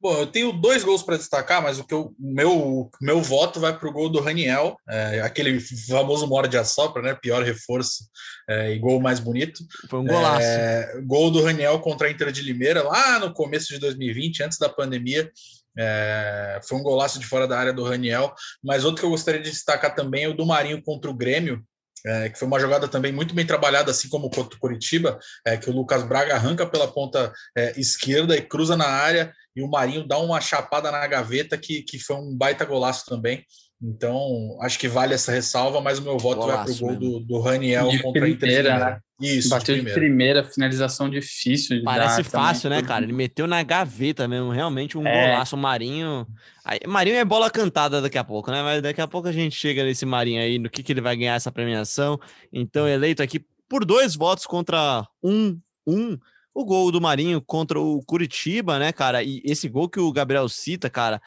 Bom, 0.00 0.18
eu 0.18 0.26
tenho 0.26 0.52
dois 0.52 0.84
gols 0.84 1.02
para 1.02 1.16
destacar, 1.16 1.62
mas 1.62 1.78
o 1.78 1.84
que 1.84 1.94
eu, 1.94 2.14
meu, 2.18 2.90
meu 3.00 3.22
voto 3.22 3.58
vai 3.58 3.76
para 3.76 3.88
o 3.88 3.92
gol 3.92 4.10
do 4.10 4.20
Raniel, 4.20 4.76
é, 4.88 5.20
aquele 5.22 5.58
famoso 5.58 6.26
mora 6.26 6.46
de 6.46 6.58
assopra, 6.58 7.00
né? 7.00 7.14
Pior 7.14 7.42
reforço 7.42 8.04
é, 8.48 8.74
e 8.74 8.78
gol 8.78 9.00
mais 9.00 9.18
bonito. 9.18 9.64
Foi 9.88 10.00
um 10.00 10.04
golaço. 10.04 10.46
É, 10.46 11.00
gol 11.06 11.30
do 11.30 11.42
Raniel 11.42 11.80
contra 11.80 12.06
a 12.06 12.10
Inter 12.10 12.30
de 12.30 12.42
Limeira, 12.42 12.82
lá 12.82 13.18
no 13.18 13.32
começo 13.32 13.68
de 13.68 13.78
2020, 13.78 14.42
antes 14.42 14.58
da 14.58 14.68
pandemia. 14.68 15.30
É, 15.78 16.60
foi 16.66 16.78
um 16.78 16.82
golaço 16.82 17.18
de 17.18 17.26
fora 17.26 17.46
da 17.46 17.58
área 17.58 17.72
do 17.72 17.84
Raniel, 17.84 18.32
mas 18.62 18.84
outro 18.84 19.00
que 19.00 19.06
eu 19.06 19.10
gostaria 19.10 19.40
de 19.40 19.50
destacar 19.50 19.94
também 19.94 20.24
é 20.24 20.28
o 20.28 20.34
do 20.34 20.46
Marinho 20.46 20.82
contra 20.82 21.10
o 21.10 21.14
Grêmio, 21.14 21.64
é, 22.06 22.28
que 22.28 22.38
foi 22.38 22.46
uma 22.46 22.60
jogada 22.60 22.86
também 22.86 23.12
muito 23.12 23.34
bem 23.34 23.46
trabalhada, 23.46 23.90
assim 23.90 24.08
como 24.08 24.30
contra 24.30 24.56
o 24.56 24.60
Curitiba, 24.60 25.18
é, 25.46 25.56
que 25.56 25.70
o 25.70 25.72
Lucas 25.72 26.02
Braga 26.02 26.34
arranca 26.34 26.66
pela 26.66 26.86
ponta 26.86 27.32
é, 27.56 27.78
esquerda 27.80 28.36
e 28.36 28.42
cruza 28.42 28.76
na 28.76 28.86
área, 28.86 29.32
e 29.56 29.62
o 29.62 29.68
Marinho 29.68 30.06
dá 30.06 30.18
uma 30.18 30.40
chapada 30.40 30.90
na 30.90 31.06
gaveta, 31.06 31.56
que, 31.56 31.82
que 31.82 31.98
foi 31.98 32.16
um 32.16 32.34
baita 32.36 32.64
golaço 32.64 33.04
também. 33.06 33.44
Então, 33.82 34.56
acho 34.62 34.78
que 34.78 34.88
vale 34.88 35.12
essa 35.12 35.30
ressalva, 35.30 35.80
mas 35.80 35.98
o 35.98 36.02
meu 36.02 36.16
voto 36.16 36.40
Golaço 36.40 36.56
vai 36.56 36.64
para 36.64 36.72
o 36.72 36.78
gol 36.78 36.96
do, 36.96 37.20
do 37.20 37.40
Raniel 37.40 37.90
de 37.90 38.02
contra 38.02 38.22
primeira, 38.22 38.72
a 38.72 38.76
Inter. 38.76 38.94
Né? 38.94 39.00
Isso, 39.20 39.48
Bateu 39.50 39.74
de 39.74 39.82
primeira. 39.82 40.00
de 40.00 40.06
primeira, 40.06 40.44
finalização 40.44 41.10
difícil. 41.10 41.82
Parece 41.84 42.22
dar, 42.22 42.30
fácil, 42.30 42.62
também. 42.64 42.82
né, 42.82 42.88
cara? 42.88 43.04
Ele 43.04 43.12
meteu 43.12 43.46
na 43.46 43.62
gaveta 43.62 44.26
mesmo, 44.26 44.50
realmente 44.50 44.96
um 44.96 45.06
é. 45.06 45.32
golaço. 45.32 45.56
Marinho. 45.56 46.26
Aí, 46.64 46.80
Marinho 46.86 47.16
é 47.16 47.24
bola 47.24 47.50
cantada 47.50 48.00
daqui 48.00 48.16
a 48.16 48.24
pouco, 48.24 48.50
né? 48.50 48.62
Mas 48.62 48.80
daqui 48.80 49.00
a 49.02 49.08
pouco 49.08 49.28
a 49.28 49.32
gente 49.32 49.54
chega 49.54 49.84
nesse 49.84 50.06
Marinho 50.06 50.40
aí, 50.40 50.58
no 50.58 50.70
que, 50.70 50.82
que 50.82 50.92
ele 50.92 51.02
vai 51.02 51.14
ganhar 51.14 51.34
essa 51.34 51.52
premiação. 51.52 52.18
Então, 52.50 52.88
eleito 52.88 53.22
aqui 53.22 53.44
por 53.68 53.84
dois 53.84 54.14
votos 54.14 54.46
contra 54.46 55.06
um, 55.22 55.58
um 55.86 56.18
o 56.54 56.64
gol 56.64 56.92
do 56.92 57.00
Marinho 57.00 57.42
contra 57.42 57.78
o 57.80 58.02
Curitiba, 58.04 58.78
né, 58.78 58.92
cara? 58.92 59.22
E 59.22 59.42
esse 59.44 59.68
gol 59.68 59.88
que 59.88 59.98
o 59.98 60.12
Gabriel 60.12 60.48
cita, 60.48 60.88
cara, 60.88 61.20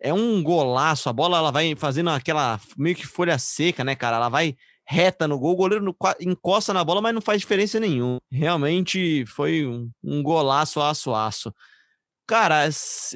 é 0.00 0.12
um 0.12 0.42
golaço. 0.42 1.08
A 1.08 1.12
bola 1.12 1.38
ela 1.38 1.52
vai 1.52 1.74
fazendo 1.76 2.10
aquela 2.10 2.60
meio 2.76 2.96
que 2.96 3.06
folha 3.06 3.38
seca, 3.38 3.84
né, 3.84 3.94
cara? 3.94 4.16
Ela 4.16 4.28
vai 4.28 4.56
reta 4.84 5.28
no 5.28 5.38
gol, 5.38 5.52
o 5.52 5.56
goleiro 5.56 5.96
encosta 6.20 6.74
na 6.74 6.84
bola, 6.84 7.00
mas 7.00 7.14
não 7.14 7.20
faz 7.20 7.40
diferença 7.40 7.78
nenhuma. 7.78 8.18
Realmente 8.30 9.24
foi 9.26 9.64
um, 9.64 9.88
um 10.02 10.22
golaço 10.22 10.80
aço 10.80 11.14
aço. 11.14 11.54
Cara, 12.26 12.68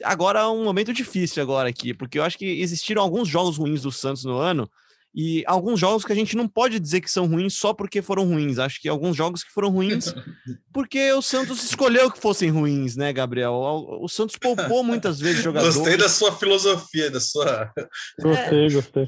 agora 0.05 0.41
é 0.41 0.47
um 0.47 0.65
momento 0.65 0.93
difícil 0.93 1.43
agora 1.43 1.69
aqui, 1.69 1.93
porque 1.93 2.19
eu 2.19 2.25
acho 2.25 2.39
que 2.39 2.61
existiram 2.61 3.03
alguns 3.03 3.29
jogos 3.29 3.57
ruins 3.57 3.83
do 3.83 3.91
Santos 3.91 4.25
no 4.25 4.37
ano 4.37 4.71
e 5.19 5.43
alguns 5.47 5.81
jogos 5.81 6.05
que 6.05 6.13
a 6.13 6.15
gente 6.15 6.37
não 6.37 6.47
pode 6.47 6.79
dizer 6.79 7.01
que 7.01 7.11
são 7.11 7.27
ruins 7.27 7.55
só 7.55 7.73
porque 7.73 8.03
foram 8.03 8.27
ruins. 8.27 8.59
Acho 8.59 8.79
que 8.79 8.87
alguns 8.87 9.17
jogos 9.17 9.43
que 9.43 9.51
foram 9.51 9.71
ruins 9.71 10.15
porque 10.75 11.11
o 11.13 11.23
Santos 11.23 11.65
escolheu 11.65 12.11
que 12.11 12.21
fossem 12.21 12.51
ruins, 12.51 12.97
né, 12.97 13.15
Gabriel? 13.15 13.55
O, 13.55 14.07
Santos 14.09 14.37
poupou 14.37 14.85
muitas 14.85 15.19
vezes 15.19 15.41
jogadores. 15.43 15.75
Gostei 15.75 15.97
da 15.97 16.11
sua 16.11 16.33
filosofia, 16.33 17.11
da 17.11 17.19
sua. 17.19 17.73
Gostei, 18.21 18.71
gostei. 18.71 19.07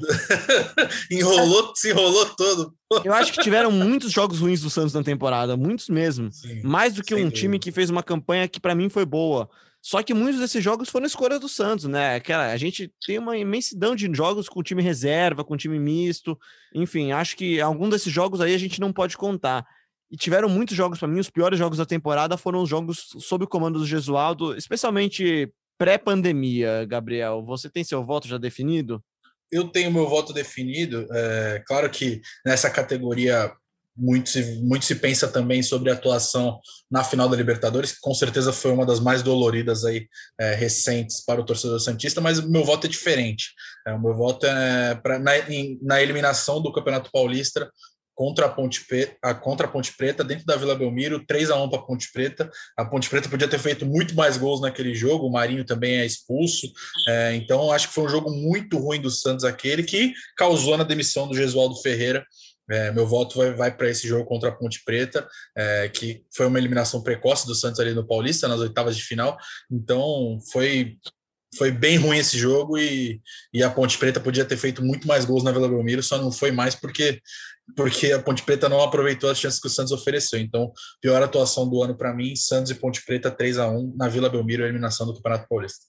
enrolou, 1.11 1.71
se 1.75 1.91
enrolou 1.91 2.25
todo. 2.35 2.73
Eu 3.05 3.13
acho 3.13 3.31
que 3.31 3.43
tiveram 3.43 3.71
muitos 3.71 4.11
jogos 4.11 4.39
ruins 4.39 4.61
do 4.61 4.69
Santos 4.71 4.93
na 4.95 5.03
temporada, 5.03 5.55
muitos 5.55 5.89
mesmo. 5.89 6.31
Sim, 6.31 6.63
Mais 6.63 6.95
do 6.95 7.03
que 7.03 7.13
um 7.13 7.29
time 7.29 7.59
que 7.59 7.71
fez 7.71 7.91
uma 7.91 8.01
campanha 8.01 8.47
que 8.47 8.59
para 8.59 8.73
mim 8.73 8.89
foi 8.89 9.05
boa. 9.05 9.47
Só 9.81 10.03
que 10.03 10.13
muitos 10.13 10.41
desses 10.41 10.63
jogos 10.63 10.89
foram 10.89 11.05
escolha 11.05 11.39
do 11.39 11.47
Santos, 11.47 11.85
né? 11.85 12.15
Aquela, 12.15 12.51
a 12.51 12.57
gente 12.57 12.91
tem 13.05 13.17
uma 13.17 13.37
imensidão 13.37 13.95
de 13.95 14.09
jogos 14.13 14.49
com 14.49 14.61
time 14.61 14.83
reserva, 14.83 15.43
com 15.43 15.55
time 15.55 15.79
misto. 15.79 16.37
Enfim, 16.73 17.11
acho 17.11 17.37
que 17.37 17.61
algum 17.61 17.89
desses 17.89 18.11
jogos 18.11 18.41
aí 18.41 18.53
a 18.53 18.57
gente 18.57 18.79
não 18.79 18.91
pode 18.91 19.17
contar. 19.17 19.65
E 20.11 20.17
tiveram 20.17 20.49
muitos 20.49 20.75
jogos 20.75 20.99
para 20.99 21.07
mim, 21.07 21.19
os 21.19 21.29
piores 21.29 21.57
jogos 21.57 21.77
da 21.77 21.85
temporada 21.85 22.35
foram 22.35 22.61
os 22.61 22.69
jogos 22.69 23.09
sob 23.19 23.45
o 23.45 23.47
comando 23.47 23.79
do 23.79 23.85
Gesualdo, 23.85 24.55
especialmente 24.57 25.51
pré-pandemia, 25.77 26.85
Gabriel. 26.85 27.43
Você 27.45 27.69
tem 27.69 27.83
seu 27.83 28.03
voto 28.03 28.27
já 28.27 28.37
definido? 28.37 29.01
Eu 29.51 29.69
tenho 29.69 29.91
meu 29.91 30.07
voto 30.07 30.33
definido. 30.33 31.07
É, 31.11 31.63
claro 31.65 31.89
que 31.89 32.21
nessa 32.45 32.69
categoria 32.69 33.51
muito 33.95 34.29
se, 34.29 34.61
muito 34.61 34.85
se 34.85 34.95
pensa 34.95 35.27
também 35.27 35.61
sobre 35.61 35.89
a 35.89 35.93
atuação 35.93 36.59
na 36.89 37.03
final 37.03 37.27
da 37.27 37.35
Libertadores, 37.35 37.93
que 37.93 37.99
com 38.01 38.13
certeza 38.13 38.53
foi 38.53 38.71
uma 38.71 38.85
das 38.85 38.99
mais 38.99 39.21
doloridas 39.21 39.83
aí, 39.83 40.07
é, 40.39 40.55
recentes 40.55 41.23
para 41.23 41.41
o 41.41 41.45
torcedor 41.45 41.79
Santista, 41.79 42.21
mas 42.21 42.39
o 42.39 42.49
meu 42.49 42.63
voto 42.63 42.87
é 42.87 42.89
diferente. 42.89 43.53
É, 43.85 43.93
o 43.93 44.01
meu 44.01 44.15
voto 44.15 44.45
é 44.45 44.95
pra, 44.95 45.19
na, 45.19 45.37
em, 45.49 45.77
na 45.81 46.01
eliminação 46.01 46.61
do 46.61 46.71
Campeonato 46.71 47.11
Paulista 47.11 47.69
contra 48.19 48.47
a 48.47 48.49
Ponte, 48.49 48.85
Preta, 48.85 49.33
contra 49.35 49.65
a 49.65 49.69
Ponte 49.69 49.95
Preta, 49.95 50.25
dentro 50.25 50.45
da 50.45 50.57
Vila 50.57 50.75
Belmiro, 50.75 51.25
3 51.25 51.51
a 51.51 51.55
1 51.55 51.69
para 51.69 51.79
a 51.79 51.83
Ponte 51.83 52.11
Preta. 52.11 52.51
A 52.75 52.83
Ponte 52.83 53.09
Preta 53.09 53.29
podia 53.29 53.47
ter 53.47 53.59
feito 53.59 53.85
muito 53.85 54.13
mais 54.13 54.35
gols 54.35 54.59
naquele 54.59 54.93
jogo, 54.93 55.25
o 55.25 55.31
Marinho 55.31 55.63
também 55.63 56.01
é 56.01 56.05
expulso. 56.05 56.69
É, 57.07 57.33
então, 57.35 57.71
acho 57.71 57.87
que 57.87 57.93
foi 57.93 58.03
um 58.03 58.09
jogo 58.09 58.29
muito 58.29 58.77
ruim 58.77 58.99
do 58.99 59.09
Santos, 59.09 59.45
aquele 59.45 59.83
que 59.83 60.11
causou 60.35 60.77
na 60.77 60.83
demissão 60.83 61.29
do 61.29 61.33
Gesualdo 61.33 61.81
Ferreira 61.81 62.25
é, 62.69 62.91
meu 62.91 63.05
voto 63.07 63.37
vai, 63.37 63.53
vai 63.53 63.75
para 63.75 63.89
esse 63.89 64.07
jogo 64.07 64.25
contra 64.25 64.49
a 64.49 64.51
Ponte 64.51 64.83
Preta, 64.85 65.27
é, 65.55 65.89
que 65.89 66.23
foi 66.35 66.45
uma 66.45 66.59
eliminação 66.59 67.01
precoce 67.01 67.47
do 67.47 67.55
Santos 67.55 67.79
ali 67.79 67.93
no 67.93 68.05
Paulista, 68.05 68.47
nas 68.47 68.59
oitavas 68.59 68.95
de 68.95 69.03
final. 69.03 69.37
Então, 69.71 70.37
foi, 70.51 70.97
foi 71.57 71.71
bem 71.71 71.97
ruim 71.97 72.17
esse 72.17 72.37
jogo 72.37 72.77
e, 72.77 73.19
e 73.53 73.63
a 73.63 73.71
Ponte 73.71 73.97
Preta 73.97 74.19
podia 74.19 74.45
ter 74.45 74.57
feito 74.57 74.83
muito 74.83 75.07
mais 75.07 75.25
gols 75.25 75.43
na 75.43 75.51
Vila 75.51 75.67
Belmiro, 75.67 76.03
só 76.03 76.17
não 76.17 76.31
foi 76.31 76.51
mais 76.51 76.75
porque, 76.75 77.19
porque 77.75 78.11
a 78.11 78.21
Ponte 78.21 78.43
Preta 78.43 78.69
não 78.69 78.81
aproveitou 78.81 79.29
as 79.29 79.39
chances 79.39 79.59
que 79.59 79.67
o 79.67 79.71
Santos 79.71 79.91
ofereceu. 79.91 80.39
Então, 80.39 80.71
pior 81.01 81.21
atuação 81.23 81.67
do 81.67 81.81
ano 81.81 81.97
para 81.97 82.13
mim, 82.13 82.35
Santos 82.35 82.69
e 82.69 82.75
Ponte 82.75 83.03
Preta 83.03 83.31
3 83.31 83.57
a 83.57 83.69
1 83.69 83.95
na 83.97 84.07
Vila 84.07 84.29
Belmiro, 84.29 84.63
eliminação 84.63 85.07
do 85.07 85.15
Campeonato 85.15 85.47
Paulista. 85.49 85.85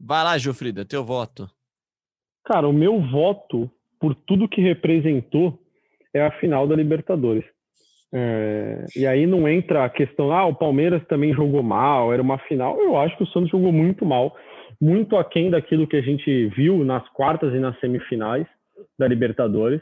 Vai 0.00 0.24
lá, 0.24 0.36
Gilfrida, 0.36 0.84
teu 0.84 1.04
voto. 1.04 1.48
Cara, 2.44 2.66
o 2.66 2.72
meu 2.72 3.00
voto, 3.10 3.70
por 4.00 4.14
tudo 4.14 4.48
que 4.48 4.60
representou, 4.60 5.60
é 6.14 6.22
a 6.22 6.30
final 6.32 6.66
da 6.66 6.76
Libertadores. 6.76 7.44
É, 8.12 8.86
e 8.96 9.06
aí 9.06 9.26
não 9.26 9.46
entra 9.46 9.84
a 9.84 9.90
questão, 9.90 10.32
ah, 10.32 10.46
o 10.46 10.54
Palmeiras 10.54 11.06
também 11.06 11.34
jogou 11.34 11.62
mal, 11.62 12.12
era 12.12 12.22
uma 12.22 12.38
final. 12.38 12.80
Eu 12.80 12.96
acho 12.96 13.16
que 13.16 13.24
o 13.24 13.26
Santos 13.28 13.50
jogou 13.50 13.72
muito 13.72 14.04
mal, 14.04 14.34
muito 14.80 15.16
aquém 15.16 15.50
daquilo 15.50 15.86
que 15.86 15.96
a 15.96 16.00
gente 16.00 16.46
viu 16.48 16.84
nas 16.84 17.06
quartas 17.10 17.52
e 17.54 17.58
nas 17.58 17.78
semifinais 17.80 18.46
da 18.98 19.06
Libertadores. 19.06 19.80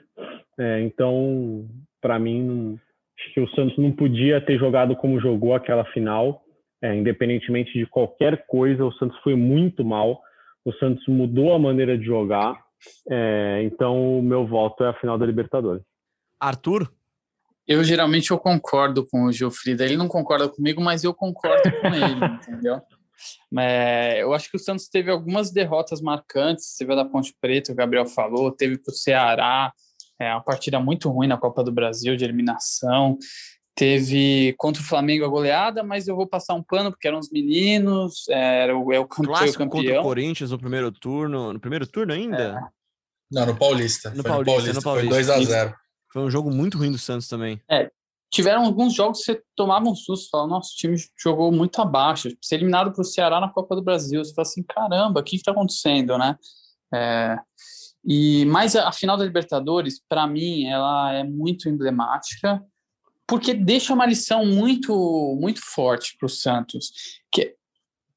É, 0.59 0.81
então, 0.81 1.66
para 2.01 2.18
mim, 2.18 2.43
não, 2.43 2.79
acho 3.18 3.35
que 3.35 3.41
o 3.41 3.49
Santos 3.51 3.77
não 3.79 3.93
podia 3.93 4.41
ter 4.41 4.59
jogado 4.59 4.97
como 4.97 5.20
jogou 5.20 5.55
aquela 5.55 5.85
final. 5.87 6.43
É, 6.83 6.95
independentemente 6.95 7.72
de 7.72 7.87
qualquer 7.87 8.47
coisa, 8.47 8.85
o 8.85 8.93
Santos 8.93 9.18
foi 9.20 9.35
muito 9.35 9.85
mal. 9.85 10.20
O 10.64 10.72
Santos 10.74 11.07
mudou 11.07 11.55
a 11.55 11.59
maneira 11.59 11.97
de 11.97 12.05
jogar. 12.05 12.61
É, 13.11 13.62
então, 13.64 14.18
o 14.18 14.22
meu 14.22 14.47
voto 14.47 14.85
é 14.85 14.89
a 14.89 14.95
final 14.95 15.16
da 15.16 15.24
Libertadores. 15.24 15.83
Arthur? 16.47 16.92
Eu 17.66 17.82
geralmente 17.82 18.30
eu 18.30 18.38
concordo 18.38 19.05
com 19.07 19.24
o 19.24 19.32
Gilfrida. 19.32 19.84
Ele 19.84 19.97
não 19.97 20.07
concorda 20.07 20.49
comigo, 20.49 20.80
mas 20.80 21.03
eu 21.03 21.12
concordo 21.12 21.70
com 21.80 21.88
ele, 21.88 22.24
entendeu? 22.36 22.80
É, 23.59 24.22
eu 24.22 24.32
acho 24.32 24.51
que 24.51 24.57
o 24.57 24.61
Santos 24.61 24.88
teve 24.88 25.11
algumas 25.11 25.51
derrotas 25.51 26.01
marcantes. 26.01 26.76
Teve 26.76 26.92
a 26.92 26.97
da 26.97 27.05
Ponte 27.05 27.34
Preta, 27.40 27.72
o 27.72 27.74
Gabriel 27.74 28.07
falou, 28.07 28.53
teve 28.53 28.78
para 28.78 28.92
o 28.92 28.94
Ceará, 28.94 29.72
é 30.18 30.30
uma 30.32 30.42
partida 30.42 30.78
muito 30.78 31.11
ruim 31.11 31.26
na 31.26 31.36
Copa 31.36 31.64
do 31.64 31.72
Brasil 31.72 32.16
de 32.16 32.24
eliminação. 32.24 33.18
Teve 33.74 34.55
contra 34.57 34.80
o 34.80 34.84
Flamengo 34.84 35.24
a 35.24 35.28
goleada, 35.28 35.82
mas 35.82 36.09
eu 36.09 36.16
vou 36.16 36.26
passar 36.26 36.55
um 36.55 36.62
pano 36.62 36.90
porque 36.90 37.09
eram 37.09 37.18
os 37.18 37.30
meninos, 37.30 38.26
era 38.28 38.76
o, 38.76 38.92
é 38.92 38.99
o, 38.99 39.07
Clássico 39.07 39.64
o 39.64 39.66
campeão. 39.66 39.68
contra 39.68 40.01
o 40.01 40.03
Corinthians 40.05 40.51
no 40.51 40.59
primeiro 40.59 40.90
turno, 40.92 41.53
no 41.53 41.61
primeiro 41.61 41.86
turno 41.86 42.14
ainda? 42.14 42.59
É. 42.59 42.76
Não, 43.30 43.44
no 43.44 43.57
Paulista. 43.57 44.11
No 44.11 44.22
Paulista, 44.22 44.42
no 44.42 44.44
Paulista, 44.44 44.72
no 44.72 44.82
Paulista. 44.82 45.14
Foi 45.14 45.24
2 45.24 45.30
a 45.30 45.42
0 45.42 45.74
foi 46.12 46.22
um 46.22 46.30
jogo 46.30 46.50
muito 46.50 46.78
ruim 46.78 46.90
do 46.90 46.98
Santos 46.98 47.28
também. 47.28 47.61
É, 47.70 47.90
tiveram 48.30 48.64
alguns 48.64 48.94
jogos 48.94 49.20
que 49.20 49.32
você 49.32 49.42
tomava 49.54 49.88
um 49.88 49.94
susto, 49.94 50.30
falava, 50.30 50.50
nosso 50.50 50.74
time 50.76 50.96
jogou 51.18 51.52
muito 51.52 51.80
abaixo, 51.80 52.28
ser 52.42 52.57
eliminado 52.57 52.92
para 52.92 53.02
o 53.02 53.04
Ceará 53.04 53.40
na 53.40 53.48
Copa 53.48 53.74
do 53.74 53.82
Brasil, 53.82 54.24
você 54.24 54.34
fala 54.34 54.46
assim, 54.46 54.62
caramba, 54.62 55.20
o 55.20 55.24
que 55.24 55.36
está 55.36 55.52
acontecendo, 55.52 56.18
né? 56.18 56.36
É, 56.94 57.36
e 58.04 58.44
mas 58.46 58.76
a, 58.76 58.88
a 58.88 58.92
final 58.92 59.16
da 59.16 59.24
Libertadores, 59.24 60.00
para 60.09 60.26
mim, 60.26 60.66
ela 60.66 61.12
é 61.12 61.24
muito 61.24 61.68
emblemática, 61.68 62.62
porque 63.26 63.52
deixa 63.52 63.92
uma 63.92 64.07
lição 64.07 64.46
muito 64.46 65.36
muito 65.40 65.61
forte 65.61 66.16
para 66.16 66.26
o 66.26 66.30
Santos, 66.30 66.92
que 67.32 67.57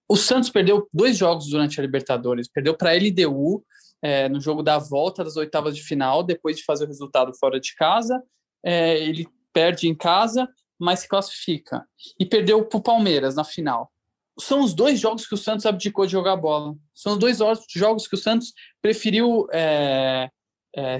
o 0.08 0.16
Santos 0.16 0.50
perdeu 0.50 0.88
dois 0.94 1.18
jogos 1.18 1.50
durante 1.50 1.80
a 1.80 1.84
Libertadores, 1.84 2.48
perdeu 2.48 2.76
para 2.76 2.92
a 2.92 2.94
LDU 2.94 3.64
é, 4.02 4.30
no 4.30 4.40
jogo 4.40 4.64
da 4.64 4.78
volta 4.78 5.24
das 5.24 5.36
oitavas 5.36 5.76
de 5.76 5.84
final, 5.84 6.24
depois 6.24 6.58
de 6.58 6.64
fazer 6.64 6.86
o 6.86 6.88
resultado 6.88 7.34
fora 7.38 7.60
de 7.60 7.76
casa, 7.76 8.22
é, 8.64 8.98
ele 9.00 9.28
perde 9.54 9.88
em 9.88 9.96
casa, 9.96 10.48
mas 10.80 11.02
se 11.02 11.08
classifica. 11.08 11.86
E 12.20 12.26
perdeu 12.26 12.66
para 12.66 12.78
o 12.78 12.84
Palmeiras 12.84 13.36
na 13.36 13.44
final. 13.44 13.92
São 14.40 14.62
os 14.62 14.74
dois 14.74 15.00
jogos 15.00 15.28
que 15.28 15.34
o 15.34 15.38
Santos 15.38 15.66
abdicou 15.66 16.06
de 16.06 16.14
jogar 16.14 16.38
bola. 16.38 16.76
São 16.94 17.14
os 17.14 17.20
dois 17.20 17.40
jogos 17.70 18.08
que 18.08 18.16
o 18.16 18.18
Santos 18.18 18.54
preferiu 18.82 19.48
é, 19.52 20.30
é 20.76 21.00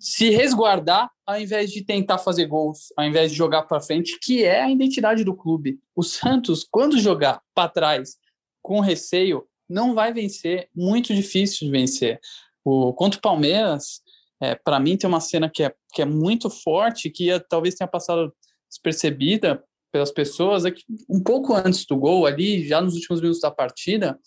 se 0.00 0.30
resguardar 0.30 1.10
ao 1.26 1.38
invés 1.38 1.70
de 1.70 1.84
tentar 1.84 2.18
fazer 2.18 2.46
gols, 2.46 2.92
ao 2.96 3.04
invés 3.04 3.30
de 3.30 3.36
jogar 3.36 3.62
para 3.64 3.82
frente, 3.82 4.18
que 4.20 4.42
é 4.42 4.62
a 4.62 4.70
identidade 4.70 5.22
do 5.22 5.36
clube. 5.36 5.78
O 5.94 6.02
Santos, 6.02 6.66
quando 6.68 6.98
jogar 6.98 7.40
para 7.54 7.68
trás 7.68 8.16
com 8.62 8.80
receio, 8.80 9.46
não 9.70 9.94
vai 9.94 10.12
vencer, 10.12 10.68
muito 10.74 11.14
difícil 11.14 11.66
de 11.66 11.70
vencer. 11.70 12.20
O, 12.64 12.92
contra 12.92 13.18
o 13.18 13.22
Palmeiras, 13.22 14.02
é, 14.42 14.54
para 14.54 14.80
mim 14.80 14.96
tem 14.96 15.08
uma 15.08 15.20
cena 15.20 15.48
que 15.48 15.62
é, 15.62 15.72
que 15.94 16.02
é 16.02 16.04
muito 16.04 16.50
forte, 16.50 17.08
que 17.08 17.26
ia, 17.26 17.38
talvez 17.38 17.76
tenha 17.76 17.88
passado 17.88 18.34
despercebida 18.68 19.62
pelas 19.92 20.12
pessoas, 20.12 20.64
é 20.64 20.70
que 20.70 20.82
um 21.08 21.22
pouco 21.22 21.54
antes 21.54 21.86
do 21.86 21.96
gol 21.96 22.26
ali, 22.26 22.66
já 22.66 22.80
nos 22.80 22.94
últimos 22.94 23.20
minutos 23.20 23.40
da 23.40 23.50
partida, 23.50 24.18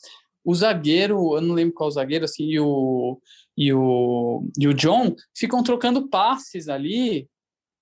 o 0.44 0.54
zagueiro, 0.54 1.36
eu 1.36 1.42
não 1.42 1.56
lembro 1.56 1.74
qual 1.74 1.92
zagueiro, 1.92 2.26
assim, 2.26 2.46
e 2.46 2.60
o, 2.60 3.20
e 3.58 3.74
o, 3.74 4.46
e 4.60 4.68
o 4.68 4.74
John 4.74 5.16
ficam 5.36 5.64
trocando 5.64 6.10
passes 6.10 6.68
ali, 6.68 7.30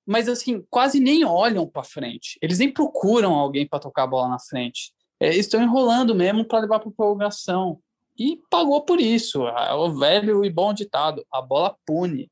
mas 0.06 0.28
assim, 0.28 0.64
quase 0.70 1.00
nem 1.00 1.24
olham 1.26 1.68
para 1.68 1.84
frente. 1.84 2.38
Eles 2.42 2.60
nem 2.60 2.72
procuram 2.72 3.34
alguém 3.34 3.68
para 3.68 3.80
tocar 3.80 4.04
a 4.04 4.08
bola 4.08 4.30
na 4.30 4.40
frente 4.40 4.94
é, 5.22 5.36
estão 5.36 5.62
enrolando 5.62 6.16
mesmo 6.16 6.44
para 6.44 6.62
levar 6.62 6.80
para 6.80 6.92
prorrogação. 6.92 7.80
E 8.18 8.40
pagou 8.50 8.82
por 8.82 9.00
isso. 9.00 9.44
O 9.44 9.90
velho 9.92 10.44
e 10.44 10.50
bom 10.50 10.74
ditado: 10.74 11.24
a 11.32 11.42
bola 11.42 11.76
pune. 11.86 12.30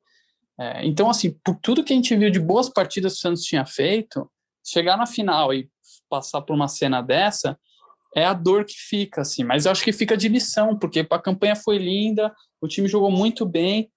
É, 0.59 0.85
então, 0.85 1.09
assim, 1.09 1.31
por 1.43 1.55
tudo 1.61 1.83
que 1.83 1.93
a 1.93 1.95
gente 1.95 2.15
viu 2.15 2.31
de 2.31 2.39
boas 2.39 2.67
partidas 2.67 3.13
que 3.13 3.19
o 3.19 3.21
Santos 3.21 3.43
tinha 3.43 3.65
feito, 3.65 4.29
chegar 4.65 4.97
na 4.97 5.05
final 5.05 5.53
e 5.53 5.69
passar 6.09 6.41
por 6.41 6.53
uma 6.53 6.67
cena 6.67 7.01
dessa 7.01 7.57
é 8.15 8.25
a 8.25 8.33
dor 8.33 8.65
que 8.65 8.73
fica, 8.73 9.21
assim. 9.21 9.43
Mas 9.43 9.65
eu 9.65 9.71
acho 9.71 9.83
que 9.83 9.93
fica 9.93 10.17
de 10.17 10.27
lição, 10.27 10.77
porque 10.77 11.05
a 11.07 11.19
campanha 11.19 11.55
foi 11.55 11.77
linda, 11.77 12.33
o 12.59 12.67
time 12.67 12.87
jogou 12.87 13.11
muito 13.11 13.45
bem. 13.45 13.91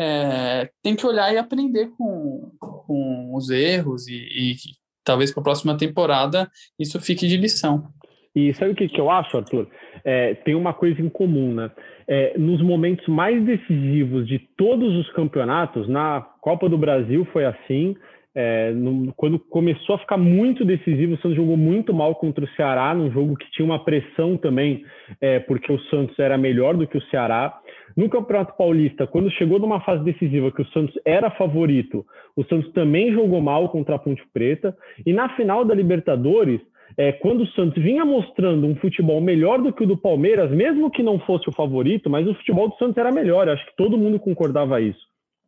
É, 0.00 0.70
tem 0.82 0.96
que 0.96 1.06
olhar 1.06 1.32
e 1.34 1.38
aprender 1.38 1.90
com, 1.98 2.52
com 2.58 3.34
os 3.34 3.50
erros 3.50 4.06
e, 4.06 4.14
e 4.14 4.56
talvez 5.04 5.32
para 5.32 5.40
a 5.40 5.44
próxima 5.44 5.76
temporada 5.76 6.48
isso 6.78 7.00
fique 7.00 7.26
de 7.26 7.36
lição. 7.36 7.92
E 8.38 8.54
sabe 8.54 8.70
o 8.70 8.74
que, 8.76 8.88
que 8.88 9.00
eu 9.00 9.10
acho, 9.10 9.36
Arthur? 9.36 9.66
É, 10.04 10.34
tem 10.34 10.54
uma 10.54 10.72
coisa 10.72 11.02
em 11.02 11.08
comum, 11.08 11.52
né? 11.52 11.72
É, 12.06 12.38
nos 12.38 12.62
momentos 12.62 13.06
mais 13.08 13.42
decisivos 13.44 14.28
de 14.28 14.38
todos 14.56 14.94
os 14.94 15.10
campeonatos, 15.10 15.88
na 15.88 16.24
Copa 16.40 16.68
do 16.68 16.78
Brasil 16.78 17.26
foi 17.32 17.44
assim. 17.44 17.96
É, 18.32 18.70
no, 18.70 19.12
quando 19.14 19.40
começou 19.40 19.96
a 19.96 19.98
ficar 19.98 20.16
muito 20.16 20.64
decisivo, 20.64 21.14
o 21.14 21.16
Santos 21.16 21.34
jogou 21.34 21.56
muito 21.56 21.92
mal 21.92 22.14
contra 22.14 22.44
o 22.44 22.48
Ceará, 22.50 22.94
num 22.94 23.10
jogo 23.10 23.34
que 23.34 23.50
tinha 23.50 23.66
uma 23.66 23.84
pressão 23.84 24.36
também, 24.36 24.84
é, 25.20 25.40
porque 25.40 25.72
o 25.72 25.80
Santos 25.90 26.16
era 26.16 26.38
melhor 26.38 26.76
do 26.76 26.86
que 26.86 26.96
o 26.96 27.02
Ceará. 27.10 27.58
No 27.96 28.08
Campeonato 28.08 28.56
Paulista, 28.56 29.04
quando 29.04 29.32
chegou 29.32 29.58
numa 29.58 29.80
fase 29.80 30.04
decisiva 30.04 30.52
que 30.52 30.62
o 30.62 30.68
Santos 30.68 30.94
era 31.04 31.28
favorito, 31.32 32.06
o 32.36 32.44
Santos 32.44 32.70
também 32.72 33.12
jogou 33.12 33.40
mal 33.40 33.68
contra 33.70 33.96
a 33.96 33.98
Ponte 33.98 34.22
Preta. 34.32 34.76
E 35.04 35.12
na 35.12 35.28
final 35.30 35.64
da 35.64 35.74
Libertadores, 35.74 36.60
é, 36.96 37.12
quando 37.12 37.42
o 37.42 37.48
Santos 37.48 37.82
vinha 37.82 38.04
mostrando 38.04 38.66
um 38.66 38.76
futebol 38.76 39.20
melhor 39.20 39.60
do 39.60 39.72
que 39.72 39.84
o 39.84 39.86
do 39.86 39.96
Palmeiras, 39.96 40.50
mesmo 40.50 40.90
que 40.90 41.02
não 41.02 41.18
fosse 41.20 41.48
o 41.48 41.52
favorito, 41.52 42.08
mas 42.08 42.26
o 42.26 42.34
futebol 42.34 42.68
do 42.68 42.76
Santos 42.76 42.96
era 42.96 43.12
melhor. 43.12 43.48
Acho 43.48 43.64
que 43.66 43.76
todo 43.76 43.98
mundo 43.98 44.18
concordava 44.18 44.80
isso, 44.80 45.04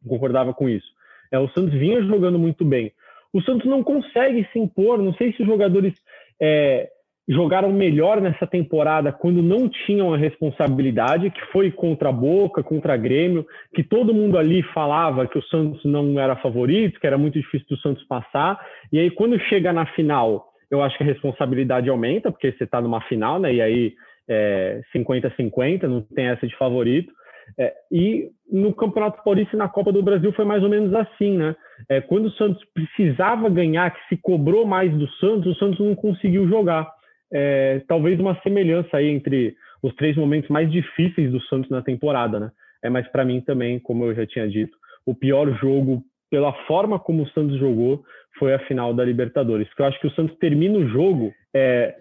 concordava 0.06 0.52
com 0.52 0.68
isso. 0.68 0.86
É, 1.32 1.38
o 1.38 1.48
Santos 1.48 1.72
vinha 1.72 2.02
jogando 2.02 2.38
muito 2.38 2.64
bem. 2.64 2.92
O 3.32 3.40
Santos 3.42 3.66
não 3.66 3.82
consegue 3.82 4.46
se 4.52 4.58
impor. 4.58 4.98
Não 4.98 5.14
sei 5.14 5.32
se 5.32 5.42
os 5.42 5.48
jogadores 5.48 5.94
é, 6.40 6.88
jogaram 7.28 7.72
melhor 7.72 8.20
nessa 8.20 8.46
temporada 8.46 9.12
quando 9.12 9.40
não 9.40 9.68
tinham 9.68 10.12
a 10.12 10.16
responsabilidade, 10.16 11.30
que 11.30 11.40
foi 11.52 11.70
contra 11.70 12.08
a 12.08 12.12
Boca, 12.12 12.62
contra 12.62 12.94
a 12.94 12.96
Grêmio, 12.96 13.46
que 13.72 13.84
todo 13.84 14.14
mundo 14.14 14.36
ali 14.36 14.62
falava 14.74 15.28
que 15.28 15.38
o 15.38 15.42
Santos 15.44 15.84
não 15.84 16.18
era 16.18 16.36
favorito, 16.36 16.98
que 16.98 17.06
era 17.06 17.16
muito 17.16 17.38
difícil 17.38 17.66
do 17.70 17.78
Santos 17.78 18.04
passar. 18.04 18.60
E 18.92 18.98
aí, 18.98 19.10
quando 19.10 19.38
chega 19.48 19.72
na 19.72 19.86
final 19.86 20.49
eu 20.70 20.82
acho 20.82 20.96
que 20.96 21.02
a 21.02 21.06
responsabilidade 21.06 21.88
aumenta, 21.88 22.30
porque 22.30 22.52
você 22.52 22.64
está 22.64 22.80
numa 22.80 23.00
final, 23.02 23.38
né? 23.38 23.52
E 23.52 23.60
aí 23.60 23.94
é 24.28 24.80
50-50, 24.94 25.82
não 25.82 26.02
tem 26.02 26.26
essa 26.26 26.46
de 26.46 26.56
favorito. 26.56 27.12
É, 27.58 27.74
e 27.90 28.30
no 28.50 28.72
Campeonato 28.72 29.22
Paulista 29.24 29.56
e 29.56 29.58
na 29.58 29.68
Copa 29.68 29.92
do 29.92 30.02
Brasil 30.02 30.32
foi 30.32 30.44
mais 30.44 30.62
ou 30.62 30.68
menos 30.68 30.94
assim, 30.94 31.36
né? 31.36 31.56
É, 31.88 32.00
quando 32.00 32.26
o 32.26 32.32
Santos 32.32 32.62
precisava 32.72 33.48
ganhar, 33.48 33.90
que 33.90 34.08
se 34.08 34.16
cobrou 34.16 34.64
mais 34.64 34.92
do 34.92 35.08
Santos, 35.14 35.56
o 35.56 35.58
Santos 35.58 35.80
não 35.80 35.94
conseguiu 35.94 36.48
jogar. 36.48 36.88
É, 37.32 37.82
talvez 37.88 38.18
uma 38.20 38.40
semelhança 38.42 38.96
aí 38.96 39.08
entre 39.08 39.56
os 39.82 39.94
três 39.94 40.16
momentos 40.16 40.50
mais 40.50 40.70
difíceis 40.70 41.30
do 41.32 41.40
Santos 41.42 41.70
na 41.70 41.82
temporada, 41.82 42.38
né? 42.38 42.50
É, 42.82 42.88
mas 42.88 43.06
para 43.08 43.24
mim 43.24 43.40
também, 43.40 43.78
como 43.78 44.04
eu 44.04 44.14
já 44.14 44.26
tinha 44.26 44.48
dito, 44.48 44.76
o 45.04 45.14
pior 45.14 45.50
jogo 45.58 46.02
pela 46.30 46.52
forma 46.66 46.98
como 46.98 47.24
o 47.24 47.28
Santos 47.30 47.58
jogou 47.58 48.04
foi 48.38 48.54
a 48.54 48.58
final 48.60 48.94
da 48.94 49.04
Libertadores. 49.04 49.68
Eu 49.78 49.84
acho 49.84 50.00
que 50.00 50.06
o 50.06 50.12
Santos 50.12 50.36
termina 50.38 50.78
o 50.78 50.88
jogo 50.88 51.32
é, 51.54 51.94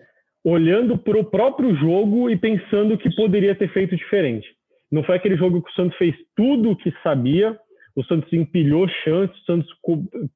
olhando 0.43 0.97
para 0.97 1.17
o 1.17 1.25
próprio 1.25 1.75
jogo 1.75 2.29
e 2.29 2.37
pensando 2.37 2.97
que 2.97 3.13
poderia 3.15 3.55
ter 3.55 3.69
feito 3.69 3.95
diferente. 3.95 4.47
Não 4.91 5.03
foi 5.03 5.15
aquele 5.15 5.37
jogo 5.37 5.61
que 5.61 5.69
o 5.69 5.73
Santos 5.73 5.97
fez 5.97 6.15
tudo 6.35 6.71
o 6.71 6.75
que 6.75 6.91
sabia, 7.03 7.57
o 7.95 8.03
Santos 8.05 8.31
empilhou 8.31 8.87
chances, 9.03 9.35
o 9.41 9.45
Santos 9.45 9.69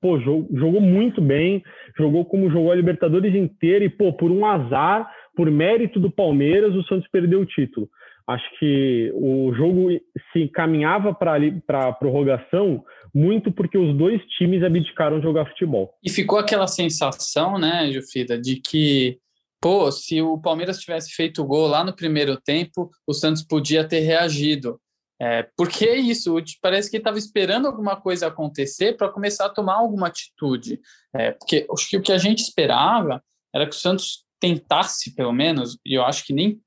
pô, 0.01 0.19
jogou, 0.19 0.81
muito 0.81 1.21
bem, 1.21 1.63
jogou 1.97 2.25
como 2.25 2.51
jogou 2.51 2.71
a 2.71 2.75
Libertadores 2.75 3.33
inteira 3.33 3.85
e, 3.85 3.89
pô, 3.89 4.13
por 4.13 4.31
um 4.31 4.45
azar, 4.45 5.09
por 5.35 5.49
mérito 5.49 5.99
do 5.99 6.11
Palmeiras, 6.11 6.75
o 6.75 6.83
Santos 6.83 7.07
perdeu 7.09 7.41
o 7.41 7.45
título. 7.45 7.87
Acho 8.27 8.45
que 8.57 9.11
o 9.15 9.53
jogo 9.53 9.89
se 10.31 10.47
caminhava 10.47 11.13
para 11.13 11.87
a 11.87 11.93
prorrogação 11.93 12.83
muito 13.13 13.51
porque 13.51 13.77
os 13.77 13.95
dois 13.95 14.21
times 14.37 14.63
abdicaram 14.63 15.17
de 15.17 15.23
jogar 15.23 15.45
futebol. 15.49 15.93
E 16.03 16.09
ficou 16.09 16.39
aquela 16.39 16.67
sensação, 16.67 17.59
né, 17.59 17.91
Jufida, 17.91 18.39
de 18.39 18.55
que, 18.55 19.19
pô, 19.61 19.91
se 19.91 20.21
o 20.21 20.39
Palmeiras 20.39 20.79
tivesse 20.79 21.11
feito 21.13 21.41
o 21.41 21.45
gol 21.45 21.67
lá 21.67 21.83
no 21.83 21.95
primeiro 21.95 22.39
tempo, 22.39 22.89
o 23.05 23.13
Santos 23.13 23.43
podia 23.43 23.87
ter 23.87 23.99
reagido. 23.99 24.79
É, 25.21 25.47
porque 25.55 25.85
é 25.85 25.95
isso, 25.95 26.35
parece 26.61 26.89
que 26.89 26.97
estava 26.97 27.17
esperando 27.17 27.67
alguma 27.67 27.95
coisa 27.95 28.27
acontecer 28.27 28.97
para 28.97 29.09
começar 29.09 29.45
a 29.45 29.49
tomar 29.49 29.75
alguma 29.75 30.07
atitude. 30.07 30.79
É, 31.15 31.31
porque 31.31 31.67
acho 31.71 31.89
que 31.89 31.97
o 31.97 32.01
que 32.01 32.11
a 32.11 32.17
gente 32.17 32.39
esperava 32.39 33.23
era 33.53 33.67
que 33.67 33.75
o 33.75 33.79
Santos 33.79 34.25
tentasse, 34.39 35.13
pelo 35.13 35.31
menos, 35.31 35.77
e 35.85 35.93
eu 35.93 36.03
acho 36.03 36.25
que 36.25 36.33
nem 36.33 36.59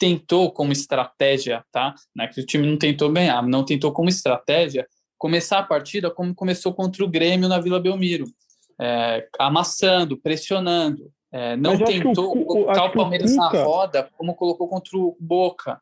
tentou 0.00 0.50
como 0.50 0.72
estratégia, 0.72 1.62
tá? 1.70 1.94
Não 2.16 2.24
é 2.24 2.28
que 2.28 2.40
o 2.40 2.46
time 2.46 2.66
não 2.66 2.78
tentou 2.78 3.12
ganhar, 3.12 3.42
não 3.42 3.64
tentou 3.64 3.92
como 3.92 4.08
estratégia 4.08 4.88
começar 5.18 5.58
a 5.58 5.62
partida 5.62 6.10
como 6.10 6.34
começou 6.34 6.72
contra 6.72 7.04
o 7.04 7.08
Grêmio 7.08 7.46
na 7.46 7.60
Vila 7.60 7.78
Belmiro, 7.78 8.24
é, 8.80 9.28
amassando, 9.38 10.16
pressionando. 10.16 11.12
É, 11.30 11.54
não 11.56 11.78
tentou 11.78 12.36
o, 12.36 12.46
colocar 12.46 12.84
o 12.86 12.92
Palmeiras 12.92 13.36
na 13.36 13.50
roda 13.50 14.10
como 14.16 14.34
colocou 14.34 14.66
contra 14.66 14.96
o 14.96 15.16
Boca. 15.20 15.78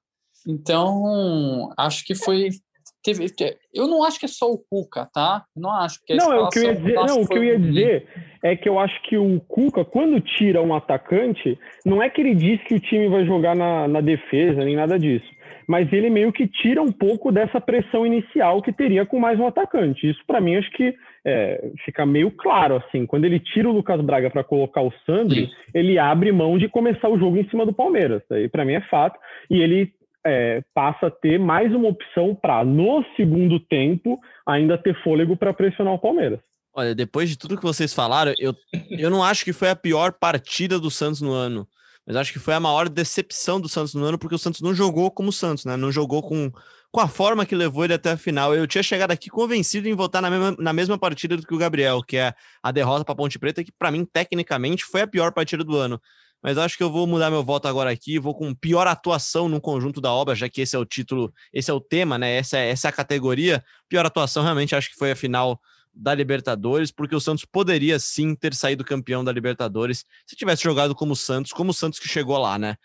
Então, 0.47 1.73
acho 1.77 2.05
que 2.05 2.15
foi. 2.15 2.51
Teve, 3.15 3.57
eu 3.75 3.87
não 3.87 4.05
acho 4.05 4.19
que 4.19 4.27
é 4.27 4.29
só 4.29 4.51
o 4.51 4.59
Cuca, 4.59 5.09
tá? 5.13 5.45
Eu 5.57 5.63
não 5.63 5.71
acho. 5.71 6.01
Que 6.05 6.15
não, 6.15 6.33
é 6.33 6.41
o 6.41 6.49
que 6.49 6.59
eu 6.59 6.65
ia 6.65 6.75
dizer, 6.75 6.95
não, 6.95 7.21
o 7.23 7.29
que 7.29 7.39
eu 7.39 7.45
ia 7.45 7.59
dizer 7.59 8.07
é 8.43 8.57
que 8.57 8.69
eu 8.69 8.79
acho 8.79 9.03
que 9.03 9.17
o 9.17 9.41
Cuca, 9.41 9.85
quando 9.85 10.21
tira 10.21 10.63
um 10.63 10.75
atacante, 10.75 11.59
não 11.85 12.03
é 12.03 12.09
que 12.11 12.21
ele 12.21 12.35
diz 12.35 12.63
que 12.65 12.75
o 12.75 12.81
time 12.81 13.09
vai 13.09 13.25
jogar 13.25 13.57
na, 13.57 13.89
na 13.89 14.01
defesa, 14.01 14.65
nem 14.65 14.77
nada 14.77 14.99
disso. 14.99 15.27
Mas 15.67 15.93
ele 15.93 16.09
meio 16.09 16.33
que 16.33 16.47
tira 16.47 16.81
um 16.81 16.91
pouco 16.91 17.31
dessa 17.31 17.61
pressão 17.61 18.07
inicial 18.07 18.63
que 18.63 18.73
teria 18.73 19.05
com 19.05 19.21
mais 19.21 19.39
um 19.39 19.47
atacante. 19.47 20.09
Isso, 20.09 20.21
para 20.27 20.41
mim, 20.41 20.57
acho 20.57 20.71
que 20.71 20.95
é, 21.27 21.71
fica 21.85 22.07
meio 22.07 22.31
claro. 22.31 22.77
assim. 22.77 23.05
Quando 23.05 23.27
ele 23.27 23.39
tira 23.39 23.69
o 23.69 23.73
Lucas 23.73 24.01
Braga 24.01 24.31
para 24.31 24.43
colocar 24.43 24.81
o 24.81 24.93
Sandri, 25.05 25.51
ele 25.75 25.99
abre 25.99 26.33
mão 26.33 26.57
de 26.57 26.69
começar 26.69 27.11
o 27.11 27.19
jogo 27.19 27.37
em 27.37 27.47
cima 27.51 27.67
do 27.67 27.73
Palmeiras. 27.75 28.23
Aí, 28.31 28.49
para 28.49 28.65
mim, 28.65 28.75
é 28.75 28.81
fato. 28.81 29.19
E 29.51 29.61
ele 29.61 29.93
é, 30.27 30.63
passa 30.75 31.07
a 31.07 31.11
ter 31.11 31.39
mais 31.39 31.73
uma 31.75 31.89
opção 31.89 32.35
para, 32.35 32.65
no 32.65 33.05
segundo 33.17 33.59
tempo, 33.61 34.19
ainda 34.47 34.79
ter 34.79 35.01
fôlego 35.03 35.37
para 35.37 35.55
pressionar 35.55 35.95
o 35.95 35.99
Palmeiras. 35.99 36.41
Olha, 36.75 36.95
depois 36.95 37.29
de 37.29 37.37
tudo 37.37 37.57
que 37.57 37.63
vocês 37.63 37.93
falaram, 37.93 38.33
eu, 38.39 38.55
eu 38.91 39.11
não 39.11 39.23
acho 39.25 39.45
que 39.45 39.53
foi 39.53 39.71
a 39.71 39.77
pior 39.77 40.13
partida 40.13 40.79
do 40.79 40.91
Santos 40.91 41.21
no 41.21 41.33
ano, 41.33 41.67
mas 42.07 42.17
acho 42.17 42.33
que 42.33 42.39
foi 42.39 42.55
a 42.55 42.61
maior 42.61 42.89
decepção 42.89 43.61
do 43.61 43.69
Santos 43.69 43.95
no 43.95 44.05
ano, 44.05 44.19
porque 44.19 44.35
o 44.35 44.39
Santos 44.39 44.61
não 44.61 44.73
jogou 44.73 45.11
como 45.11 45.31
o 45.31 45.33
Santos, 45.33 45.65
né? 45.65 45.77
Não 45.77 45.91
jogou 45.91 46.23
com, 46.23 46.51
com 46.91 47.01
a 47.01 47.09
forma 47.09 47.45
que 47.45 47.55
levou 47.55 47.85
ele 47.85 47.95
até 47.95 48.13
a 48.13 48.17
final. 48.17 48.55
Eu 48.55 48.67
tinha 48.67 48.83
chegado 48.83 49.11
aqui 49.11 49.29
convencido 49.29 49.89
em 49.89 49.95
votar 49.95 50.23
na 50.23 50.31
mesma, 50.31 50.57
na 50.59 50.73
mesma 50.73 50.97
partida 50.97 51.37
do 51.37 51.47
que 51.47 51.55
o 51.55 51.59
Gabriel, 51.59 52.03
que 52.03 52.17
é 52.17 52.33
a 52.63 52.71
derrota 52.71 53.05
para 53.05 53.15
Ponte 53.15 53.39
Preta, 53.39 53.65
que 53.65 53.73
para 53.73 53.91
mim, 53.91 54.05
tecnicamente, 54.05 54.85
foi 54.85 55.03
a 55.03 55.07
pior 55.07 55.33
partida 55.33 55.65
do 55.65 55.77
ano 55.77 56.01
mas 56.43 56.57
acho 56.57 56.77
que 56.77 56.83
eu 56.83 56.91
vou 56.91 57.07
mudar 57.07 57.31
meu 57.31 57.43
voto 57.43 57.67
agora 57.67 57.91
aqui, 57.91 58.19
vou 58.19 58.35
com 58.35 58.55
pior 58.55 58.87
atuação 58.87 59.49
no 59.49 59.61
conjunto 59.61 60.01
da 60.01 60.13
obra, 60.13 60.35
já 60.35 60.49
que 60.49 60.61
esse 60.61 60.77
é 60.77 60.79
o 60.79 60.85
título, 60.85 61.33
esse 61.53 61.71
é 61.71 61.75
o 61.75 61.81
tema, 61.81 62.17
né? 62.17 62.37
Essa 62.37 62.59
é, 62.59 62.71
essa 62.71 62.89
é 62.89 62.91
a 62.91 62.93
categoria. 62.93 63.65
Pior 63.89 64.07
atuação, 64.07 64.43
realmente, 64.43 64.75
acho 64.75 64.91
que 64.91 64.97
foi 64.97 65.11
a 65.11 65.17
final 65.17 65.61
da 65.93 66.15
Libertadores, 66.15 66.93
porque 66.93 67.15
o 67.15 67.21
Santos 67.21 67.45
poderia 67.45 67.99
sim 67.99 68.35
ter 68.35 68.55
saído 68.55 68.85
campeão 68.85 69.25
da 69.25 69.33
Libertadores 69.33 70.05
se 70.25 70.37
tivesse 70.37 70.63
jogado 70.63 70.95
como 70.95 71.13
o 71.13 71.17
Santos, 71.17 71.53
como 71.53 71.71
o 71.71 71.75
Santos 71.75 71.99
que 71.99 72.09
chegou 72.09 72.39
lá, 72.39 72.57
né? 72.57 72.77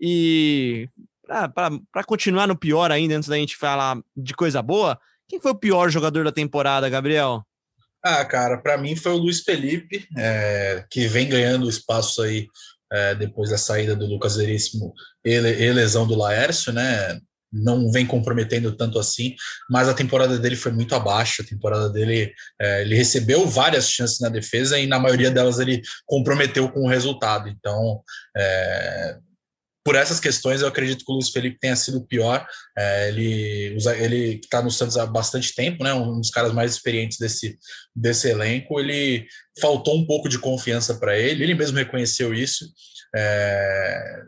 E 0.00 0.88
para 1.26 2.04
continuar 2.04 2.46
no 2.46 2.56
pior 2.56 2.90
ainda, 2.90 3.16
antes 3.16 3.28
da 3.28 3.36
gente 3.36 3.56
falar 3.56 3.98
de 4.16 4.34
coisa 4.34 4.62
boa, 4.62 4.98
quem 5.28 5.40
foi 5.40 5.52
o 5.52 5.58
pior 5.58 5.90
jogador 5.90 6.24
da 6.24 6.32
temporada, 6.32 6.88
Gabriel? 6.88 7.44
Ah, 8.02 8.24
cara, 8.24 8.58
para 8.58 8.76
mim 8.76 8.94
foi 8.94 9.12
o 9.12 9.16
Luiz 9.16 9.40
Felipe, 9.40 10.06
é, 10.16 10.84
que 10.90 11.06
vem 11.08 11.28
ganhando 11.28 11.68
espaço 11.68 12.20
aí 12.22 12.46
é, 12.92 13.14
depois 13.14 13.50
da 13.50 13.58
saída 13.58 13.96
do 13.96 14.06
Lucas 14.06 14.36
Veríssimo 14.36 14.92
e, 15.24 15.38
lesão 15.40 16.06
do 16.06 16.14
Laércio, 16.14 16.72
né? 16.72 17.18
Não 17.52 17.90
vem 17.90 18.04
comprometendo 18.04 18.76
tanto 18.76 18.98
assim, 18.98 19.36
mas 19.70 19.88
a 19.88 19.94
temporada 19.94 20.38
dele 20.38 20.56
foi 20.56 20.72
muito 20.72 20.94
abaixo. 20.94 21.40
A 21.40 21.46
temporada 21.46 21.88
dele, 21.88 22.32
é, 22.60 22.82
ele 22.82 22.96
recebeu 22.96 23.46
várias 23.46 23.88
chances 23.88 24.18
na 24.18 24.28
defesa 24.28 24.78
e 24.78 24.86
na 24.86 24.98
maioria 24.98 25.30
delas 25.30 25.60
ele 25.60 25.80
comprometeu 26.04 26.68
com 26.68 26.80
o 26.80 26.88
resultado. 26.88 27.48
Então, 27.48 28.02
é, 28.36 29.18
por 29.84 29.94
essas 29.94 30.18
questões, 30.18 30.62
eu 30.62 30.68
acredito 30.68 31.04
que 31.04 31.12
o 31.12 31.14
Luiz 31.14 31.28
Felipe 31.28 31.58
tenha 31.60 31.76
sido 31.76 32.06
pior. 32.06 32.46
É, 32.76 33.08
ele 33.08 33.76
ele 33.98 34.40
está 34.42 34.62
no 34.62 34.70
Santos 34.70 34.96
há 34.96 35.04
bastante 35.04 35.54
tempo, 35.54 35.84
né? 35.84 35.92
Um 35.92 36.18
dos 36.18 36.30
caras 36.30 36.54
mais 36.54 36.72
experientes 36.72 37.18
desse, 37.18 37.58
desse 37.94 38.28
elenco. 38.28 38.80
Ele 38.80 39.26
faltou 39.60 39.96
um 39.96 40.06
pouco 40.06 40.28
de 40.28 40.38
confiança 40.38 40.94
para 40.94 41.18
ele. 41.18 41.44
Ele 41.44 41.54
mesmo 41.54 41.76
reconheceu 41.76 42.32
isso. 42.32 42.64
É, 43.14 44.22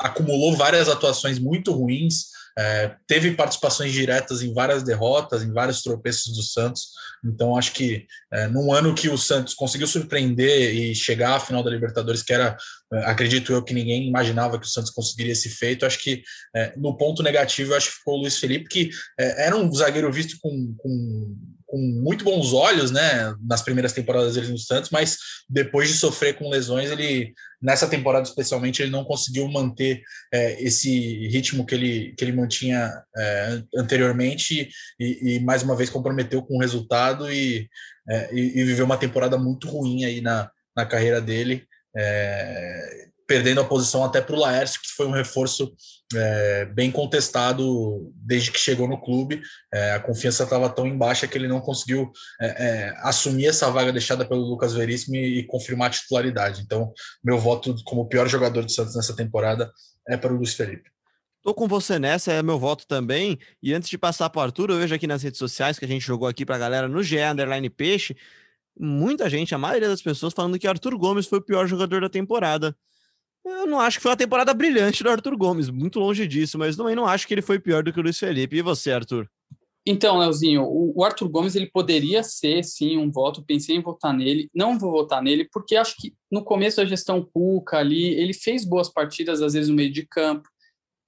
acumulou 0.00 0.56
várias 0.56 0.88
atuações 0.88 1.38
muito 1.38 1.72
ruins. 1.72 2.30
É, 2.58 2.94
teve 3.06 3.30
participações 3.32 3.92
diretas 3.92 4.42
em 4.42 4.52
várias 4.52 4.82
derrotas, 4.82 5.42
em 5.42 5.52
vários 5.52 5.82
tropeços 5.82 6.34
do 6.34 6.42
Santos. 6.42 6.88
Então, 7.24 7.56
acho 7.56 7.72
que 7.72 8.06
é, 8.32 8.48
num 8.48 8.72
ano 8.72 8.94
que 8.94 9.08
o 9.08 9.16
Santos 9.16 9.54
conseguiu 9.54 9.86
surpreender 9.86 10.74
e 10.74 10.94
chegar 10.94 11.36
à 11.36 11.40
final 11.40 11.62
da 11.62 11.70
Libertadores, 11.70 12.22
que 12.22 12.32
era, 12.32 12.56
acredito 13.04 13.52
eu, 13.52 13.62
que 13.62 13.74
ninguém 13.74 14.08
imaginava 14.08 14.58
que 14.58 14.66
o 14.66 14.70
Santos 14.70 14.90
conseguiria 14.90 15.32
esse 15.32 15.48
feito, 15.48 15.86
acho 15.86 15.98
que 15.98 16.22
é, 16.54 16.72
no 16.76 16.96
ponto 16.96 17.22
negativo, 17.22 17.74
acho 17.74 17.90
que 17.90 17.96
ficou 17.96 18.14
o 18.14 18.20
Luiz 18.22 18.38
Felipe, 18.38 18.68
que 18.68 18.90
é, 19.18 19.46
era 19.46 19.56
um 19.56 19.72
zagueiro 19.72 20.12
visto 20.12 20.36
com, 20.40 20.74
com 20.78 21.36
com 21.70 21.78
muito 21.78 22.24
bons 22.24 22.52
olhos, 22.52 22.90
né, 22.90 23.32
nas 23.40 23.62
primeiras 23.62 23.92
temporadas 23.92 24.34
dele 24.34 24.48
no 24.48 24.58
Santos, 24.58 24.90
mas 24.90 25.16
depois 25.48 25.88
de 25.88 25.94
sofrer 25.94 26.34
com 26.34 26.50
lesões, 26.50 26.90
ele 26.90 27.32
nessa 27.62 27.86
temporada 27.86 28.26
especialmente 28.26 28.82
ele 28.82 28.90
não 28.90 29.04
conseguiu 29.04 29.46
manter 29.46 30.02
é, 30.32 30.60
esse 30.60 31.28
ritmo 31.28 31.64
que 31.64 31.74
ele 31.74 32.14
que 32.16 32.24
ele 32.24 32.32
mantinha 32.32 32.90
é, 33.16 33.62
anteriormente 33.76 34.68
e, 34.98 35.36
e, 35.36 35.40
mais 35.40 35.62
uma 35.62 35.76
vez 35.76 35.90
comprometeu 35.90 36.42
com 36.42 36.56
o 36.56 36.60
resultado 36.60 37.30
e, 37.30 37.68
é, 38.08 38.34
e, 38.34 38.60
e, 38.60 38.64
viveu 38.64 38.84
uma 38.84 38.96
temporada 38.96 39.38
muito 39.38 39.68
ruim 39.68 40.04
aí 40.04 40.20
na, 40.20 40.50
na 40.76 40.84
carreira 40.84 41.20
dele. 41.20 41.64
É, 41.96 43.08
perdendo 43.30 43.60
a 43.60 43.64
posição 43.64 44.02
até 44.02 44.20
para 44.20 44.34
o 44.34 44.40
Laércio, 44.40 44.80
que 44.80 44.88
foi 44.88 45.06
um 45.06 45.12
reforço 45.12 45.72
é, 46.12 46.64
bem 46.64 46.90
contestado 46.90 48.12
desde 48.16 48.50
que 48.50 48.58
chegou 48.58 48.88
no 48.88 49.00
clube. 49.00 49.40
É, 49.72 49.92
a 49.92 50.00
confiança 50.00 50.42
estava 50.42 50.68
tão 50.68 50.84
em 50.84 50.98
baixa 50.98 51.28
que 51.28 51.38
ele 51.38 51.46
não 51.46 51.60
conseguiu 51.60 52.10
é, 52.40 52.46
é, 52.46 52.94
assumir 53.02 53.46
essa 53.46 53.70
vaga 53.70 53.92
deixada 53.92 54.24
pelo 54.24 54.40
Lucas 54.40 54.74
Veríssimo 54.74 55.14
e, 55.14 55.38
e, 55.38 55.46
confirmar 55.46 55.86
a 55.86 55.92
titularidade. 55.92 56.62
Então, 56.62 56.92
meu 57.22 57.38
voto 57.38 57.72
como 57.84 58.08
pior 58.08 58.26
jogador 58.28 58.64
do 58.64 58.72
Santos 58.72 58.96
nessa 58.96 59.14
temporada 59.14 59.70
é 60.08 60.16
para 60.16 60.32
o 60.32 60.36
Luiz 60.36 60.54
Felipe. 60.54 60.90
Tô 61.42 61.54
com 61.54 61.68
você 61.68 61.98
nessa, 61.98 62.32
é 62.32 62.42
meu 62.42 62.58
voto 62.58 62.84
também. 62.86 63.38
E 63.62 63.72
antes 63.72 63.88
de 63.88 63.96
passar 63.96 64.28
para 64.28 64.40
o 64.40 64.42
Arthur, 64.42 64.70
eu 64.70 64.78
vejo 64.78 64.94
aqui 64.94 65.06
nas 65.06 65.22
redes 65.22 65.38
sociais 65.38 65.78
que 65.78 65.84
a 65.84 65.88
gente 65.88 66.04
jogou 66.04 66.28
aqui 66.28 66.44
para 66.44 66.56
a 66.56 66.58
galera 66.58 66.88
no 66.88 67.02
GE 67.02 67.18
Underline 67.18 67.70
Peixe, 67.70 68.16
muita 68.80 69.28
gente, 69.28 69.54
a 69.54 69.58
maioria 69.58 69.88
das 69.88 70.02
pessoas, 70.02 70.32
falando 70.32 70.58
que 70.58 70.66
Arthur 70.66 70.96
Gomes 70.96 71.26
foi 71.26 71.38
o 71.38 71.44
pior 71.44 71.66
jogador 71.66 72.00
da 72.00 72.08
temporada. 72.08 72.74
Eu 73.44 73.66
não 73.66 73.80
acho 73.80 73.98
que 73.98 74.02
foi 74.02 74.10
uma 74.10 74.16
temporada 74.16 74.52
brilhante 74.52 75.02
do 75.02 75.10
Arthur 75.10 75.36
Gomes, 75.36 75.70
muito 75.70 75.98
longe 75.98 76.26
disso, 76.26 76.58
mas 76.58 76.76
também 76.76 76.94
não 76.94 77.06
acho 77.06 77.26
que 77.26 77.34
ele 77.34 77.42
foi 77.42 77.58
pior 77.58 77.82
do 77.82 77.92
que 77.92 77.98
o 77.98 78.02
Luiz 78.02 78.18
Felipe. 78.18 78.56
E 78.56 78.62
você, 78.62 78.92
Arthur? 78.92 79.28
Então, 79.86 80.18
Leozinho, 80.18 80.62
o 80.68 81.02
Arthur 81.02 81.28
Gomes 81.28 81.56
ele 81.56 81.66
poderia 81.66 82.22
ser 82.22 82.62
sim 82.62 82.98
um 82.98 83.10
voto. 83.10 83.42
Pensei 83.42 83.76
em 83.76 83.82
votar 83.82 84.14
nele, 84.14 84.50
não 84.54 84.78
vou 84.78 84.90
votar 84.90 85.22
nele 85.22 85.48
porque 85.50 85.74
acho 85.74 85.96
que 85.96 86.12
no 86.30 86.44
começo 86.44 86.76
da 86.76 86.84
gestão 86.84 87.26
Cuca 87.32 87.78
ali 87.78 88.14
ele 88.14 88.34
fez 88.34 88.64
boas 88.64 88.88
partidas 88.92 89.40
às 89.40 89.54
vezes 89.54 89.70
no 89.70 89.74
meio 89.74 89.90
de 89.90 90.06
campo 90.06 90.48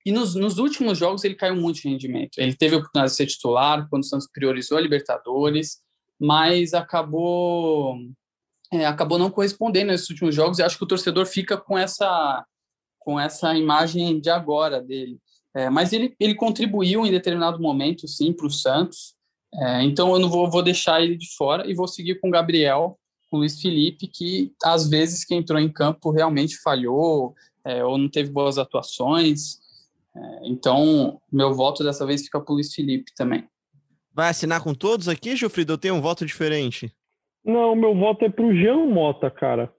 e 0.04 0.10
nos, 0.10 0.34
nos 0.34 0.58
últimos 0.58 0.98
jogos 0.98 1.22
ele 1.22 1.34
caiu 1.34 1.54
muito 1.54 1.82
de 1.82 1.88
rendimento. 1.88 2.38
Ele 2.38 2.54
teve 2.56 2.74
a 2.74 2.78
oportunidade 2.78 3.12
de 3.12 3.16
ser 3.16 3.26
titular 3.26 3.86
quando 3.90 4.02
o 4.02 4.06
Santos 4.06 4.28
priorizou 4.32 4.78
a 4.78 4.80
Libertadores, 4.80 5.78
mas 6.22 6.72
acabou 6.72 7.98
é, 8.72 8.86
acabou 8.86 9.18
não 9.18 9.28
correspondendo 9.28 9.90
nesses 9.90 10.08
últimos 10.08 10.32
jogos 10.32 10.58
e 10.58 10.62
acho 10.62 10.78
que 10.78 10.84
o 10.84 10.86
torcedor 10.86 11.26
fica 11.26 11.56
com 11.56 11.76
essa 11.76 12.46
com 13.00 13.18
essa 13.18 13.52
imagem 13.56 14.20
de 14.20 14.30
agora 14.30 14.80
dele. 14.80 15.18
É, 15.54 15.68
mas 15.68 15.92
ele, 15.92 16.14
ele 16.20 16.36
contribuiu 16.36 17.04
em 17.04 17.10
determinado 17.10 17.60
momento, 17.60 18.06
sim, 18.06 18.32
para 18.32 18.46
o 18.46 18.50
Santos. 18.50 19.16
É, 19.52 19.82
então 19.82 20.12
eu 20.12 20.20
não 20.20 20.30
vou, 20.30 20.48
vou 20.48 20.62
deixar 20.62 21.02
ele 21.02 21.16
de 21.16 21.34
fora 21.36 21.68
e 21.68 21.74
vou 21.74 21.88
seguir 21.88 22.20
com 22.20 22.28
o 22.28 22.30
Gabriel, 22.30 22.96
com 23.28 23.38
o 23.38 23.40
Luiz 23.40 23.60
Felipe, 23.60 24.06
que 24.06 24.52
às 24.62 24.88
vezes 24.88 25.24
que 25.24 25.34
entrou 25.34 25.58
em 25.58 25.70
campo 25.70 26.12
realmente 26.12 26.56
falhou 26.62 27.34
é, 27.64 27.84
ou 27.84 27.98
não 27.98 28.08
teve 28.08 28.30
boas 28.30 28.56
atuações. 28.58 29.58
É, 30.16 30.20
então 30.44 31.20
meu 31.30 31.52
voto 31.52 31.82
dessa 31.82 32.06
vez 32.06 32.22
fica 32.22 32.40
para 32.40 32.52
o 32.52 32.54
Luiz 32.54 32.72
Felipe 32.72 33.12
também. 33.16 33.46
Vai 34.14 34.28
assinar 34.28 34.62
com 34.62 34.74
todos 34.74 35.08
aqui, 35.08 35.34
Gilfrido? 35.36 35.72
Eu 35.72 35.78
tenho 35.78 35.94
um 35.94 36.00
voto 36.00 36.26
diferente. 36.26 36.92
Não, 37.44 37.74
meu 37.74 37.94
voto 37.94 38.24
é 38.24 38.28
pro 38.28 38.54
Jean 38.54 38.86
Mota, 38.86 39.30
cara. 39.30 39.72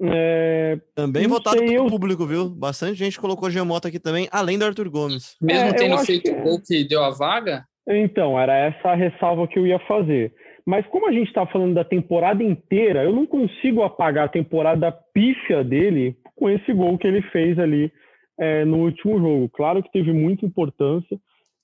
É... 0.00 0.78
Também 0.94 1.26
votado 1.26 1.58
sei, 1.58 1.68
pelo 1.68 1.86
eu... 1.86 1.90
público, 1.90 2.26
viu? 2.26 2.48
Bastante 2.48 2.94
gente 2.94 3.20
colocou 3.20 3.50
Jean 3.50 3.64
Mota 3.64 3.88
aqui 3.88 3.98
também, 3.98 4.28
além 4.30 4.58
do 4.58 4.64
Arthur 4.64 4.88
Gomes. 4.88 5.36
Mesmo 5.40 5.68
é, 5.68 5.72
tendo 5.72 5.98
feito 5.98 6.30
o 6.30 6.42
gol 6.42 6.60
que 6.64 6.84
deu 6.84 7.02
a 7.02 7.10
vaga? 7.10 7.64
Então, 7.86 8.38
era 8.38 8.56
essa 8.56 8.90
a 8.90 8.94
ressalva 8.94 9.48
que 9.48 9.58
eu 9.58 9.66
ia 9.66 9.78
fazer. 9.80 10.32
Mas 10.66 10.86
como 10.88 11.08
a 11.08 11.12
gente 11.12 11.28
está 11.28 11.46
falando 11.46 11.74
da 11.74 11.84
temporada 11.84 12.42
inteira, 12.42 13.02
eu 13.02 13.12
não 13.12 13.26
consigo 13.26 13.82
apagar 13.82 14.26
a 14.26 14.30
temporada 14.30 14.92
pífia 15.14 15.64
dele 15.64 16.14
com 16.36 16.50
esse 16.50 16.72
gol 16.72 16.98
que 16.98 17.06
ele 17.06 17.22
fez 17.30 17.58
ali 17.58 17.90
é, 18.38 18.64
no 18.64 18.84
último 18.84 19.18
jogo. 19.18 19.48
Claro 19.48 19.82
que 19.82 19.90
teve 19.90 20.12
muita 20.12 20.44
importância, 20.44 21.18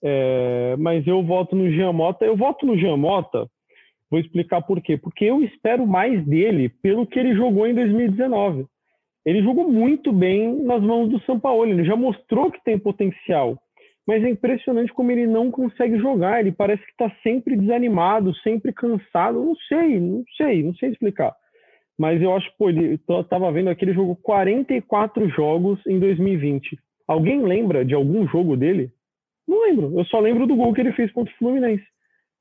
É, 0.07 0.77
mas 0.79 1.07
eu 1.07 1.23
voto 1.23 1.57
no 1.57 1.71
Giamota. 1.71 2.27
Eu 2.27 2.37
voto 2.37 2.67
no 2.67 2.77
Giamota, 2.77 3.49
vou 4.11 4.21
explicar 4.21 4.61
por 4.61 4.83
quê. 4.83 4.99
Porque 4.99 5.25
eu 5.25 5.43
espero 5.43 5.87
mais 5.87 6.23
dele 6.27 6.69
pelo 6.69 7.07
que 7.07 7.19
ele 7.19 7.35
jogou 7.35 7.67
em 7.67 7.75
2019. 7.75 8.67
Ele 9.25 9.43
jogou 9.43 9.67
muito 9.67 10.13
bem 10.13 10.63
nas 10.63 10.83
mãos 10.83 11.09
do 11.09 11.19
São 11.21 11.41
Paulo. 11.41 11.65
Ele 11.65 11.85
já 11.85 11.97
mostrou 11.97 12.51
que 12.51 12.63
tem 12.63 12.79
potencial. 12.79 13.59
Mas 14.07 14.23
é 14.23 14.29
impressionante 14.29 14.93
como 14.93 15.11
ele 15.11 15.27
não 15.27 15.51
consegue 15.51 15.99
jogar. 15.99 16.41
Ele 16.41 16.53
parece 16.53 16.85
que 16.85 16.91
está 16.91 17.11
sempre 17.23 17.57
desanimado, 17.57 18.35
sempre 18.37 18.75
cansado. 18.75 19.43
Não 19.43 19.57
sei, 19.67 19.99
não 19.99 20.23
sei, 20.37 20.63
não 20.63 20.75
sei 20.75 20.91
explicar. 20.91 21.35
Mas 21.99 22.21
eu 22.21 22.35
acho, 22.35 22.53
pô, 22.59 22.69
ele 22.69 22.99
tava 23.31 23.51
vendo 23.53 23.71
aqui, 23.71 23.85
ele 23.85 23.95
jogou 23.95 24.17
44 24.17 25.27
jogos 25.31 25.81
em 25.87 25.99
2020. 25.99 26.77
Alguém 27.09 27.43
lembra 27.43 27.85
de 27.85 27.95
algum 27.95 28.27
jogo 28.27 28.57
dele? 28.57 28.91
Não 29.47 29.63
lembro. 29.63 29.99
Eu 29.99 30.05
só 30.07 30.21
lembro 30.21 30.47
do 30.47 30.57
gol 30.57 30.73
que 30.73 30.81
ele 30.81 30.93
fez 30.93 31.13
contra 31.13 31.33
o 31.33 31.37
Fluminense. 31.37 31.85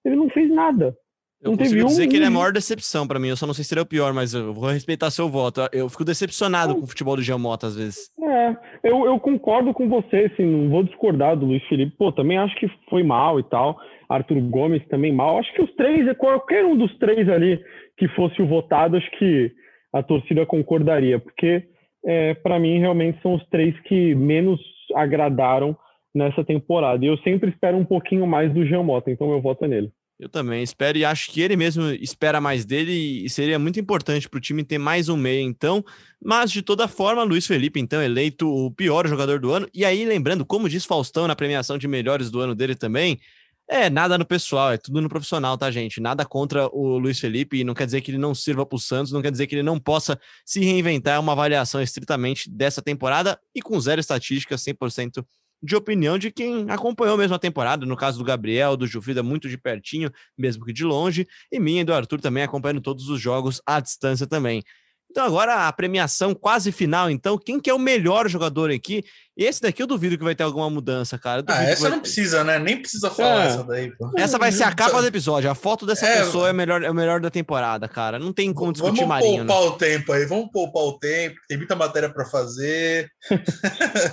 Ele 0.06 0.16
não 0.16 0.30
fez 0.30 0.50
nada. 0.50 0.96
Eu 1.42 1.52
não 1.52 1.58
consigo 1.58 1.86
dizer 1.86 2.06
um... 2.06 2.10
que 2.10 2.16
ele 2.16 2.24
é 2.24 2.28
a 2.28 2.32
maior 2.32 2.54
decepção 2.54 3.06
para 3.06 3.20
mim. 3.20 3.28
Eu 3.28 3.36
só 3.36 3.46
não 3.46 3.54
sei 3.54 3.66
se 3.66 3.74
ele 3.74 3.80
é 3.80 3.84
o 3.84 3.88
pior, 3.88 4.14
mas 4.14 4.34
eu 4.34 4.54
vou 4.54 4.70
respeitar 4.70 5.12
seu 5.12 5.28
voto. 5.28 5.62
Eu 5.74 5.90
fico 5.90 6.06
decepcionado 6.06 6.74
com 6.74 6.82
o 6.82 6.88
futebol 6.88 7.18
do 7.18 7.22
Giamota 7.22 7.68
às 7.68 7.76
vezes. 7.76 8.10
É, 8.22 8.56
eu, 8.82 9.06
eu 9.06 9.20
concordo 9.20 9.74
com 9.74 9.90
você, 9.90 10.32
assim, 10.34 10.46
não 10.46 10.70
vou 10.70 10.84
discordar 10.84 11.36
do 11.36 11.46
Luiz 11.46 11.62
Felipe. 11.68 11.98
Pô, 11.98 12.14
também 12.14 12.38
acho 12.38 12.56
que 12.56 12.70
foi 12.90 13.04
mal 13.04 13.40
e 13.40 13.44
tal. 13.44 13.78
Arthur 14.08 14.40
Gomes 14.42 14.88
também 14.88 15.12
mal. 15.12 15.38
Acho 15.38 15.54
que 15.54 15.62
os 15.62 15.74
três, 15.76 16.16
qualquer 16.18 16.64
um 16.64 16.78
dos 16.78 16.96
três 16.98 17.28
ali 17.28 17.60
que 17.98 18.08
fosse 18.10 18.42
o 18.42 18.48
votado, 18.48 18.96
acho 18.96 19.12
que 19.18 19.52
a 19.92 20.02
torcida 20.02 20.46
concordaria, 20.46 21.20
porque 21.20 21.64
é, 22.06 22.34
para 22.36 22.60
mim 22.60 22.80
realmente 22.80 23.22
são 23.22 23.36
os 23.36 23.46
três 23.50 23.78
que 23.82 24.16
menos 24.16 24.60
agradaram 24.96 25.78
nessa 26.14 26.44
temporada. 26.44 27.04
E 27.04 27.08
eu 27.08 27.18
sempre 27.20 27.50
espero 27.50 27.78
um 27.78 27.86
pouquinho 27.86 28.28
mais 28.28 28.54
do 28.54 28.66
Jean 28.66 28.84
Mota, 28.84 29.12
então 29.12 29.32
eu 29.32 29.42
voto 29.42 29.66
nele. 29.66 29.92
Eu 30.20 30.30
também 30.30 30.62
espero 30.64 30.98
e 30.98 31.04
acho 31.04 31.32
que 31.32 31.42
ele 31.42 31.58
mesmo 31.58 31.90
espera 31.90 32.40
mais 32.40 32.64
dele 32.66 33.26
e 33.26 33.30
seria 33.30 33.58
muito 33.58 33.80
importante 33.80 34.30
para 34.30 34.38
o 34.38 34.42
time 34.42 34.64
ter 34.64 34.78
mais 34.78 35.10
um 35.10 35.18
meio, 35.18 35.42
então. 35.42 35.84
Mas 36.24 36.52
de 36.52 36.62
toda 36.62 36.88
forma, 36.88 37.24
Luiz 37.24 37.48
Felipe, 37.48 37.80
então, 37.80 38.02
eleito 38.02 38.48
o 38.48 38.72
pior 38.72 39.08
jogador 39.08 39.40
do 39.40 39.52
ano. 39.52 39.68
E 39.74 39.84
aí, 39.84 40.06
lembrando, 40.06 40.46
como 40.46 40.70
diz 40.70 40.86
Faustão 40.86 41.28
na 41.28 41.36
premiação 41.36 41.78
de 41.78 41.88
melhores 41.88 42.30
do 42.30 42.40
ano 42.40 42.54
dele 42.54 42.76
também, 42.76 43.20
é, 43.68 43.90
nada 43.90 44.18
no 44.18 44.26
pessoal, 44.26 44.72
é 44.72 44.78
tudo 44.78 45.02
no 45.02 45.10
profissional, 45.10 45.58
tá, 45.58 45.72
gente? 45.72 46.00
Nada 46.00 46.26
contra 46.26 46.68
o 46.68 46.98
Luiz 46.98 47.20
Felipe, 47.20 47.58
e 47.58 47.64
não 47.64 47.74
quer 47.74 47.86
dizer 47.86 48.02
que 48.02 48.12
ele 48.12 48.18
não 48.18 48.36
sirva 48.36 48.66
para 48.66 48.76
o 48.76 48.80
Santos, 48.80 49.12
não 49.12 49.22
quer 49.22 49.32
dizer 49.32 49.48
que 49.48 49.56
ele 49.56 49.64
não 49.64 49.80
possa 49.80 50.20
se 50.46 50.60
reinventar. 50.60 51.16
É 51.16 51.20
uma 51.20 51.32
avaliação 51.32 51.82
estritamente 51.82 52.50
dessa 52.50 52.82
temporada 52.82 53.40
e 53.56 53.62
com 53.62 53.80
zero 53.80 54.00
estatística, 54.00 54.56
100% 54.56 55.26
de 55.64 55.76
opinião 55.78 56.18
de 56.18 56.30
quem 56.30 56.70
acompanhou 56.70 57.18
mesmo 57.18 57.36
a 57.36 57.40
temporada. 57.40 57.86
No 57.86 57.96
caso 57.96 58.18
do 58.20 58.26
Gabriel, 58.26 58.76
do 58.76 58.86
Jufrida, 58.86 59.24
muito 59.24 59.48
de 59.48 59.58
pertinho, 59.58 60.12
mesmo 60.38 60.66
que 60.66 60.74
de 60.74 60.84
longe, 60.84 61.26
e 61.50 61.60
minha 61.60 61.82
e 61.82 61.86
do 61.86 61.94
Arthur 61.94 62.20
também 62.20 62.44
acompanhando 62.44 62.82
todos 62.82 63.08
os 63.08 63.22
jogos 63.22 63.62
à 63.66 63.80
distância 63.80 64.28
também. 64.28 64.62
Então 65.10 65.26
agora 65.26 65.68
a 65.68 65.72
premiação 65.72 66.34
quase 66.34 66.72
final, 66.72 67.10
então, 67.10 67.38
quem 67.38 67.60
que 67.60 67.70
é 67.70 67.74
o 67.74 67.80
melhor 67.80 68.28
jogador 68.28 68.72
aqui? 68.72 69.04
Esse 69.36 69.62
daqui 69.62 69.82
eu 69.82 69.88
duvido 69.88 70.16
que 70.16 70.24
vai 70.24 70.36
ter 70.36 70.44
alguma 70.44 70.70
mudança, 70.70 71.18
cara. 71.18 71.44
Ah, 71.48 71.64
essa 71.64 71.84
vai... 71.84 71.92
não 71.92 72.00
precisa, 72.00 72.44
né? 72.44 72.60
Nem 72.60 72.80
precisa 72.80 73.10
falar 73.10 73.46
é. 73.46 73.48
essa 73.48 73.64
daí, 73.64 73.92
pô. 73.96 74.12
Essa 74.16 74.38
vai 74.38 74.52
ser 74.52 74.64
a 74.64 74.72
capa 74.72 75.02
do 75.02 75.08
episódio. 75.08 75.50
A 75.50 75.56
foto 75.56 75.88
dessa 75.88 76.06
é, 76.06 76.20
pessoa 76.20 76.50
é, 76.50 76.54
melhor, 76.54 76.84
é 76.84 76.92
o 76.92 76.94
melhor 76.94 77.20
da 77.20 77.32
temporada, 77.32 77.88
cara. 77.88 78.20
Não 78.20 78.32
tem 78.32 78.54
como 78.54 78.72
discutir 78.72 78.98
vamos 78.98 79.10
Marinho. 79.10 79.46
Vamos 79.46 79.48
poupar 79.48 79.64
né? 79.64 79.70
o 79.70 79.78
tempo 79.78 80.12
aí, 80.12 80.26
vamos 80.26 80.52
poupar 80.52 80.84
o 80.84 81.00
tempo, 81.00 81.36
tem 81.48 81.58
muita 81.58 81.76
matéria 81.76 82.10
para 82.10 82.26
fazer. 82.26 83.10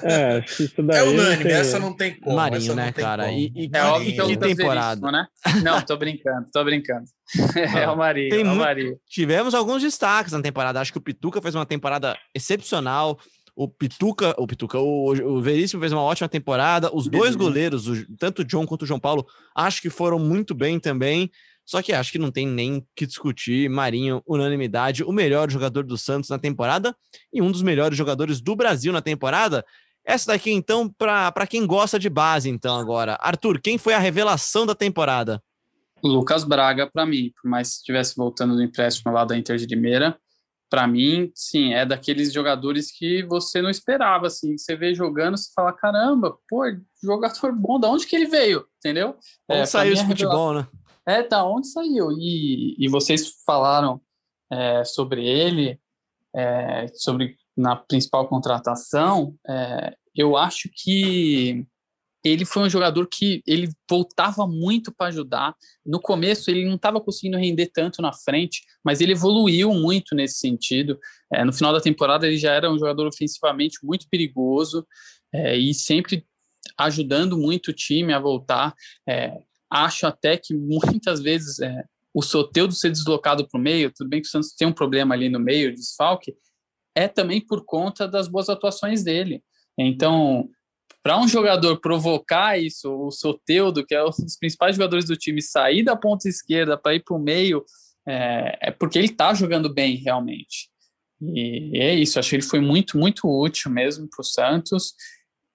é, 0.02 0.42
isso 0.58 0.82
daí 0.82 0.98
é 0.98 1.02
unânime, 1.02 1.44
tem... 1.44 1.52
essa 1.52 1.78
não 1.78 1.94
tem 1.94 2.18
como. 2.18 2.36
Marinho, 2.36 2.74
né, 2.74 2.90
cara? 2.90 3.30
E, 3.30 3.52
e, 3.54 3.70
é 3.72 3.84
óbvio 3.84 4.26
que, 4.26 4.36
que 4.36 4.36
temporada. 4.38 5.10
Né? 5.10 5.26
Não, 5.62 5.82
tô 5.82 5.98
brincando, 5.98 6.46
tô 6.50 6.64
brincando. 6.64 7.04
é 7.76 7.88
o 7.88 7.96
Marinho, 7.96 8.34
é 8.34 8.42
o 8.42 8.56
Marinho. 8.56 8.96
Tivemos 9.08 9.54
alguns 9.54 9.82
destaques 9.82 10.32
na 10.32 10.40
temporada. 10.40 10.80
Acho 10.80 10.92
que 10.92 10.98
o 10.98 11.02
Pituca 11.02 11.40
fez 11.40 11.54
uma 11.54 11.66
temporada 11.66 12.16
excepcional. 12.34 13.18
O 13.54 13.68
Pituca, 13.68 14.34
o 14.38 14.46
Pituca, 14.46 14.78
o, 14.78 15.10
o 15.10 15.40
Veríssimo 15.40 15.80
fez 15.80 15.92
uma 15.92 16.02
ótima 16.02 16.28
temporada. 16.28 16.90
Os 16.94 17.08
dois 17.08 17.34
goleiros, 17.34 17.86
o, 17.88 18.16
tanto 18.16 18.42
o 18.42 18.44
John 18.44 18.66
quanto 18.66 18.82
o 18.82 18.86
João 18.86 19.00
Paulo, 19.00 19.26
acho 19.54 19.82
que 19.82 19.90
foram 19.90 20.18
muito 20.18 20.54
bem 20.54 20.78
também. 20.78 21.30
Só 21.64 21.80
que 21.80 21.92
acho 21.92 22.10
que 22.10 22.18
não 22.18 22.32
tem 22.32 22.46
nem 22.46 22.84
que 22.96 23.06
discutir. 23.06 23.70
Marinho, 23.70 24.22
unanimidade, 24.26 25.04
o 25.04 25.12
melhor 25.12 25.50
jogador 25.50 25.84
do 25.84 25.96
Santos 25.96 26.28
na 26.28 26.38
temporada 26.38 26.96
e 27.32 27.40
um 27.40 27.50
dos 27.50 27.62
melhores 27.62 27.96
jogadores 27.96 28.40
do 28.40 28.56
Brasil 28.56 28.92
na 28.92 29.00
temporada. 29.00 29.64
Essa 30.04 30.32
daqui, 30.32 30.50
então, 30.50 30.88
para 30.88 31.46
quem 31.46 31.66
gosta 31.66 31.98
de 31.98 32.08
base, 32.08 32.48
então, 32.48 32.76
agora. 32.76 33.16
Arthur, 33.20 33.60
quem 33.60 33.78
foi 33.78 33.94
a 33.94 33.98
revelação 33.98 34.66
da 34.66 34.74
temporada? 34.74 35.40
Lucas 36.02 36.44
Braga, 36.44 36.90
para 36.90 37.06
mim, 37.06 37.30
por 37.40 37.48
mais 37.48 37.68
que 37.68 37.76
estivesse 37.76 38.16
voltando 38.16 38.56
do 38.56 38.62
empréstimo 38.62 39.12
lá 39.12 39.24
da 39.24 39.36
Inter 39.36 39.56
de 39.56 39.66
Limeira, 39.66 40.18
para 40.70 40.86
mim, 40.86 41.32
sim, 41.34 41.74
é 41.74 41.84
daqueles 41.84 42.32
jogadores 42.32 42.92
que 42.92 43.24
você 43.24 43.60
não 43.60 43.68
esperava, 43.68 44.28
assim, 44.28 44.56
você 44.56 44.76
vê 44.76 44.94
jogando, 44.94 45.36
você 45.36 45.50
fala, 45.52 45.72
caramba, 45.72 46.38
pô, 46.48 46.62
jogador 47.02 47.52
bom, 47.52 47.80
da 47.80 47.88
onde 47.90 48.06
que 48.06 48.14
ele 48.14 48.26
veio, 48.26 48.64
entendeu? 48.78 49.16
Onde 49.48 49.60
é, 49.60 49.66
saiu 49.66 49.92
esse 49.92 50.04
é 50.04 50.06
futebol, 50.06 50.54
né? 50.54 50.68
É, 51.04 51.26
da 51.26 51.44
onde 51.44 51.66
saiu? 51.66 52.12
E, 52.12 52.76
e 52.78 52.88
vocês 52.88 53.32
falaram 53.44 54.00
é, 54.50 54.84
sobre 54.84 55.26
ele, 55.26 55.80
é, 56.34 56.86
sobre 56.94 57.36
na 57.56 57.74
principal 57.74 58.28
contratação, 58.28 59.34
é, 59.48 59.96
eu 60.14 60.36
acho 60.36 60.70
que 60.72 61.66
ele 62.24 62.44
foi 62.44 62.64
um 62.64 62.70
jogador 62.70 63.06
que 63.06 63.42
ele 63.46 63.70
voltava 63.88 64.46
muito 64.46 64.92
para 64.92 65.08
ajudar. 65.08 65.54
No 65.84 66.00
começo 66.00 66.50
ele 66.50 66.66
não 66.66 66.76
estava 66.76 67.00
conseguindo 67.00 67.38
render 67.38 67.70
tanto 67.72 68.02
na 68.02 68.12
frente, 68.12 68.62
mas 68.84 69.00
ele 69.00 69.12
evoluiu 69.12 69.72
muito 69.72 70.14
nesse 70.14 70.38
sentido. 70.38 70.98
É, 71.32 71.44
no 71.44 71.52
final 71.52 71.72
da 71.72 71.80
temporada 71.80 72.26
ele 72.26 72.36
já 72.36 72.52
era 72.52 72.70
um 72.70 72.78
jogador 72.78 73.06
ofensivamente 73.06 73.78
muito 73.82 74.06
perigoso 74.10 74.86
é, 75.32 75.56
e 75.56 75.72
sempre 75.72 76.26
ajudando 76.78 77.38
muito 77.38 77.68
o 77.68 77.74
time 77.74 78.12
a 78.12 78.18
voltar. 78.18 78.74
É, 79.08 79.38
acho 79.70 80.06
até 80.06 80.36
que 80.36 80.54
muitas 80.54 81.20
vezes 81.20 81.58
é, 81.60 81.84
o 82.12 82.22
Soteudo 82.22 82.74
ser 82.74 82.90
deslocado 82.90 83.48
para 83.48 83.58
o 83.58 83.62
meio, 83.62 83.92
tudo 83.94 84.10
bem 84.10 84.20
que 84.20 84.28
o 84.28 84.30
Santos 84.30 84.52
tem 84.52 84.68
um 84.68 84.72
problema 84.72 85.14
ali 85.14 85.28
no 85.28 85.38
meio, 85.38 85.74
desfalque, 85.74 86.34
é 86.94 87.08
também 87.08 87.40
por 87.40 87.64
conta 87.64 88.06
das 88.06 88.28
boas 88.28 88.48
atuações 88.48 89.04
dele. 89.04 89.42
Então, 89.78 90.48
para 91.02 91.18
um 91.18 91.26
jogador 91.26 91.80
provocar 91.80 92.58
isso, 92.58 92.92
o 92.92 93.10
Soteudo, 93.10 93.84
que 93.84 93.94
é 93.94 94.02
um 94.02 94.10
dos 94.10 94.36
principais 94.38 94.76
jogadores 94.76 95.06
do 95.06 95.16
time, 95.16 95.40
sair 95.40 95.82
da 95.82 95.96
ponta 95.96 96.28
esquerda 96.28 96.76
para 96.76 96.94
ir 96.94 97.02
para 97.02 97.16
o 97.16 97.18
meio, 97.18 97.64
é, 98.06 98.58
é, 98.68 98.70
porque 98.70 98.98
ele 98.98 99.06
está 99.06 99.32
jogando 99.32 99.72
bem 99.72 99.96
realmente. 99.96 100.68
E 101.22 101.78
é 101.78 101.94
isso, 101.94 102.18
acho 102.18 102.30
que 102.30 102.36
ele 102.36 102.42
foi 102.42 102.60
muito, 102.60 102.98
muito 102.98 103.28
útil 103.28 103.70
mesmo 103.70 104.08
para 104.08 104.22
o 104.22 104.24
Santos. 104.24 104.94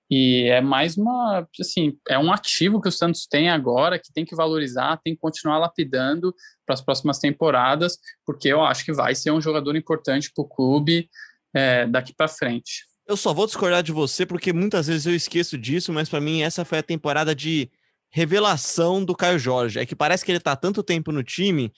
E 0.10 0.43
é 0.50 0.62
mais 0.62 0.98
uma, 0.98 1.48
assim, 1.60 1.98
é 2.08 2.18
um 2.18 2.32
ativo 2.32 2.80
que 2.80 2.88
o 2.88 2.91
Santos 2.91 3.26
tem 3.26 3.50
agora, 3.50 3.98
que 3.98 4.14
tem 4.14 4.24
que 4.24 4.36
valorizar, 4.36 5.00
tem 5.04 5.16
que 5.16 5.20
continuar 5.20 5.58
lapidando 5.58 6.34
para 6.66 6.76
as 6.76 6.82
próximas 6.82 7.18
temporadas, 7.18 7.98
porque 8.26 8.48
eu 8.48 8.64
acho 8.64 8.86
que 8.86 8.93
vai 8.93 9.16
ser 9.16 9.32
um 9.32 9.41
jogador 9.41 9.76
importante 9.76 10.32
para 10.34 10.43
o 10.43 10.48
clube 10.48 11.10
é, 11.56 11.88
daqui 11.88 12.14
para 12.14 12.28
frente. 12.28 12.86
Eu 13.08 13.16
só 13.16 13.34
vou 13.34 13.45
discordar 13.45 13.84
de 13.84 13.91
você 13.91 14.26
porque 14.26 14.51
muitas 14.51 14.88
vezes 14.88 15.06
eu 15.06 15.16
esqueço 15.16 15.58
disso, 15.58 15.93
mas 15.93 16.10
para 16.10 16.22
mim 16.22 16.41
essa 16.41 16.66
foi 16.66 16.80
a 16.80 16.84
temporada 16.84 17.36
de 17.36 17.70
revelação 18.10 19.03
do 19.03 19.16
Caio 19.16 19.38
Jorge. 19.38 19.80
É 19.80 19.86
que 19.86 19.95
parece 19.95 20.26
que 20.26 20.32
ele 20.32 20.39
tá 20.39 20.56
tanto 20.56 20.82
tempo 20.82 21.12
no 21.12 21.24
time 21.24 21.72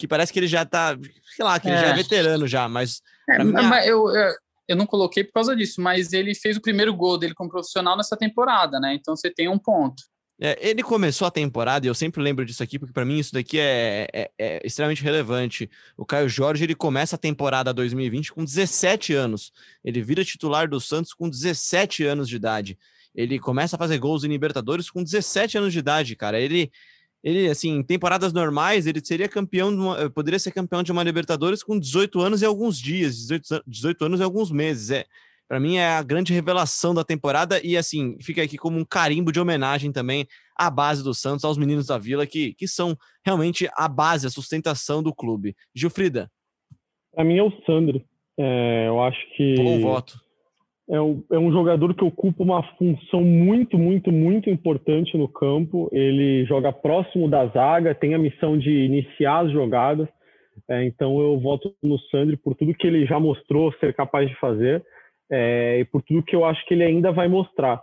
que 0.00 0.08
parece 0.08 0.32
que 0.32 0.38
ele 0.38 0.46
já 0.46 0.64
tá, 0.64 0.96
sei 1.36 1.44
lá, 1.44 1.60
que 1.60 1.68
ele 1.68 1.76
é. 1.76 1.80
já 1.80 1.86
é 1.88 1.92
veterano 1.92 2.46
já, 2.46 2.66
mas. 2.66 3.02
É, 3.28 3.44
mim, 3.44 3.52
mas 3.52 3.86
eu, 3.86 4.08
eu, 4.08 4.32
eu, 4.68 4.76
não 4.76 4.86
coloquei 4.86 5.22
por 5.22 5.34
causa 5.34 5.54
disso, 5.54 5.78
mas 5.78 6.14
ele 6.14 6.34
fez 6.34 6.56
o 6.56 6.62
primeiro 6.62 6.94
gol 6.94 7.18
dele 7.18 7.34
como 7.34 7.50
profissional 7.50 7.98
nessa 7.98 8.16
temporada, 8.16 8.80
né? 8.80 8.94
Então 8.94 9.14
você 9.14 9.30
tem 9.30 9.46
um 9.48 9.58
ponto. 9.58 10.02
É, 10.42 10.70
ele 10.70 10.82
começou 10.82 11.28
a 11.28 11.30
temporada, 11.30 11.84
e 11.86 11.88
eu 11.90 11.94
sempre 11.94 12.22
lembro 12.22 12.46
disso 12.46 12.62
aqui, 12.62 12.78
porque 12.78 12.94
para 12.94 13.04
mim 13.04 13.18
isso 13.18 13.34
daqui 13.34 13.58
é, 13.58 14.08
é, 14.10 14.30
é, 14.38 14.66
extremamente 14.66 15.02
relevante. 15.02 15.68
O 15.98 16.06
Caio 16.06 16.30
Jorge 16.30 16.64
ele 16.64 16.74
começa 16.74 17.16
a 17.16 17.18
temporada 17.18 17.74
2020 17.74 18.32
com 18.32 18.42
17 18.42 19.12
anos. 19.12 19.52
Ele 19.84 20.02
vira 20.02 20.24
titular 20.24 20.66
do 20.66 20.80
Santos 20.80 21.12
com 21.12 21.28
17 21.28 22.04
anos 22.04 22.26
de 22.26 22.36
idade. 22.36 22.78
Ele 23.14 23.38
começa 23.38 23.76
a 23.76 23.78
fazer 23.78 23.98
gols 23.98 24.24
em 24.24 24.28
Libertadores 24.28 24.88
com 24.88 25.02
17 25.02 25.58
anos 25.58 25.74
de 25.74 25.78
idade, 25.78 26.16
cara. 26.16 26.40
Ele, 26.40 26.72
ele 27.22 27.50
assim, 27.50 27.76
em 27.76 27.82
temporadas 27.82 28.32
normais, 28.32 28.86
ele 28.86 29.04
seria 29.04 29.28
campeão, 29.28 29.68
uma, 29.68 30.08
poderia 30.08 30.38
ser 30.38 30.52
campeão 30.52 30.82
de 30.82 30.90
uma 30.90 31.02
Libertadores 31.02 31.62
com 31.62 31.78
18 31.78 32.18
anos 32.18 32.40
e 32.40 32.46
alguns 32.46 32.78
dias, 32.78 33.14
18, 33.28 33.62
18 33.66 34.04
anos 34.06 34.20
e 34.20 34.22
alguns 34.22 34.50
meses. 34.50 34.90
É, 34.90 35.04
para 35.50 35.58
mim 35.58 35.78
é 35.78 35.88
a 35.88 36.02
grande 36.04 36.32
revelação 36.32 36.94
da 36.94 37.02
temporada 37.02 37.60
e 37.64 37.76
assim, 37.76 38.16
fica 38.20 38.40
aqui 38.40 38.56
como 38.56 38.78
um 38.78 38.84
carimbo 38.84 39.32
de 39.32 39.40
homenagem 39.40 39.90
também 39.90 40.24
à 40.56 40.70
base 40.70 41.02
do 41.02 41.12
Santos, 41.12 41.44
aos 41.44 41.58
meninos 41.58 41.88
da 41.88 41.98
Vila 41.98 42.24
que, 42.24 42.54
que 42.54 42.68
são 42.68 42.96
realmente 43.26 43.68
a 43.76 43.88
base, 43.88 44.28
a 44.28 44.30
sustentação 44.30 45.02
do 45.02 45.12
clube. 45.12 45.56
Gilfrida. 45.74 46.30
Para 47.12 47.24
mim 47.24 47.36
é 47.36 47.42
o 47.42 47.50
Sandro. 47.66 48.00
É, 48.38 48.86
eu 48.86 49.02
acho 49.02 49.18
que 49.36 49.56
Bom 49.56 49.80
voto. 49.80 50.20
é 50.88 51.00
um, 51.00 51.24
é 51.32 51.38
um 51.40 51.50
jogador 51.50 51.94
que 51.94 52.04
ocupa 52.04 52.44
uma 52.44 52.62
função 52.78 53.20
muito, 53.20 53.76
muito, 53.76 54.12
muito 54.12 54.48
importante 54.48 55.18
no 55.18 55.26
campo. 55.26 55.88
Ele 55.90 56.46
joga 56.46 56.72
próximo 56.72 57.28
da 57.28 57.48
zaga, 57.48 57.92
tem 57.92 58.14
a 58.14 58.18
missão 58.20 58.56
de 58.56 58.70
iniciar 58.70 59.46
as 59.46 59.52
jogadas. 59.52 60.08
É, 60.68 60.84
então 60.84 61.20
eu 61.20 61.40
voto 61.40 61.74
no 61.82 61.98
Sandri 62.02 62.36
por 62.36 62.54
tudo 62.54 62.72
que 62.72 62.86
ele 62.86 63.04
já 63.04 63.18
mostrou 63.18 63.72
ser 63.80 63.92
capaz 63.94 64.28
de 64.28 64.38
fazer 64.38 64.80
é, 65.30 65.78
e 65.80 65.84
por 65.84 66.02
tudo 66.02 66.22
que 66.22 66.34
eu 66.34 66.44
acho 66.44 66.64
que 66.66 66.74
ele 66.74 66.84
ainda 66.84 67.12
vai 67.12 67.28
mostrar. 67.28 67.80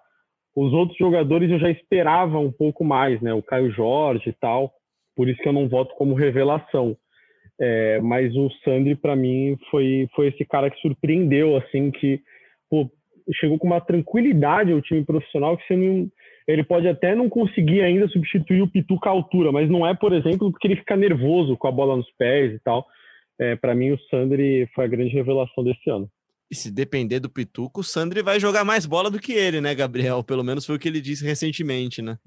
Os 0.55 0.73
outros 0.73 0.97
jogadores 0.97 1.49
eu 1.51 1.59
já 1.59 1.69
esperava 1.69 2.39
um 2.39 2.51
pouco 2.51 2.83
mais, 2.83 3.21
né? 3.21 3.33
O 3.33 3.43
Caio 3.43 3.71
Jorge 3.71 4.29
e 4.29 4.33
tal, 4.33 4.71
por 5.15 5.29
isso 5.29 5.41
que 5.41 5.47
eu 5.47 5.53
não 5.53 5.69
voto 5.69 5.95
como 5.95 6.15
revelação. 6.15 6.97
É, 7.59 7.99
mas 8.01 8.35
o 8.35 8.49
Sandri, 8.63 8.95
para 8.95 9.15
mim, 9.15 9.57
foi, 9.71 10.07
foi 10.15 10.27
esse 10.27 10.45
cara 10.45 10.69
que 10.69 10.79
surpreendeu, 10.79 11.57
assim, 11.57 11.89
que 11.91 12.19
pô, 12.69 12.89
chegou 13.33 13.57
com 13.57 13.67
uma 13.67 13.81
tranquilidade 13.81 14.71
ao 14.71 14.81
time 14.81 15.03
profissional 15.03 15.57
que 15.57 15.75
não, 15.75 16.09
ele 16.47 16.63
pode 16.63 16.87
até 16.87 17.13
não 17.15 17.29
conseguir 17.29 17.81
ainda 17.81 18.07
substituir 18.07 18.61
o 18.61 18.69
Pituca 18.69 19.09
à 19.09 19.11
altura, 19.11 19.51
mas 19.51 19.69
não 19.69 19.85
é, 19.85 19.93
por 19.93 20.13
exemplo, 20.13 20.51
porque 20.51 20.67
ele 20.67 20.77
fica 20.77 20.95
nervoso 20.95 21.57
com 21.57 21.67
a 21.67 21.71
bola 21.71 21.97
nos 21.97 22.09
pés 22.17 22.53
e 22.53 22.59
tal. 22.59 22.85
É, 23.39 23.55
para 23.55 23.75
mim, 23.75 23.91
o 23.91 23.99
Sandri 24.09 24.67
foi 24.73 24.85
a 24.85 24.87
grande 24.87 25.13
revelação 25.13 25.63
desse 25.63 25.89
ano. 25.89 26.09
E 26.49 26.55
se 26.55 26.71
depender 26.71 27.19
do 27.19 27.29
Pituca, 27.29 27.81
o 27.81 27.83
Sandri 27.83 28.21
vai 28.21 28.39
jogar 28.39 28.63
mais 28.63 28.85
bola 28.85 29.11
do 29.11 29.19
que 29.19 29.33
ele, 29.33 29.59
né, 29.59 29.75
Gabriel? 29.75 30.23
Pelo 30.23 30.43
menos 30.43 30.65
foi 30.65 30.75
o 30.75 30.79
que 30.79 30.87
ele 30.87 31.01
disse 31.01 31.25
recentemente, 31.25 32.01
né? 32.01 32.17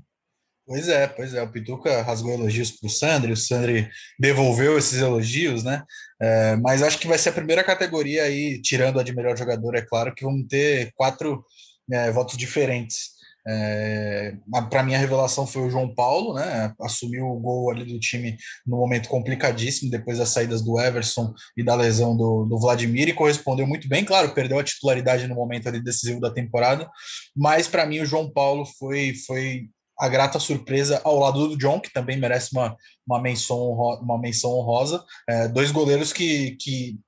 Pois 0.67 0.89
é, 0.89 1.07
pois 1.07 1.35
é. 1.35 1.43
O 1.43 1.51
Pituca 1.51 2.03
rasgou 2.03 2.35
elogios 2.35 2.71
para 2.71 2.87
o 2.87 2.91
Sandri, 2.91 3.33
o 3.33 3.37
Sandri 3.37 3.89
devolveu 4.19 4.79
esses 4.79 5.01
elogios, 5.01 5.65
né? 5.65 5.83
É, 6.21 6.55
mas 6.57 6.83
acho 6.83 6.99
que 6.99 7.09
vai 7.09 7.19
ser 7.19 7.31
a 7.31 7.33
primeira 7.33 7.65
categoria 7.65 8.23
aí, 8.25 8.61
tirando 8.63 9.01
a 9.01 9.03
de 9.03 9.15
melhor 9.15 9.37
jogador, 9.37 9.75
é 9.75 9.83
claro, 9.83 10.15
que 10.15 10.23
vão 10.23 10.47
ter 10.47 10.93
quatro 10.95 11.45
é, 11.91 12.13
votos 12.13 12.37
diferentes. 12.37 13.20
É, 13.53 14.37
para 14.71 14.85
mim, 14.85 14.95
a 14.95 14.99
revelação 14.99 15.45
foi 15.45 15.63
o 15.63 15.71
João 15.71 15.93
Paulo, 15.93 16.35
né? 16.35 16.73
Assumiu 16.81 17.27
o 17.27 17.41
gol 17.41 17.71
ali 17.71 17.85
do 17.85 17.99
time 17.99 18.37
no 18.65 18.77
momento 18.77 19.09
complicadíssimo, 19.09 19.91
depois 19.91 20.19
das 20.19 20.29
saídas 20.29 20.63
do 20.63 20.79
Everson 20.79 21.35
e 21.57 21.65
da 21.65 21.75
lesão 21.75 22.17
do, 22.17 22.45
do 22.45 22.61
Vladimir, 22.61 23.09
e 23.09 23.13
correspondeu 23.13 23.67
muito 23.67 23.89
bem. 23.89 24.05
Claro, 24.05 24.33
perdeu 24.35 24.59
a 24.59 24.65
titularidade 24.65 25.27
no 25.27 25.35
momento 25.35 25.69
ali 25.69 25.83
decisivo 25.83 26.21
da 26.21 26.31
temporada, 26.31 26.89
mas 27.37 27.67
para 27.67 27.87
mim, 27.87 28.01
o 28.01 28.07
João 28.07 28.31
Paulo 28.31 28.65
foi, 28.79 29.15
foi 29.27 29.69
a 29.99 30.09
grata 30.09 30.39
surpresa 30.39 31.01
ao 31.03 31.19
lado 31.19 31.49
do 31.49 31.59
John, 31.59 31.81
que 31.81 31.93
também 31.93 32.17
merece 32.17 32.51
uma, 32.53 32.77
uma, 33.07 33.21
menção, 33.21 33.59
uma 34.01 34.19
menção 34.19 34.53
honrosa. 34.53 35.05
É, 35.29 35.49
dois 35.49 35.73
goleiros 35.73 36.13
que, 36.13 36.53
que 36.53 36.99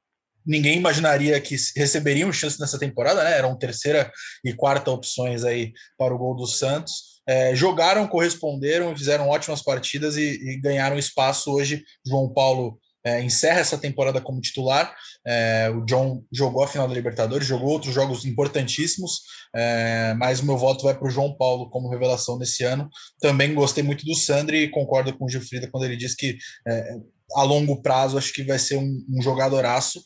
ninguém 0.47 0.79
imaginaria 0.79 1.41
que 1.41 1.57
receberiam 1.77 2.33
chance 2.33 2.61
nessa 2.61 2.79
temporada, 2.79 3.23
né? 3.23 3.37
Eram 3.37 3.59
terceira 3.59 4.11
e 4.45 4.53
quarta 4.53 4.91
opções 4.91 5.45
aí 5.45 5.73
para 5.99 6.15
o 6.15 6.19
gol 6.19 6.35
do 6.35 6.47
Santos. 6.47 7.13
É, 7.27 7.55
jogaram, 7.55 8.07
corresponderam, 8.09 8.97
fizeram 8.97 9.29
ótimas 9.29 9.63
partidas 9.63 10.17
e, 10.17 10.23
e 10.23 10.61
ganharam 10.61 10.99
espaço 10.99 11.53
hoje. 11.53 11.85
João 12.05 12.33
Paulo 12.33 12.79
é, 13.05 13.21
encerra 13.23 13.61
essa 13.61 13.79
temporada 13.79 14.21
como 14.21 14.41
titular. 14.41 14.95
É, 15.27 15.71
o 15.75 15.85
John 15.85 16.25
jogou 16.33 16.63
a 16.63 16.69
final 16.69 16.87
da 16.87 16.95
Libertadores, 16.95 17.47
jogou 17.47 17.71
outros 17.71 17.95
jogos 17.95 18.25
importantíssimos, 18.25 19.23
é, 19.55 20.15
mas 20.17 20.41
o 20.41 20.47
meu 20.47 20.57
voto 20.57 20.85
vai 20.85 20.97
para 20.97 21.07
o 21.07 21.11
João 21.11 21.37
Paulo 21.37 21.69
como 21.71 21.91
revelação 21.91 22.39
desse 22.39 22.65
ano. 22.65 22.89
Também 23.21 23.55
gostei 23.55 23.83
muito 23.83 24.05
do 24.05 24.15
Sandri 24.15 24.65
e 24.65 24.71
concordo 24.71 25.17
com 25.17 25.25
o 25.25 25.29
Gilfrida 25.29 25.69
quando 25.71 25.85
ele 25.85 25.97
diz 25.97 26.15
que 26.15 26.37
é, 26.67 26.95
a 27.35 27.43
longo 27.43 27.83
prazo 27.83 28.19
acho 28.19 28.33
que 28.33 28.45
vai 28.45 28.59
ser 28.59 28.77
um, 28.77 29.05
um 29.09 29.23
jogadoraço. 29.23 30.03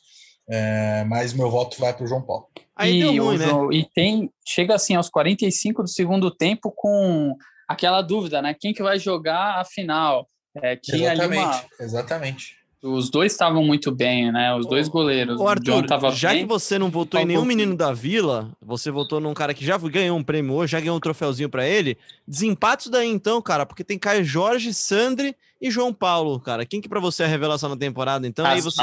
É, 0.48 1.04
mas 1.04 1.32
meu 1.32 1.50
voto 1.50 1.78
vai 1.80 1.92
para 1.92 2.04
o 2.04 2.06
João 2.06 2.22
Paulo. 2.22 2.46
Aí 2.74 3.00
e, 3.00 3.18
ruim, 3.18 3.38
né? 3.38 3.46
João, 3.46 3.72
e 3.72 3.84
tem 3.94 4.30
chega 4.46 4.74
assim 4.74 4.94
aos 4.94 5.08
45 5.08 5.82
do 5.82 5.88
segundo 5.88 6.30
tempo 6.30 6.70
com 6.70 7.36
aquela 7.66 8.02
dúvida, 8.02 8.40
né? 8.40 8.54
Quem 8.58 8.72
que 8.72 8.82
vai 8.82 8.98
jogar 8.98 9.60
a 9.60 9.64
final? 9.64 10.28
É, 10.62 10.78
exatamente, 10.88 11.42
uma... 11.42 11.64
exatamente. 11.80 12.56
Os 12.82 13.10
dois 13.10 13.32
estavam 13.32 13.64
muito 13.64 13.90
bem, 13.90 14.30
né? 14.30 14.54
Os 14.54 14.66
dois 14.66 14.86
goleiros. 14.86 15.40
Ô, 15.40 15.48
Arthur, 15.48 15.84
já 16.12 16.30
bem, 16.30 16.42
que 16.42 16.46
você 16.46 16.78
não 16.78 16.90
votou 16.90 17.18
em 17.20 17.24
nenhum 17.24 17.44
menino 17.44 17.74
da 17.74 17.92
Vila, 17.92 18.52
você 18.62 18.90
votou 18.90 19.18
num 19.18 19.34
cara 19.34 19.52
que 19.52 19.64
já 19.64 19.76
ganhou 19.76 20.16
um 20.16 20.22
prêmio 20.22 20.54
hoje, 20.54 20.72
já 20.72 20.80
ganhou 20.80 20.96
um 20.96 21.00
troféuzinho 21.00 21.48
para 21.48 21.66
ele. 21.66 21.98
Desempate 22.28 22.82
isso 22.82 22.90
daí 22.90 23.08
então, 23.08 23.42
cara, 23.42 23.66
porque 23.66 23.82
tem 23.82 23.98
Caio 23.98 24.24
Jorge, 24.24 24.72
Sandri 24.72 25.34
e 25.60 25.70
João 25.70 25.92
Paulo, 25.92 26.38
cara. 26.38 26.64
Quem 26.64 26.80
que 26.80 26.88
para 26.88 27.00
você 27.00 27.22
é 27.24 27.26
a 27.26 27.28
revelação 27.28 27.70
na 27.70 27.76
temporada? 27.76 28.26
Então, 28.26 28.46
aí 28.46 28.60
você... 28.60 28.82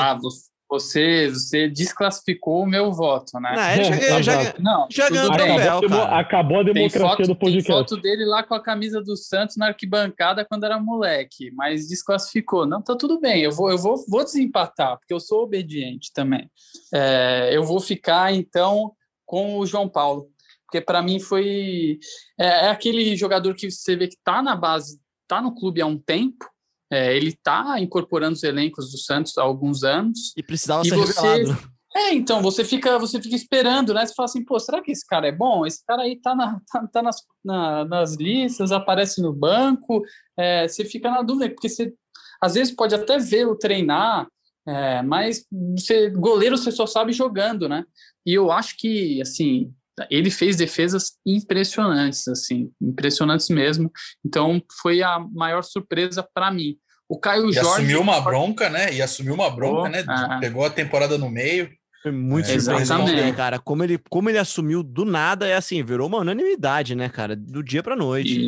Você, 0.73 1.29
você 1.29 1.69
desclassificou 1.69 2.63
o 2.63 2.65
meu 2.65 2.91
voto, 2.91 3.39
né? 3.39 3.53
Não, 3.55 3.85
ele 3.85 4.01
já, 4.23 4.41
já, 4.41 4.55
não, 4.57 4.87
já 4.89 5.07
ganhou 5.07 5.27
o 5.27 5.31
troféu, 5.31 5.77
acabou, 5.77 6.01
acabou 6.01 6.59
a 6.61 6.63
democracia 6.63 6.99
foto, 6.99 7.27
do 7.27 7.35
podcast. 7.35 7.67
Tem 7.67 7.77
foto 7.77 7.97
dele 7.97 8.25
lá 8.25 8.41
com 8.41 8.55
a 8.55 8.59
camisa 8.61 8.99
do 8.99 9.15
Santos 9.15 9.55
na 9.55 9.67
arquibancada 9.67 10.43
quando 10.43 10.63
era 10.63 10.79
moleque, 10.79 11.51
mas 11.51 11.87
desclassificou. 11.87 12.65
Não, 12.65 12.81
tá 12.81 12.95
tudo 12.95 13.19
bem, 13.19 13.43
eu 13.43 13.51
vou, 13.51 13.69
eu 13.69 13.77
vou, 13.77 14.03
vou 14.07 14.23
desempatar, 14.23 14.97
porque 14.97 15.13
eu 15.13 15.19
sou 15.19 15.43
obediente 15.43 16.11
também. 16.11 16.49
É, 16.91 17.51
eu 17.53 17.63
vou 17.63 17.79
ficar, 17.79 18.33
então, 18.33 18.93
com 19.25 19.59
o 19.59 19.65
João 19.67 19.87
Paulo, 19.87 20.27
porque 20.65 20.81
para 20.81 21.03
mim 21.03 21.19
foi... 21.19 21.99
É, 22.39 22.65
é 22.65 22.69
aquele 22.69 23.15
jogador 23.15 23.53
que 23.53 23.69
você 23.69 23.95
vê 23.95 24.07
que 24.07 24.17
tá 24.23 24.41
na 24.41 24.55
base, 24.55 24.99
tá 25.27 25.39
no 25.39 25.53
clube 25.53 25.81
há 25.81 25.85
um 25.85 25.99
tempo, 25.99 26.45
é, 26.93 27.15
ele 27.15 27.29
está 27.29 27.79
incorporando 27.79 28.33
os 28.33 28.43
elencos 28.43 28.91
do 28.91 28.97
Santos 28.97 29.37
há 29.37 29.41
alguns 29.41 29.83
anos. 29.83 30.31
E 30.37 30.43
precisava 30.43 30.85
e 30.85 30.89
ser 30.89 30.95
você... 30.95 31.21
revelado. 31.21 31.73
É, 31.95 32.13
então, 32.13 32.41
você 32.41 32.65
fica, 32.65 32.97
você 32.97 33.21
fica 33.21 33.35
esperando, 33.35 33.93
né? 33.93 34.05
Você 34.05 34.13
fala 34.15 34.25
assim, 34.25 34.43
pô, 34.43 34.59
será 34.59 34.81
que 34.81 34.91
esse 34.91 35.05
cara 35.05 35.27
é 35.27 35.31
bom? 35.31 35.65
Esse 35.65 35.83
cara 35.85 36.03
aí 36.03 36.19
tá, 36.19 36.35
na, 36.35 36.59
tá, 36.71 36.87
tá 36.87 37.01
nas, 37.03 37.17
na, 37.43 37.85
nas 37.85 38.15
listas, 38.15 38.71
aparece 38.71 39.21
no 39.21 39.31
banco, 39.31 40.03
é, 40.37 40.67
você 40.67 40.85
fica 40.85 41.09
na 41.09 41.21
dúvida, 41.21 41.49
porque 41.49 41.69
você 41.69 41.93
às 42.41 42.55
vezes 42.55 42.75
pode 42.75 42.93
até 42.93 43.17
vê-lo 43.19 43.55
treinar, 43.55 44.27
é, 44.67 45.01
mas 45.01 45.45
você, 45.77 46.09
goleiro 46.09 46.57
você 46.57 46.71
só 46.71 46.85
sabe 46.85 47.13
jogando, 47.13 47.69
né? 47.69 47.85
E 48.25 48.33
eu 48.33 48.51
acho 48.51 48.75
que, 48.77 49.21
assim, 49.21 49.73
ele 50.09 50.31
fez 50.31 50.55
defesas 50.55 51.13
impressionantes, 51.25 52.27
assim, 52.27 52.71
impressionantes 52.81 53.49
mesmo. 53.49 53.91
Então, 54.25 54.61
foi 54.81 55.03
a 55.03 55.19
maior 55.19 55.63
surpresa 55.63 56.27
para 56.33 56.51
mim. 56.51 56.77
O 57.09 57.19
Caio 57.19 57.49
e 57.49 57.53
Jorge. 57.53 57.69
assumiu 57.69 58.01
uma 58.01 58.19
bronca, 58.21 58.69
né? 58.69 58.93
E 58.93 59.01
assumiu 59.01 59.33
uma 59.33 59.49
bronca, 59.49 59.89
né? 59.89 60.03
Ah. 60.07 60.39
Pegou 60.39 60.65
a 60.65 60.69
temporada 60.69 61.17
no 61.17 61.29
meio. 61.29 61.69
Foi 62.01 62.11
muito 62.11 62.51
é, 62.51 62.59
surpreendente, 62.59 63.37
cara. 63.37 63.59
Como 63.59 63.81
ele, 63.81 63.97
como 64.09 64.29
ele 64.29 64.37
assumiu 64.37 64.83
do 64.83 65.05
nada, 65.05 65.47
é 65.47 65.55
assim, 65.55 65.81
virou 65.81 66.07
uma 66.07 66.17
unanimidade, 66.19 66.95
né, 66.95 67.07
cara? 67.07 67.33
Do 67.33 67.63
dia 67.63 67.81
para 67.81 67.95
noite. 67.95 68.41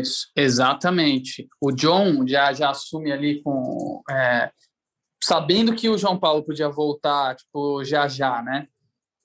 Isso, 0.00 0.28
exatamente. 0.36 1.48
O 1.60 1.72
John 1.72 2.26
já, 2.26 2.52
já 2.52 2.70
assume 2.70 3.10
ali 3.10 3.42
com. 3.42 4.00
É, 4.08 4.50
sabendo 5.22 5.74
que 5.74 5.88
o 5.88 5.98
João 5.98 6.18
Paulo 6.18 6.44
podia 6.44 6.68
voltar, 6.68 7.34
tipo, 7.34 7.84
já 7.84 8.06
já, 8.06 8.40
né? 8.42 8.68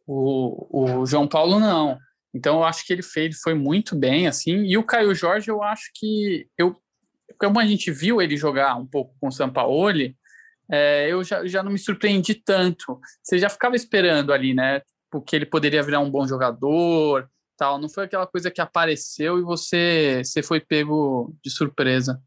O, 0.08 1.02
o 1.02 1.06
João 1.06 1.28
Paulo 1.28 1.60
não. 1.60 1.98
Então 2.34 2.58
eu 2.58 2.64
acho 2.64 2.86
que 2.86 2.92
ele 2.92 3.04
fez, 3.04 3.40
foi 3.40 3.54
muito 3.54 3.96
bem, 3.96 4.28
assim. 4.28 4.64
E 4.66 4.78
o 4.78 4.84
Caio 4.84 5.14
Jorge, 5.14 5.50
eu 5.50 5.62
acho 5.62 5.92
que 5.94 6.48
eu 6.58 6.76
como 7.40 7.60
a 7.60 7.66
gente 7.66 7.92
viu 7.92 8.22
ele 8.22 8.38
jogar 8.38 8.76
um 8.76 8.86
pouco 8.86 9.16
com 9.20 9.28
o 9.28 9.32
Sampaoli, 9.32 10.16
é, 10.70 11.12
eu 11.12 11.24
já, 11.24 11.46
já 11.46 11.62
não 11.62 11.72
me 11.72 11.80
surpreendi 11.80 12.36
tanto. 12.36 13.00
Você 13.24 13.38
já 13.38 13.50
ficava 13.50 13.76
esperando 13.76 14.34
ali, 14.34 14.54
né? 14.54 14.82
Porque 15.12 15.36
ele 15.36 15.46
poderia 15.46 15.84
virar 15.84 16.00
um 16.00 16.10
bom 16.10 16.28
jogador, 16.28 17.30
tal. 17.58 17.80
Não 17.80 17.90
foi 17.90 18.06
aquela 18.06 18.28
coisa 18.28 18.50
que 18.52 18.62
apareceu 18.62 19.40
e 19.40 19.44
você, 19.44 20.22
você 20.24 20.42
foi 20.42 20.60
pego 20.60 21.36
de 21.44 21.50
surpresa. 21.50 22.22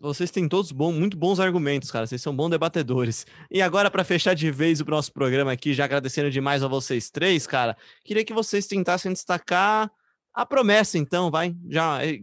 Vocês 0.00 0.30
têm 0.30 0.48
todos 0.48 0.72
bom, 0.72 0.90
muito 0.90 1.16
bons 1.16 1.38
argumentos, 1.38 1.90
cara. 1.90 2.06
Vocês 2.06 2.22
são 2.22 2.34
bons 2.34 2.48
debatedores. 2.48 3.26
E 3.50 3.60
agora, 3.60 3.90
para 3.90 4.02
fechar 4.02 4.34
de 4.34 4.50
vez 4.50 4.80
o 4.80 4.84
nosso 4.84 5.12
programa 5.12 5.52
aqui, 5.52 5.74
já 5.74 5.84
agradecendo 5.84 6.30
demais 6.30 6.62
a 6.62 6.68
vocês 6.68 7.10
três, 7.10 7.46
cara, 7.46 7.76
queria 8.02 8.24
que 8.24 8.32
vocês 8.32 8.66
tentassem 8.66 9.12
destacar 9.12 9.90
a 10.34 10.46
promessa, 10.46 10.96
então, 10.96 11.30
vai. 11.30 11.54
Já 11.68 12.04
eh, 12.04 12.20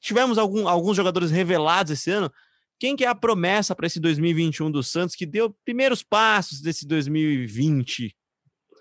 tivemos 0.00 0.38
algum, 0.38 0.66
alguns 0.66 0.96
jogadores 0.96 1.30
revelados 1.30 1.92
esse 1.92 2.10
ano. 2.10 2.32
Quem 2.78 2.96
que 2.96 3.04
é 3.04 3.08
a 3.08 3.14
promessa 3.14 3.74
para 3.74 3.86
esse 3.86 4.00
2021 4.00 4.70
do 4.70 4.82
Santos 4.82 5.14
que 5.14 5.26
deu 5.26 5.54
primeiros 5.64 6.02
passos 6.02 6.60
desse 6.60 6.86
2020? 6.86 8.14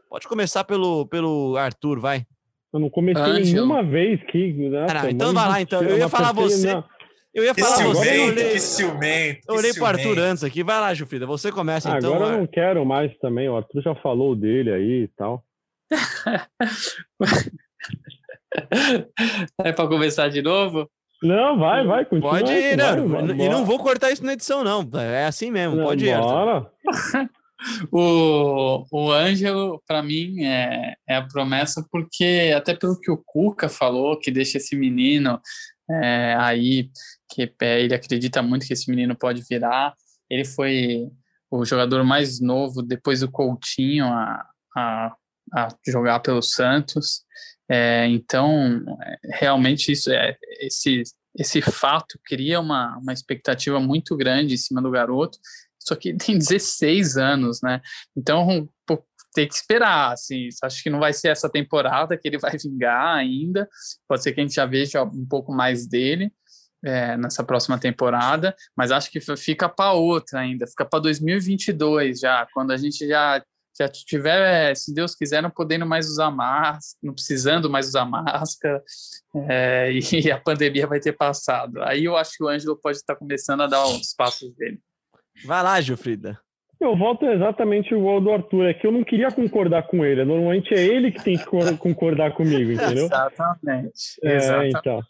Pode 0.09 0.27
começar 0.27 0.63
pelo, 0.63 1.05
pelo 1.07 1.57
Arthur, 1.57 1.99
vai. 1.99 2.25
Eu 2.73 2.79
não 2.79 2.89
comecei 2.89 3.21
Angel. 3.21 3.53
nenhuma 3.53 3.83
vez 3.83 4.19
que. 4.31 4.53
Nossa, 4.53 5.05
ah, 5.05 5.11
então 5.11 5.33
vai 5.33 5.47
lá, 5.47 5.61
então. 5.61 5.83
Eu 5.83 5.97
ia 5.97 6.09
falar 6.09 6.31
você. 6.31 6.73
Não. 6.73 6.83
Eu 7.33 7.43
ia 7.43 7.53
falar 7.53 7.83
você. 7.83 8.19
eu 8.19 8.27
olhei, 8.27 8.51
que 8.51 8.59
ciumento. 8.59 9.41
Eu 9.47 9.55
olhei 9.55 9.73
para 9.73 9.97
Arthur 9.97 10.19
antes 10.19 10.43
aqui. 10.43 10.63
Vai 10.63 10.79
lá, 10.79 10.93
Jufrida. 10.93 11.25
Você 11.25 11.51
começa 11.51 11.93
ah, 11.93 11.97
então. 11.97 12.15
Agora 12.15 12.33
eu 12.33 12.39
não 12.39 12.47
quero 12.47 12.85
mais 12.85 13.15
também. 13.17 13.49
O 13.49 13.55
Arthur 13.55 13.81
já 13.81 13.95
falou 13.95 14.35
dele 14.35 14.71
aí 14.71 15.03
e 15.03 15.07
tal. 15.09 15.43
é 19.63 19.71
para 19.71 19.87
começar 19.87 20.29
de 20.29 20.41
novo? 20.41 20.89
Não, 21.21 21.57
vai, 21.57 21.85
vai, 21.85 22.05
continua. 22.05 22.31
Pode 22.31 22.51
ir, 22.51 22.75
não, 22.75 23.07
vai, 23.07 23.23
e 23.23 23.49
não 23.49 23.65
vou 23.65 23.79
cortar 23.79 24.11
isso 24.11 24.25
na 24.25 24.33
edição, 24.33 24.63
não. 24.63 24.87
É 24.99 25.25
assim 25.25 25.49
mesmo, 25.49 25.77
não, 25.77 25.85
pode 25.85 26.05
ir. 26.05 26.15
O, 27.91 28.85
o 28.91 29.11
Ângelo, 29.11 29.81
para 29.87 30.03
mim, 30.03 30.43
é, 30.43 30.95
é 31.07 31.15
a 31.15 31.25
promessa, 31.25 31.85
porque 31.91 32.53
até 32.55 32.75
pelo 32.75 32.99
que 32.99 33.09
o 33.09 33.21
Cuca 33.25 33.69
falou, 33.69 34.19
que 34.19 34.31
deixa 34.31 34.57
esse 34.57 34.75
menino 34.75 35.39
é, 35.89 36.35
aí, 36.39 36.89
que 37.29 37.53
é, 37.61 37.81
ele 37.81 37.93
acredita 37.93 38.41
muito 38.41 38.65
que 38.65 38.73
esse 38.73 38.89
menino 38.89 39.15
pode 39.15 39.43
virar. 39.49 39.93
Ele 40.29 40.45
foi 40.45 41.09
o 41.49 41.63
jogador 41.65 42.03
mais 42.03 42.41
novo, 42.41 42.81
depois 42.81 43.21
do 43.21 43.31
Coutinho, 43.31 44.05
a, 44.05 44.45
a, 44.75 45.15
a 45.53 45.67
jogar 45.87 46.19
pelo 46.19 46.41
Santos. 46.41 47.23
É, 47.73 48.05
então, 48.07 48.83
realmente, 49.23 49.91
isso 49.91 50.11
é 50.11 50.37
esse, 50.59 51.01
esse 51.35 51.61
fato 51.61 52.19
cria 52.25 52.59
uma, 52.59 52.97
uma 52.97 53.13
expectativa 53.13 53.79
muito 53.79 54.15
grande 54.15 54.53
em 54.53 54.57
cima 54.57 54.81
do 54.81 54.91
garoto 54.91 55.37
só 55.83 55.95
que 55.95 56.13
tem 56.15 56.37
16 56.37 57.17
anos, 57.17 57.61
né? 57.61 57.81
Então, 58.15 58.67
tem 59.35 59.47
que 59.47 59.55
esperar, 59.55 60.13
assim, 60.13 60.47
acho 60.61 60.83
que 60.83 60.91
não 60.91 60.99
vai 60.99 61.11
ser 61.11 61.29
essa 61.29 61.49
temporada 61.49 62.15
que 62.15 62.27
ele 62.27 62.37
vai 62.37 62.55
vingar 62.55 63.15
ainda, 63.15 63.67
pode 64.07 64.21
ser 64.21 64.31
que 64.31 64.39
a 64.39 64.43
gente 64.43 64.53
já 64.53 64.65
veja 64.65 65.03
um 65.03 65.25
pouco 65.25 65.51
mais 65.51 65.87
dele 65.87 66.31
é, 66.85 67.17
nessa 67.17 67.43
próxima 67.43 67.79
temporada, 67.79 68.55
mas 68.77 68.91
acho 68.91 69.09
que 69.09 69.19
fica 69.35 69.67
para 69.67 69.93
outra 69.93 70.39
ainda, 70.39 70.67
fica 70.67 70.85
para 70.85 70.99
2022 70.99 72.19
já, 72.19 72.47
quando 72.53 72.71
a 72.71 72.77
gente 72.77 73.07
já 73.07 73.43
já 73.77 73.87
tiver, 73.87 74.75
se 74.75 74.93
Deus 74.93 75.15
quiser, 75.15 75.41
não 75.41 75.49
podendo 75.49 75.85
mais 75.85 76.07
usar 76.07 76.29
máscara, 76.29 76.99
não 77.01 77.13
precisando 77.13 77.69
mais 77.69 77.87
usar 77.87 78.05
máscara, 78.05 78.81
é, 79.49 79.91
e 80.13 80.31
a 80.31 80.39
pandemia 80.39 80.87
vai 80.87 80.99
ter 80.99 81.13
passado. 81.13 81.81
Aí 81.83 82.05
eu 82.05 82.15
acho 82.15 82.37
que 82.37 82.43
o 82.43 82.47
Ângelo 82.47 82.77
pode 82.77 82.97
estar 82.97 83.15
começando 83.15 83.61
a 83.61 83.67
dar 83.67 83.83
os 83.85 84.13
passos 84.13 84.53
dele. 84.55 84.79
Vai 85.45 85.63
lá, 85.63 85.81
Gilfrida. 85.81 86.39
Eu 86.79 86.97
volto 86.97 87.25
exatamente 87.25 87.93
igual 87.93 88.19
do 88.19 88.31
Arthur, 88.31 88.65
é 88.65 88.73
que 88.73 88.85
eu 88.85 88.91
não 88.91 89.03
queria 89.05 89.31
concordar 89.31 89.83
com 89.83 90.05
ele. 90.05 90.25
Normalmente 90.25 90.73
é 90.73 90.83
ele 90.83 91.11
que 91.11 91.23
tem 91.23 91.37
que 91.37 91.45
concordar 91.77 92.33
comigo, 92.33 92.71
entendeu? 92.71 93.05
Exatamente. 93.05 94.19
É, 94.21 94.35
exatamente. 94.35 94.77
então. 94.77 95.01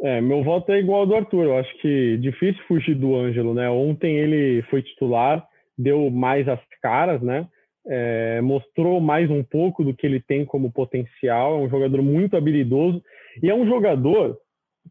É, 0.00 0.20
meu 0.20 0.44
voto 0.44 0.70
é 0.70 0.78
igual 0.78 1.00
ao 1.00 1.06
do 1.06 1.16
Arthur. 1.16 1.44
Eu 1.44 1.58
acho 1.58 1.76
que 1.78 2.16
difícil 2.18 2.62
fugir 2.68 2.94
do 2.94 3.16
Ângelo, 3.16 3.52
né? 3.52 3.68
Ontem 3.68 4.16
ele 4.16 4.62
foi 4.70 4.80
titular, 4.80 5.44
deu 5.76 6.08
mais 6.08 6.48
as 6.48 6.60
caras, 6.80 7.20
né? 7.20 7.48
É, 7.90 8.40
mostrou 8.42 9.00
mais 9.00 9.30
um 9.30 9.42
pouco 9.42 9.82
do 9.82 9.94
que 9.94 10.06
ele 10.06 10.20
tem 10.20 10.44
como 10.44 10.70
potencial. 10.70 11.58
É 11.58 11.62
um 11.62 11.70
jogador 11.70 12.02
muito 12.02 12.36
habilidoso 12.36 13.02
e 13.42 13.48
é 13.48 13.54
um 13.54 13.66
jogador 13.66 14.38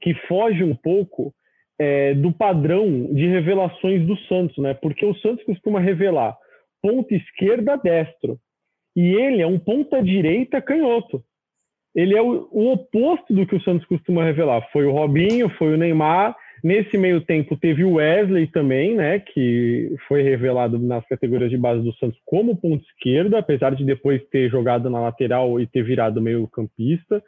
que 0.02 0.14
foge 0.28 0.64
um 0.64 0.76
pouco 0.76 1.34
é, 1.80 2.14
do 2.16 2.32
padrão 2.32 3.14
de 3.14 3.28
revelações 3.28 4.06
do 4.06 4.18
Santos, 4.22 4.58
né? 4.58 4.74
Porque 4.74 5.06
o 5.06 5.16
Santos 5.16 5.46
costuma 5.46 5.80
revelar 5.80 6.36
ponta 6.82 7.14
esquerda 7.14 7.78
destro 7.78 8.40
e 8.96 9.14
ele 9.14 9.42
é 9.42 9.48
um 9.48 9.60
ponta 9.60 10.02
direita 10.02 10.62
canhoto. 10.62 11.24
Ele 11.94 12.16
é 12.16 12.22
o, 12.22 12.48
o, 12.52 12.72
oposto 12.72 13.34
do 13.34 13.46
que 13.46 13.56
o 13.56 13.62
Santos 13.62 13.86
costuma 13.88 14.24
revelar. 14.24 14.68
Foi 14.72 14.86
o 14.86 14.92
Robinho, 14.92 15.50
foi 15.58 15.74
o 15.74 15.78
Neymar. 15.78 16.36
Nesse 16.64 16.98
meio 16.98 17.22
tempo 17.22 17.56
teve 17.56 17.84
o 17.84 17.94
Wesley 17.94 18.48
também, 18.48 18.96
né? 18.96 19.20
Que 19.20 19.96
foi 20.08 20.22
revelado 20.22 20.80
nas 20.80 21.06
categorias 21.08 21.50
de 21.50 21.58
base 21.58 21.82
do 21.84 21.94
Santos 21.94 22.20
como 22.26 22.56
ponta 22.56 22.84
esquerda, 22.86 23.40
apesar 23.40 23.76
de 23.76 23.86
depois 23.86 24.24
ter 24.30 24.50
jogado 24.50 24.90
na 24.90 25.00
lateral 25.00 25.60
e 25.60 25.68
ter 25.68 25.84
virado 25.84 26.22
meio 26.22 26.48
campista. 26.48 27.22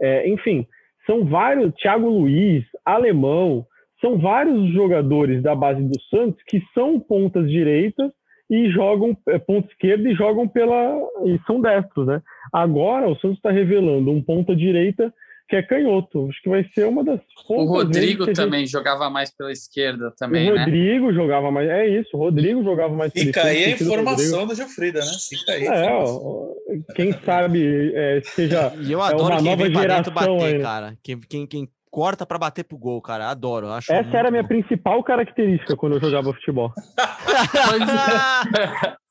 É, 0.00 0.28
enfim, 0.28 0.66
são 1.06 1.24
vários. 1.24 1.72
Thiago 1.74 2.08
Luiz, 2.08 2.64
Alemão, 2.84 3.66
são 4.00 4.18
vários 4.18 4.72
jogadores 4.72 5.42
da 5.42 5.54
base 5.54 5.82
do 5.82 6.00
Santos 6.10 6.42
que 6.46 6.62
são 6.74 7.00
pontas 7.00 7.48
direitas 7.48 8.10
e 8.50 8.68
jogam 8.70 9.16
é, 9.28 9.38
ponta 9.38 9.68
esquerda 9.68 10.08
e 10.08 10.14
jogam 10.14 10.46
pela 10.46 10.96
e 11.24 11.38
são 11.46 11.60
destros, 11.60 12.06
né? 12.06 12.22
Agora 12.52 13.08
o 13.08 13.16
Santos 13.16 13.38
está 13.38 13.50
revelando 13.50 14.10
um 14.10 14.22
ponta 14.22 14.54
direita 14.54 15.12
que 15.48 15.56
é 15.56 15.62
canhoto. 15.62 16.28
Acho 16.28 16.42
que 16.42 16.48
vai 16.48 16.64
ser 16.74 16.86
uma 16.86 17.04
das 17.04 17.20
O 17.48 17.64
Rodrigo 17.64 18.32
também 18.32 18.60
gente... 18.60 18.72
jogava 18.72 19.08
mais 19.08 19.34
pela 19.34 19.52
esquerda 19.52 20.12
também, 20.18 20.50
O 20.50 20.54
né? 20.54 20.64
Rodrigo 20.64 21.08
né? 21.08 21.14
jogava 21.14 21.50
mais, 21.50 21.68
é 21.68 21.88
isso, 21.88 22.16
o 22.16 22.18
Rodrigo 22.18 22.64
jogava 22.64 22.94
mais 22.94 23.12
pela 23.12 23.26
Fica 23.26 23.40
esquerda. 23.40 23.58
Fica 23.58 23.66
aí 23.66 23.72
a 23.72 23.76
informação 23.76 24.46
do 24.46 24.54
Gilfrida, 24.54 25.00
né? 25.00 25.12
Fica 25.28 25.52
aí. 25.52 25.66
É, 25.66 26.94
quem 26.94 27.12
sabe 27.24 27.92
é, 27.94 28.20
seja 28.24 28.72
E 28.80 28.92
eu 28.92 29.00
adoro 29.00 29.20
é 29.20 29.26
uma 29.26 29.36
quem 29.36 29.50
nova 29.50 29.64
vem 29.64 29.74
geração 29.74 30.12
bater, 30.12 30.42
aí, 30.42 30.54
né? 30.54 30.62
cara. 30.62 30.96
Quem, 31.02 31.20
quem, 31.20 31.46
quem 31.46 31.68
corta 31.90 32.26
para 32.26 32.38
bater 32.38 32.64
pro 32.64 32.76
gol, 32.76 33.00
cara. 33.00 33.30
Adoro. 33.30 33.68
Acho 33.68 33.92
Essa 33.92 34.16
era 34.16 34.28
a 34.28 34.30
minha 34.30 34.42
bom. 34.42 34.48
principal 34.48 35.02
característica 35.02 35.76
quando 35.76 35.96
eu 35.96 36.00
jogava 36.00 36.32
futebol. 36.32 36.72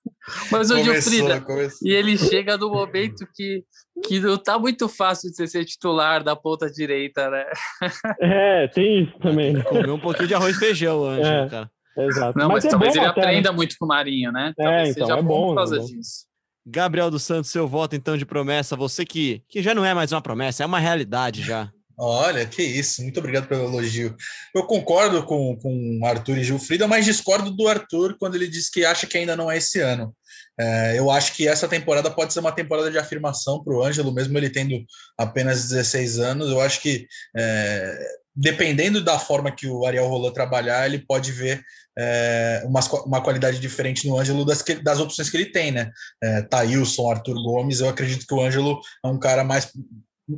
Mas 0.51 0.71
o 0.71 0.77
Gilfrida, 0.83 1.43
e 1.83 1.91
ele 1.91 2.17
chega 2.17 2.57
no 2.57 2.69
momento 2.69 3.27
que, 3.33 3.63
que 4.03 4.19
não 4.19 4.37
tá 4.37 4.57
muito 4.57 4.89
fácil 4.89 5.29
de 5.29 5.35
você 5.35 5.47
ser 5.47 5.65
titular 5.65 6.23
da 6.23 6.35
ponta 6.35 6.69
direita, 6.69 7.29
né? 7.29 7.45
É, 8.21 8.67
tem 8.69 9.03
isso 9.03 9.17
também. 9.19 9.61
Comeu 9.63 9.95
um 9.95 9.99
pouquinho 9.99 10.27
de 10.27 10.33
arroz 10.33 10.55
e 10.55 10.59
feijão, 10.59 11.03
Ângelo, 11.03 11.45
é, 11.45 11.49
cara. 11.49 11.71
Exato. 11.97 12.37
Não, 12.37 12.47
mas, 12.47 12.63
mas 12.63 12.65
é 12.65 12.69
talvez 12.69 12.95
ele 12.95 13.05
até, 13.05 13.21
aprenda 13.21 13.51
né? 13.51 13.55
muito 13.55 13.75
com 13.79 13.85
o 13.85 13.87
Marinho, 13.87 14.31
né? 14.31 14.53
É, 14.57 14.63
talvez 14.63 14.87
é, 14.87 14.91
então, 14.91 15.07
seja 15.07 15.19
é 15.19 15.21
bom, 15.21 15.47
por 15.49 15.55
causa 15.55 15.75
é 15.75 15.79
bom. 15.79 15.85
disso. 15.85 16.25
Gabriel 16.65 17.11
dos 17.11 17.23
Santos, 17.23 17.51
seu 17.51 17.67
voto 17.67 17.95
então 17.95 18.17
de 18.17 18.25
promessa, 18.25 18.75
você 18.75 19.05
que, 19.05 19.43
que 19.47 19.61
já 19.61 19.75
não 19.75 19.85
é 19.85 19.93
mais 19.93 20.11
uma 20.11 20.21
promessa, 20.21 20.63
é 20.63 20.65
uma 20.65 20.79
realidade 20.79 21.43
já. 21.43 21.71
Olha, 21.97 22.45
que 22.45 22.61
isso, 22.61 23.01
muito 23.01 23.19
obrigado 23.19 23.47
pelo 23.47 23.65
elogio. 23.65 24.15
Eu 24.53 24.65
concordo 24.65 25.23
com, 25.23 25.55
com 25.57 26.01
Arthur 26.05 26.37
e 26.37 26.43
Gilfrida, 26.43 26.87
mas 26.87 27.05
discordo 27.05 27.49
do 27.49 27.67
Arthur 27.67 28.17
quando 28.19 28.35
ele 28.35 28.47
diz 28.47 28.69
que 28.69 28.83
acha 28.83 29.07
que 29.07 29.17
ainda 29.17 29.35
não 29.35 29.49
é 29.49 29.57
esse 29.57 29.79
ano. 29.79 30.13
É, 30.59 30.97
eu 30.97 31.09
acho 31.09 31.33
que 31.33 31.47
essa 31.47 31.67
temporada 31.67 32.11
pode 32.11 32.33
ser 32.33 32.39
uma 32.39 32.51
temporada 32.51 32.91
de 32.91 32.97
afirmação 32.97 33.63
para 33.63 33.73
o 33.73 33.83
Ângelo, 33.83 34.13
mesmo 34.13 34.37
ele 34.37 34.49
tendo 34.49 34.83
apenas 35.17 35.69
16 35.69 36.19
anos. 36.19 36.49
Eu 36.49 36.59
acho 36.59 36.81
que, 36.81 37.07
é, 37.35 37.97
dependendo 38.35 39.01
da 39.01 39.17
forma 39.17 39.51
que 39.51 39.67
o 39.67 39.85
Ariel 39.85 40.07
Roland 40.07 40.33
trabalhar, 40.33 40.85
ele 40.85 40.99
pode 40.99 41.31
ver 41.31 41.63
é, 41.97 42.61
uma, 42.65 42.81
uma 43.05 43.21
qualidade 43.21 43.59
diferente 43.59 44.07
no 44.07 44.19
Ângelo 44.19 44.45
das, 44.45 44.63
das 44.83 44.99
opções 44.99 45.29
que 45.29 45.37
ele 45.37 45.51
tem, 45.51 45.71
né? 45.71 45.91
É, 46.21 46.41
Thailson, 46.41 47.09
Arthur 47.09 47.35
Gomes, 47.35 47.79
eu 47.79 47.89
acredito 47.89 48.25
que 48.27 48.33
o 48.33 48.41
Ângelo 48.41 48.79
é 49.03 49.07
um 49.07 49.19
cara 49.19 49.43
mais 49.43 49.71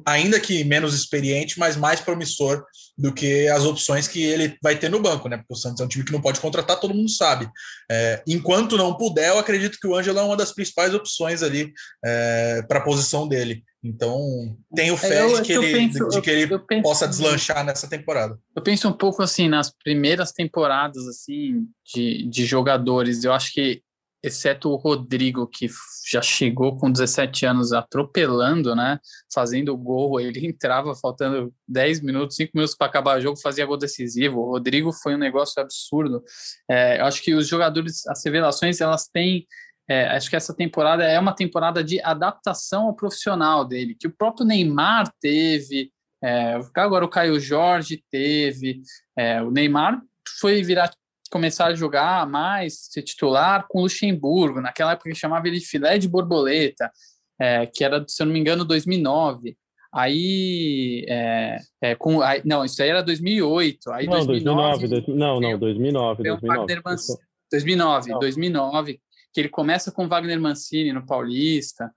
ainda 0.06 0.40
que 0.40 0.64
menos 0.64 0.94
experiente, 0.94 1.60
mas 1.60 1.78
mais 1.78 2.00
promissor 2.00 2.64
do 2.98 3.14
que 3.14 3.48
as 3.48 3.64
opções 3.64 4.08
que 4.08 4.22
ele 4.24 4.58
vai 4.62 4.78
ter 4.78 4.90
no 4.90 5.00
banco, 5.00 5.30
né? 5.30 5.38
Porque 5.38 5.54
o 5.54 5.56
Santos 5.56 5.80
é 5.80 5.86
um 5.86 5.88
time 5.88 6.04
que 6.04 6.12
não 6.12 6.22
pode 6.22 6.40
contratar, 6.40 6.80
todo 6.80 6.94
mundo 6.94 7.10
sabe. 7.10 7.50
É, 7.90 8.24
enquanto 8.28 8.78
não 8.78 8.98
puder, 8.98 9.30
eu 9.30 9.40
acredito 9.40 9.78
que 9.80 9.88
o 9.88 9.96
Ângelo 9.96 10.20
é 10.20 10.24
uma 10.24 10.36
das 10.36 10.52
principais 10.52 10.94
opções 10.94 11.44
ali 11.44 11.72
é, 12.04 12.62
para 12.68 12.80
a 12.80 12.84
posição 12.84 13.28
dele. 13.28 13.64
Então, 13.84 14.58
tenho 14.76 14.98
fé 14.98 15.22
eu, 15.22 15.36
de 15.36 15.42
que 15.44 15.54
ele, 15.54 15.72
penso, 15.72 16.08
de 16.10 16.22
que 16.22 16.30
ele 16.30 16.54
eu, 16.54 16.66
eu 16.70 16.82
possa 16.82 17.08
deslanchar 17.08 17.64
nessa 17.64 17.88
temporada. 17.88 18.38
Eu 18.56 18.62
penso 18.62 18.90
um 18.90 18.94
pouco 18.94 19.22
assim 19.22 19.48
nas 19.48 19.72
primeiras 19.72 20.32
temporadas 20.32 21.08
assim 21.08 21.66
de, 21.86 22.28
de 22.28 22.46
jogadores. 22.46 23.24
Eu 23.24 23.32
acho 23.32 23.54
que 23.54 23.82
exceto 24.24 24.70
o 24.70 24.76
Rodrigo, 24.76 25.48
que 25.48 25.68
já 26.10 26.22
chegou 26.22 26.78
com 26.78 26.92
17 26.92 27.46
anos 27.46 27.74
atropelando, 27.74 28.76
né? 28.76 29.00
Fazendo 29.34 29.76
gol, 29.78 30.20
ele 30.20 30.46
entrava 30.48 30.96
faltando 30.96 31.54
10 31.68 32.02
minutos, 32.02 32.36
5 32.36 32.52
minutos 32.54 32.76
para 32.76 32.88
acabar 32.88 33.18
o 33.18 33.22
jogo, 33.22 33.40
fazia 33.40 33.66
gol 33.66 33.78
decisivo. 33.78 34.40
O 34.40 34.52
Rodrigo 34.52 34.92
foi 34.92 35.16
um 35.16 35.20
negócio 35.20 35.62
absurdo. 35.62 36.24
É, 36.70 37.00
eu 37.00 37.06
acho 37.06 37.22
que 37.22 37.34
os 37.34 37.48
jogadores, 37.48 38.06
as 38.08 38.24
revelações, 38.24 38.82
elas 38.82 39.08
têm. 39.08 39.46
É, 39.90 40.08
acho 40.10 40.30
que 40.30 40.36
essa 40.36 40.54
temporada 40.54 41.06
é 41.06 41.18
uma 41.18 41.34
temporada 41.34 41.82
de 41.82 42.02
adaptação 42.02 42.88
ao 42.88 42.96
profissional 42.96 43.64
dele, 43.64 43.96
que 43.98 44.08
o 44.08 44.14
próprio 44.14 44.46
Neymar 44.46 45.10
teve, 45.22 45.94
é, 46.22 46.60
agora 46.76 47.06
o 47.06 47.10
Caio 47.10 47.40
Jorge 47.40 48.04
teve, 48.12 48.82
é, 49.18 49.42
o 49.42 49.50
Neymar 49.50 50.02
foi 50.42 50.62
virar 50.62 50.92
começar 51.30 51.68
a 51.68 51.76
jogar 51.76 52.28
mais, 52.28 52.88
ser 52.90 53.04
titular 53.04 53.66
com 53.68 53.80
o 53.80 53.82
Luxemburgo, 53.84 54.62
naquela 54.62 54.94
época 54.94 55.10
que 55.10 55.16
chamava 55.16 55.48
ele 55.48 55.60
de 55.60 55.66
filé 55.66 55.98
de 55.98 56.08
borboleta, 56.08 56.92
é, 57.40 57.66
que 57.66 57.84
era, 57.84 58.04
se 58.08 58.22
eu 58.22 58.26
não 58.26 58.34
me 58.34 58.40
engano, 58.40 58.66
2009. 58.66 59.58
Aí, 59.94 61.06
é, 61.08 61.58
é, 61.82 61.96
com, 61.96 62.22
aí, 62.22 62.42
não, 62.46 62.64
isso 62.66 62.82
aí 62.82 62.90
era 62.90 63.02
2008. 63.02 63.92
Aí 63.92 64.06
não, 64.06 64.26
2009, 64.26 64.88
2009 64.88 65.16
não, 65.18 65.52
não, 65.52 65.60
2009. 65.60 66.24
2009, 66.24 66.48
Wagner 66.48 66.82
Mancini, 66.84 67.20
2009, 67.52 68.20
2009, 68.20 69.02
que 69.34 69.40
ele 69.40 69.50
começa 69.50 69.92
com 69.92 70.08
Wagner 70.08 70.40
Mancini 70.40 70.92
no 70.92 71.06
Paulista, 71.06 71.92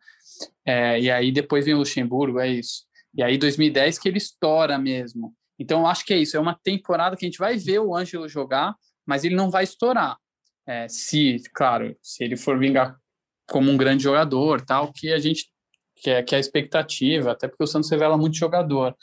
é, 0.65 1.01
e 1.01 1.11
aí 1.11 1.33
depois 1.33 1.65
vem 1.65 1.75
o 1.75 1.79
Luxemburgo, 1.79 2.39
é 2.39 2.49
isso. 2.49 2.85
E 3.15 3.23
aí 3.23 3.37
2010 3.37 3.99
que 3.99 4.09
ele 4.09 4.19
estoura 4.19 4.79
mesmo. 4.79 5.35
Então, 5.59 5.87
acho 5.87 6.07
que 6.07 6.15
é 6.15 6.17
isso, 6.17 6.37
é 6.37 6.41
uma 6.41 6.59
temporada 6.63 7.17
que 7.17 7.27
a 7.27 7.29
gente 7.29 7.39
vai 7.39 7.59
ver 7.59 7.81
o 7.81 7.95
Ângelo 7.95 8.29
jogar, 8.29 8.75
mas 9.11 9.25
ele 9.25 9.35
não 9.35 9.51
vai 9.51 9.65
estourar. 9.65 10.17
É, 10.65 10.87
se, 10.87 11.43
claro, 11.53 11.97
se 12.01 12.23
ele 12.23 12.37
for 12.37 12.57
vingar 12.57 12.97
como 13.49 13.69
um 13.69 13.77
grande 13.77 14.05
jogador, 14.05 14.61
tal, 14.65 14.93
que 14.93 15.13
a 15.13 15.19
gente 15.19 15.51
que 15.97 16.09
é, 16.09 16.23
que 16.23 16.33
é 16.33 16.39
a 16.39 16.41
expectativa, 16.41 17.33
até 17.33 17.49
porque 17.49 17.65
o 17.65 17.67
Santos 17.67 17.91
revela 17.91 18.17
muito 18.17 18.37
jogador. 18.37 18.97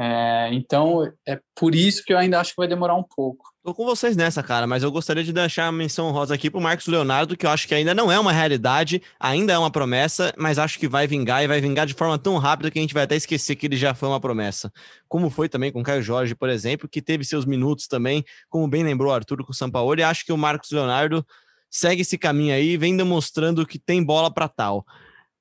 É, 0.00 0.50
então, 0.52 1.12
é 1.26 1.40
por 1.56 1.74
isso 1.74 2.04
que 2.04 2.12
eu 2.12 2.18
ainda 2.18 2.38
acho 2.38 2.50
que 2.50 2.56
vai 2.56 2.68
demorar 2.68 2.94
um 2.94 3.02
pouco. 3.02 3.44
Tô 3.64 3.74
com 3.74 3.84
vocês 3.84 4.16
nessa, 4.16 4.44
cara, 4.44 4.64
mas 4.64 4.84
eu 4.84 4.92
gostaria 4.92 5.24
de 5.24 5.32
deixar 5.32 5.66
a 5.66 5.72
menção 5.72 6.12
rosa 6.12 6.34
aqui 6.34 6.48
pro 6.48 6.60
Marcos 6.60 6.86
Leonardo, 6.86 7.36
que 7.36 7.44
eu 7.44 7.50
acho 7.50 7.66
que 7.66 7.74
ainda 7.74 7.92
não 7.92 8.10
é 8.10 8.18
uma 8.18 8.30
realidade, 8.30 9.02
ainda 9.18 9.52
é 9.52 9.58
uma 9.58 9.72
promessa, 9.72 10.32
mas 10.38 10.56
acho 10.56 10.78
que 10.78 10.86
vai 10.86 11.08
vingar 11.08 11.42
e 11.42 11.48
vai 11.48 11.60
vingar 11.60 11.84
de 11.84 11.94
forma 11.94 12.16
tão 12.16 12.38
rápida 12.38 12.70
que 12.70 12.78
a 12.78 12.82
gente 12.82 12.94
vai 12.94 13.02
até 13.02 13.16
esquecer 13.16 13.56
que 13.56 13.66
ele 13.66 13.76
já 13.76 13.92
foi 13.92 14.08
uma 14.08 14.20
promessa. 14.20 14.72
Como 15.08 15.28
foi 15.30 15.48
também 15.48 15.72
com 15.72 15.80
o 15.80 15.82
Caio 15.82 16.00
Jorge, 16.00 16.32
por 16.32 16.48
exemplo, 16.48 16.88
que 16.88 17.02
teve 17.02 17.24
seus 17.24 17.44
minutos 17.44 17.88
também, 17.88 18.24
como 18.48 18.68
bem 18.68 18.84
lembrou 18.84 19.10
o 19.10 19.14
Arthur 19.14 19.44
com 19.44 19.50
o 19.50 19.54
Sampaoli, 19.54 20.04
acho 20.04 20.24
que 20.24 20.32
o 20.32 20.38
Marcos 20.38 20.70
Leonardo 20.70 21.26
segue 21.68 22.02
esse 22.02 22.16
caminho 22.16 22.54
aí, 22.54 22.76
vem 22.76 22.96
demonstrando 22.96 23.66
que 23.66 23.80
tem 23.80 24.02
bola 24.02 24.32
para 24.32 24.48
tal. 24.48 24.86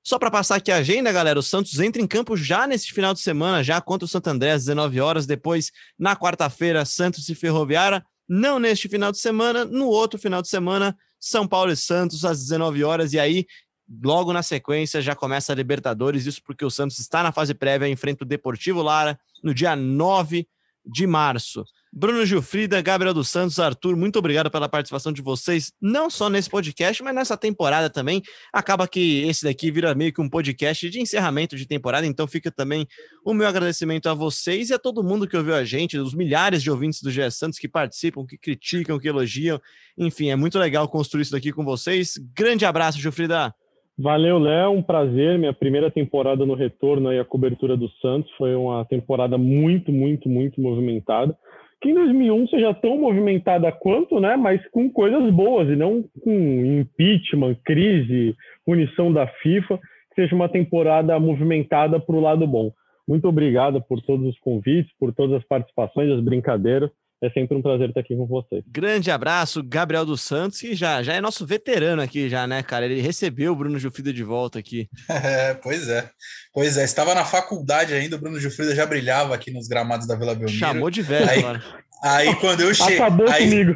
Só 0.07 0.17
para 0.17 0.31
passar 0.31 0.55
aqui 0.55 0.71
a 0.71 0.77
agenda, 0.77 1.11
galera, 1.11 1.37
o 1.37 1.43
Santos 1.43 1.77
entra 1.81 2.01
em 2.01 2.07
campo 2.07 2.37
já 2.37 2.65
nesse 2.65 2.93
final 2.93 3.13
de 3.13 3.19
semana, 3.19 3.61
já 3.61 3.81
contra 3.81 4.05
o 4.05 4.07
Santo 4.07 4.29
André 4.29 4.53
às 4.53 4.63
19 4.63 5.01
horas, 5.01 5.25
depois 5.25 5.69
na 5.99 6.15
quarta-feira, 6.15 6.85
Santos 6.85 7.27
e 7.27 7.35
Ferroviária, 7.35 8.01
não 8.25 8.57
neste 8.57 8.87
final 8.87 9.11
de 9.11 9.17
semana, 9.17 9.65
no 9.65 9.87
outro 9.87 10.17
final 10.17 10.41
de 10.41 10.47
semana, 10.47 10.97
São 11.19 11.45
Paulo 11.45 11.73
e 11.73 11.75
Santos 11.75 12.23
às 12.23 12.39
19 12.39 12.85
horas, 12.85 13.11
e 13.11 13.19
aí 13.19 13.45
logo 14.01 14.31
na 14.31 14.41
sequência 14.41 15.01
já 15.01 15.13
começa 15.13 15.51
a 15.51 15.55
Libertadores, 15.57 16.25
isso 16.25 16.41
porque 16.41 16.63
o 16.63 16.71
Santos 16.71 16.99
está 16.99 17.21
na 17.21 17.33
fase 17.33 17.53
prévia, 17.53 17.89
enfrenta 17.89 18.23
o 18.23 18.27
Deportivo 18.27 18.81
Lara 18.81 19.19
no 19.43 19.53
dia 19.53 19.75
9 19.75 20.47
de 20.85 21.05
março. 21.05 21.65
Bruno 21.99 22.23
Gilfrida, 22.27 22.79
Gabriel 22.79 23.11
dos 23.11 23.27
Santos, 23.27 23.57
Arthur, 23.57 23.97
muito 23.97 24.19
obrigado 24.19 24.51
pela 24.51 24.69
participação 24.69 25.11
de 25.11 25.19
vocês, 25.19 25.73
não 25.81 26.11
só 26.11 26.29
nesse 26.29 26.47
podcast, 26.47 27.01
mas 27.01 27.15
nessa 27.15 27.35
temporada 27.35 27.89
também. 27.89 28.21
Acaba 28.53 28.87
que 28.87 29.23
esse 29.27 29.43
daqui 29.43 29.71
vira 29.71 29.95
meio 29.95 30.13
que 30.13 30.21
um 30.21 30.29
podcast 30.29 30.87
de 30.91 31.01
encerramento 31.01 31.55
de 31.55 31.67
temporada, 31.67 32.05
então 32.05 32.27
fica 32.27 32.51
também 32.51 32.85
o 33.25 33.33
meu 33.33 33.47
agradecimento 33.47 34.07
a 34.09 34.13
vocês 34.13 34.69
e 34.69 34.75
a 34.75 34.77
todo 34.77 35.03
mundo 35.03 35.27
que 35.27 35.35
ouviu 35.35 35.55
a 35.55 35.63
gente, 35.63 35.97
os 35.97 36.13
milhares 36.13 36.61
de 36.61 36.69
ouvintes 36.69 37.01
do 37.01 37.09
GE 37.09 37.31
Santos 37.31 37.57
que 37.57 37.67
participam, 37.67 38.27
que 38.27 38.37
criticam, 38.37 38.99
que 38.99 39.07
elogiam. 39.07 39.59
Enfim, 39.97 40.29
é 40.29 40.35
muito 40.35 40.59
legal 40.59 40.87
construir 40.87 41.23
isso 41.23 41.31
daqui 41.31 41.51
com 41.51 41.65
vocês. 41.65 42.13
Grande 42.35 42.63
abraço, 42.63 43.01
Gilfrida. 43.01 43.51
Valeu, 43.97 44.37
Léo. 44.37 44.69
Um 44.69 44.83
prazer. 44.83 45.39
Minha 45.39 45.53
primeira 45.53 45.89
temporada 45.89 46.45
no 46.45 46.53
retorno 46.53 47.09
aí, 47.09 47.17
a 47.17 47.25
cobertura 47.25 47.75
do 47.75 47.89
Santos. 47.99 48.31
Foi 48.37 48.53
uma 48.53 48.85
temporada 48.85 49.35
muito, 49.35 49.91
muito, 49.91 50.29
muito 50.29 50.61
movimentada 50.61 51.35
que 51.81 51.89
em 51.89 51.93
2001 51.93 52.47
seja 52.47 52.73
tão 52.73 52.97
movimentada 52.97 53.71
quanto, 53.71 54.19
né, 54.19 54.35
mas 54.35 54.65
com 54.69 54.89
coisas 54.89 55.29
boas 55.31 55.69
e 55.69 55.75
não 55.75 56.03
com 56.23 56.79
impeachment, 56.79 57.55
crise, 57.63 58.35
punição 58.65 59.13
da 59.13 59.27
FIFA, 59.27 59.77
que 59.77 60.21
seja 60.21 60.35
uma 60.35 60.49
temporada 60.49 61.19
movimentada 61.19 61.99
para 61.99 62.15
o 62.15 62.21
lado 62.21 62.47
bom. 62.47 62.71
Muito 63.07 63.27
obrigado 63.27 63.81
por 63.81 64.01
todos 64.01 64.27
os 64.27 64.39
convites, 64.39 64.91
por 64.99 65.13
todas 65.13 65.37
as 65.37 65.47
participações, 65.47 66.11
as 66.11 66.21
brincadeiras. 66.21 66.89
É 67.23 67.31
sempre 67.31 67.57
um 67.57 67.61
prazer 67.63 67.89
estar 67.89 68.01
aqui 68.01 68.15
com 68.15 68.27
você. 68.27 68.63
Grande 68.67 69.09
abraço, 69.09 69.63
Gabriel 69.63 70.05
dos 70.05 70.21
Santos, 70.21 70.59
que 70.59 70.75
já, 70.75 71.01
já 71.01 71.13
é 71.13 71.21
nosso 71.21 71.47
veterano 71.47 72.01
aqui, 72.01 72.29
já, 72.29 72.45
né, 72.45 72.61
cara? 72.61 72.85
Ele 72.85 73.01
recebeu 73.01 73.53
o 73.53 73.55
Bruno 73.55 73.79
Gilfrida 73.79 74.13
de 74.13 74.23
volta 74.23 74.59
aqui. 74.59 74.87
É, 75.27 75.55
pois 75.55 75.89
é. 75.89 76.09
Pois 76.53 76.77
é, 76.77 76.83
estava 76.83 77.15
na 77.15 77.25
faculdade 77.25 77.93
ainda, 77.93 78.15
o 78.15 78.19
Bruno 78.19 78.39
Gilfrida 78.39 78.75
já 78.75 78.85
brilhava 78.85 79.33
aqui 79.33 79.51
nos 79.51 79.67
gramados 79.67 80.07
da 80.07 80.15
Vila 80.15 80.35
Belmiro. 80.35 80.57
Chamou 80.57 80.89
de 80.89 81.01
velho 81.01 81.29
aí, 81.29 81.39
agora. 81.39 81.63
Aí 82.03 82.35
quando 82.35 82.61
eu 82.61 82.73
cheguei. 82.73 82.97
Acabou 82.97 83.27
aí, 83.27 83.49
comigo. 83.49 83.75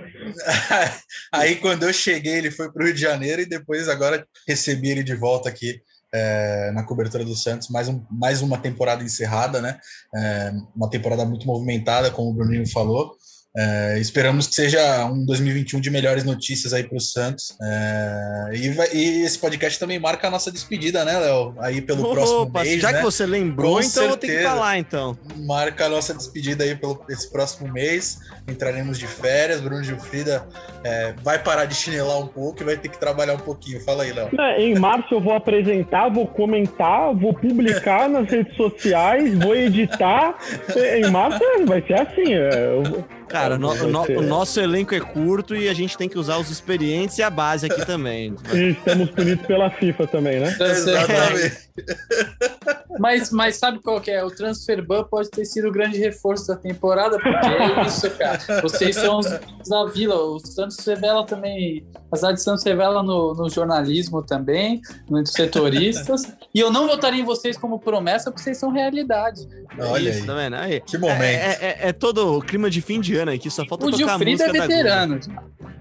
aí 1.34 1.56
quando 1.56 1.84
eu 1.84 1.94
cheguei, 1.94 2.34
ele 2.34 2.52
foi 2.52 2.72
para 2.72 2.84
o 2.84 2.86
Rio 2.86 2.94
de 2.94 3.02
Janeiro 3.02 3.42
e 3.42 3.46
depois 3.46 3.90
agora 3.90 4.26
recebi 4.48 4.90
ele 4.90 5.04
de 5.04 5.16
volta 5.16 5.50
aqui 5.50 5.82
é, 6.14 6.72
na 6.74 6.84
cobertura 6.84 7.24
do 7.24 7.36
Santos, 7.36 7.70
mais, 7.70 7.88
um, 7.88 8.04
mais 8.12 8.42
uma 8.42 8.58
temporada 8.58 9.04
encerrada, 9.04 9.62
né? 9.62 9.80
É, 10.14 10.52
uma 10.76 10.90
temporada 10.90 11.26
muito 11.26 11.48
movimentada, 11.48 12.12
como 12.12 12.30
o 12.30 12.34
Bruninho 12.34 12.68
falou. 12.70 13.16
É, 13.56 14.00
esperamos 14.00 14.48
que 14.48 14.56
seja 14.56 15.06
um 15.06 15.26
2021 15.26 15.82
de 15.82 15.90
melhores 15.90 16.24
notícias 16.24 16.72
aí 16.74 16.84
para 16.84 16.98
o 16.98 17.02
Santos. 17.02 17.58
É, 17.62 18.50
e, 18.54 18.70
vai, 18.70 18.88
e, 18.94 19.24
esse 19.24 19.38
podcast 19.38 19.78
também 19.78 20.00
marca 20.00 20.28
a 20.28 20.32
nossa 20.32 20.50
despedida, 20.52 21.04
né, 21.04 21.20
Léo? 21.20 21.56
Aí 21.60 21.82
pelo 21.82 22.02
Opa, 22.04 22.14
próximo 22.14 22.52
mês. 22.54 22.82
Já 22.82 22.92
né? 22.92 22.98
que 23.00 23.04
você 23.04 23.26
lembrou, 23.26 23.74
Com 23.76 23.80
então 23.82 23.90
certeza. 23.92 24.14
eu 24.14 24.18
tenho 24.18 24.38
que 24.38 24.44
falar, 24.44 24.78
então. 24.78 25.18
Marca 25.46 25.86
a 25.86 25.90
nossa 25.90 26.14
despedida 26.14 26.64
aí 26.64 26.76
pelo 26.76 27.04
esse 27.10 27.30
próximo 27.30 27.72
mês. 27.72 28.20
Entraremos 28.48 28.98
de 28.98 29.06
férias. 29.08 29.60
Bruno 29.60 29.84
Gilfrida 29.84 30.48
é, 30.84 31.14
vai 31.22 31.38
parar 31.38 31.66
de 31.66 31.76
chinelar 31.76 32.20
um 32.20 32.28
pouco 32.28 32.62
e 32.62 32.66
vai 32.66 32.78
ter 32.78 32.88
que 32.88 32.98
trabalhar 32.98 33.34
um 33.34 33.40
pouquinho. 33.40 33.82
Fala 33.82 34.04
aí, 34.04 34.14
Léo. 34.14 34.30
É, 34.40 34.62
em 34.62 34.76
março 34.80 35.14
eu 35.14 35.20
vou 35.20 35.34
apresentar, 35.34 36.08
vou 36.10 36.26
comentar, 36.26 37.14
vou 37.14 37.34
publicar 37.34 38.08
nas 38.08 38.30
redes 38.30 38.56
sociais, 38.56 39.38
vou 39.38 39.56
editar. 39.56 40.38
Em 40.96 41.10
março 41.12 41.40
vai 41.66 41.82
ser 41.82 42.00
assim. 42.00 42.34
é, 42.34 42.66
eu- 42.66 43.21
Cara, 43.32 43.58
no- 43.58 43.74
no- 43.88 44.04
o 44.20 44.22
nosso 44.22 44.60
elenco 44.60 44.94
é 44.94 45.00
curto 45.00 45.56
e 45.56 45.68
a 45.70 45.74
gente 45.74 45.98
tem 45.98 46.08
que 46.10 46.18
usar 46.20 46.38
os 46.38 46.50
experientes 46.50 47.18
e 47.18 47.24
a 47.24 47.30
base 47.30 47.66
aqui 47.66 47.86
também. 47.86 48.36
E 48.54 48.72
estamos 48.72 49.10
punidos 49.12 49.46
pela 49.46 49.70
FIFA 49.70 50.08
também, 50.08 50.40
né? 50.40 50.56
Exatamente. 50.60 51.58
Mas, 53.00 53.32
mas 53.32 53.56
sabe 53.56 53.80
qual 53.82 54.00
que 54.02 54.12
é? 54.12 54.24
O 54.24 54.30
Transfer 54.30 54.86
Ban 54.86 55.04
pode 55.06 55.30
ter 55.32 55.46
sido 55.46 55.70
o 55.70 55.72
grande 55.72 55.98
reforço 55.98 56.48
da 56.48 56.56
temporada, 56.58 57.18
porque 57.18 57.48
é 57.48 57.86
isso, 57.88 58.10
cara. 58.12 58.40
Vocês 58.62 58.96
são 58.96 59.20
os 59.20 59.26
da 59.26 59.86
Vila. 59.86 60.16
O 60.16 60.40
Santos 60.40 60.78
revela 60.86 61.26
também. 61.26 61.86
A 62.12 62.16
cidade 62.18 62.36
de 62.38 62.44
Santos 62.44 62.64
revela 62.66 63.02
no, 63.02 63.34
no 63.34 63.50
jornalismo 63.50 64.22
também, 64.22 64.82
nos 65.10 65.32
setoristas. 65.32 66.24
E 66.54 66.60
eu 66.60 66.70
não 66.70 66.86
votaria 66.86 67.22
em 67.22 67.26
vocês 67.26 67.58
como 67.58 67.80
promessa, 67.80 68.30
porque 68.30 68.44
vocês 68.44 68.58
são 68.58 68.70
realidade. 68.72 69.48
Olha 69.80 70.10
Isso, 70.10 70.20
aí. 70.22 70.28
tá 70.28 70.34
vendo? 70.36 70.56
Aí, 70.58 70.82
Que 70.82 70.98
momento. 70.98 71.22
É, 71.24 71.58
é- 71.62 71.78
é 71.90 71.94
todo 71.94 72.38
o 72.38 72.42
clima 72.42 72.70
de 72.70 72.82
fim 72.82 73.00
de 73.00 73.16
ano 73.22 73.32
aqui, 73.32 73.50
só 73.50 73.66
falta 73.66 73.86
O 73.86 73.92
tocar 73.92 74.04
a 74.04 74.08
Gilfrida 74.18 74.44
é 74.44 74.48
música 74.48 74.60
da 74.60 74.68
Globo. 74.68 74.84
veterano. 74.84 75.20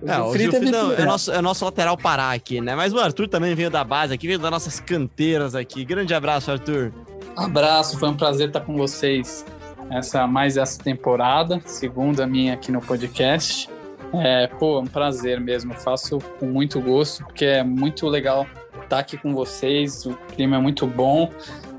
É, 0.07 0.19
o 0.21 0.37
Gilfrida 0.37 0.77
é, 0.99 1.05
nosso, 1.05 1.33
é 1.33 1.43
nosso 1.43 1.65
lateral 1.65 1.97
Pará 1.97 2.33
aqui, 2.33 2.61
né? 2.61 2.75
Mas 2.75 2.93
o 2.93 2.99
Arthur 2.99 3.29
também 3.29 3.55
veio 3.55 3.71
da 3.71 3.85
base 3.85 4.15
aqui, 4.15 4.27
veio 4.27 4.39
das 4.39 4.51
nossas 4.51 4.81
canteiras 4.81 5.55
aqui. 5.55 5.85
Grande 5.85 6.15
abraço, 6.15 6.51
Arthur. 6.51 6.93
Abraço, 7.37 7.99
foi 7.99 8.09
um 8.09 8.17
prazer 8.17 8.49
estar 8.49 8.61
com 8.61 8.77
vocês 8.77 9.45
essa 9.91 10.27
mais 10.27 10.57
essa 10.57 10.83
temporada, 10.83 11.61
segunda 11.67 12.27
minha 12.27 12.55
aqui 12.55 12.71
no 12.71 12.81
podcast. 12.81 13.69
É, 14.15 14.47
pô, 14.47 14.81
um 14.81 14.87
prazer 14.87 15.41
mesmo, 15.41 15.75
faço 15.75 16.19
com 16.39 16.47
muito 16.47 16.81
gosto, 16.81 17.25
porque 17.25 17.45
é 17.45 17.63
muito 17.63 18.09
legal 18.09 18.47
estar 18.83 18.99
aqui 18.99 19.17
com 19.17 19.33
vocês, 19.33 20.05
o 20.05 20.15
clima 20.35 20.57
é 20.57 20.59
muito 20.61 20.87
bom 20.87 21.31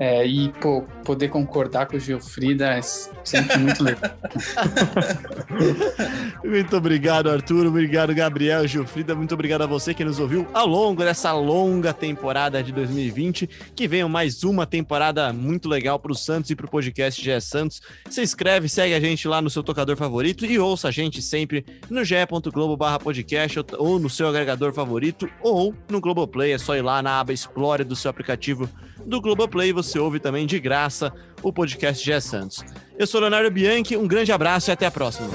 é, 0.04 0.26
e 0.26 0.48
pô, 0.60 0.82
poder 1.04 1.28
concordar 1.28 1.86
com 1.86 1.96
o 1.96 2.00
Gilfrida 2.00 2.66
é 2.72 2.82
sempre 2.82 3.56
muito 3.58 3.84
legal. 3.84 4.10
Muito 6.44 6.76
obrigado, 6.76 7.30
Arthur. 7.30 7.66
Obrigado, 7.66 8.12
Gabriel, 8.12 8.66
Gilfrida. 8.66 9.14
Muito 9.14 9.32
obrigado 9.32 9.62
a 9.62 9.66
você 9.66 9.94
que 9.94 10.04
nos 10.04 10.18
ouviu 10.18 10.44
ao 10.52 10.66
longo 10.66 11.04
dessa 11.04 11.32
longa 11.32 11.92
temporada 11.92 12.60
de 12.64 12.72
2020. 12.72 13.48
Que 13.76 13.86
venha 13.86 14.08
mais 14.08 14.42
uma 14.42 14.66
temporada 14.66 15.32
muito 15.32 15.68
legal 15.68 16.00
para 16.00 16.10
o 16.10 16.16
Santos 16.16 16.50
e 16.50 16.56
para 16.56 16.66
o 16.66 16.70
podcast 16.70 17.22
GE 17.22 17.40
Santos. 17.40 17.80
Se 18.10 18.20
inscreve, 18.20 18.68
segue 18.68 18.94
a 18.94 19.00
gente 19.00 19.28
lá 19.28 19.40
no 19.40 19.50
seu 19.50 19.62
tocador 19.62 19.96
favorito 19.96 20.44
e 20.44 20.58
ouça 20.58 20.88
a 20.88 20.90
gente 20.90 21.22
sempre 21.22 21.64
no 21.88 22.02
barra 22.76 22.98
podcast 22.98 23.60
ou- 23.78 24.00
no 24.00 24.10
seu 24.10 24.26
agregador 24.26 24.72
favorito 24.72 25.28
ou 25.40 25.72
no 25.88 26.00
Globoplay. 26.00 26.52
É 26.52 26.58
só 26.58 26.74
ir 26.74 26.82
lá 26.82 27.00
na 27.00 27.20
aba 27.20 27.32
Explore 27.32 27.84
do 27.84 27.94
seu 27.94 28.10
aplicativo 28.10 28.68
do 29.06 29.20
Globoplay 29.20 29.70
e 29.70 29.72
você 29.92 29.98
ouve 29.98 30.18
também 30.18 30.46
de 30.46 30.58
graça 30.58 31.12
o 31.42 31.52
podcast 31.52 32.02
GE 32.02 32.18
Santos. 32.20 32.64
Eu 32.98 33.06
sou 33.06 33.20
Leonardo 33.20 33.50
Bianchi, 33.50 33.94
um 33.94 34.06
grande 34.06 34.32
abraço 34.32 34.70
e 34.70 34.72
até 34.72 34.86
a 34.86 34.90
próxima. 34.90 35.28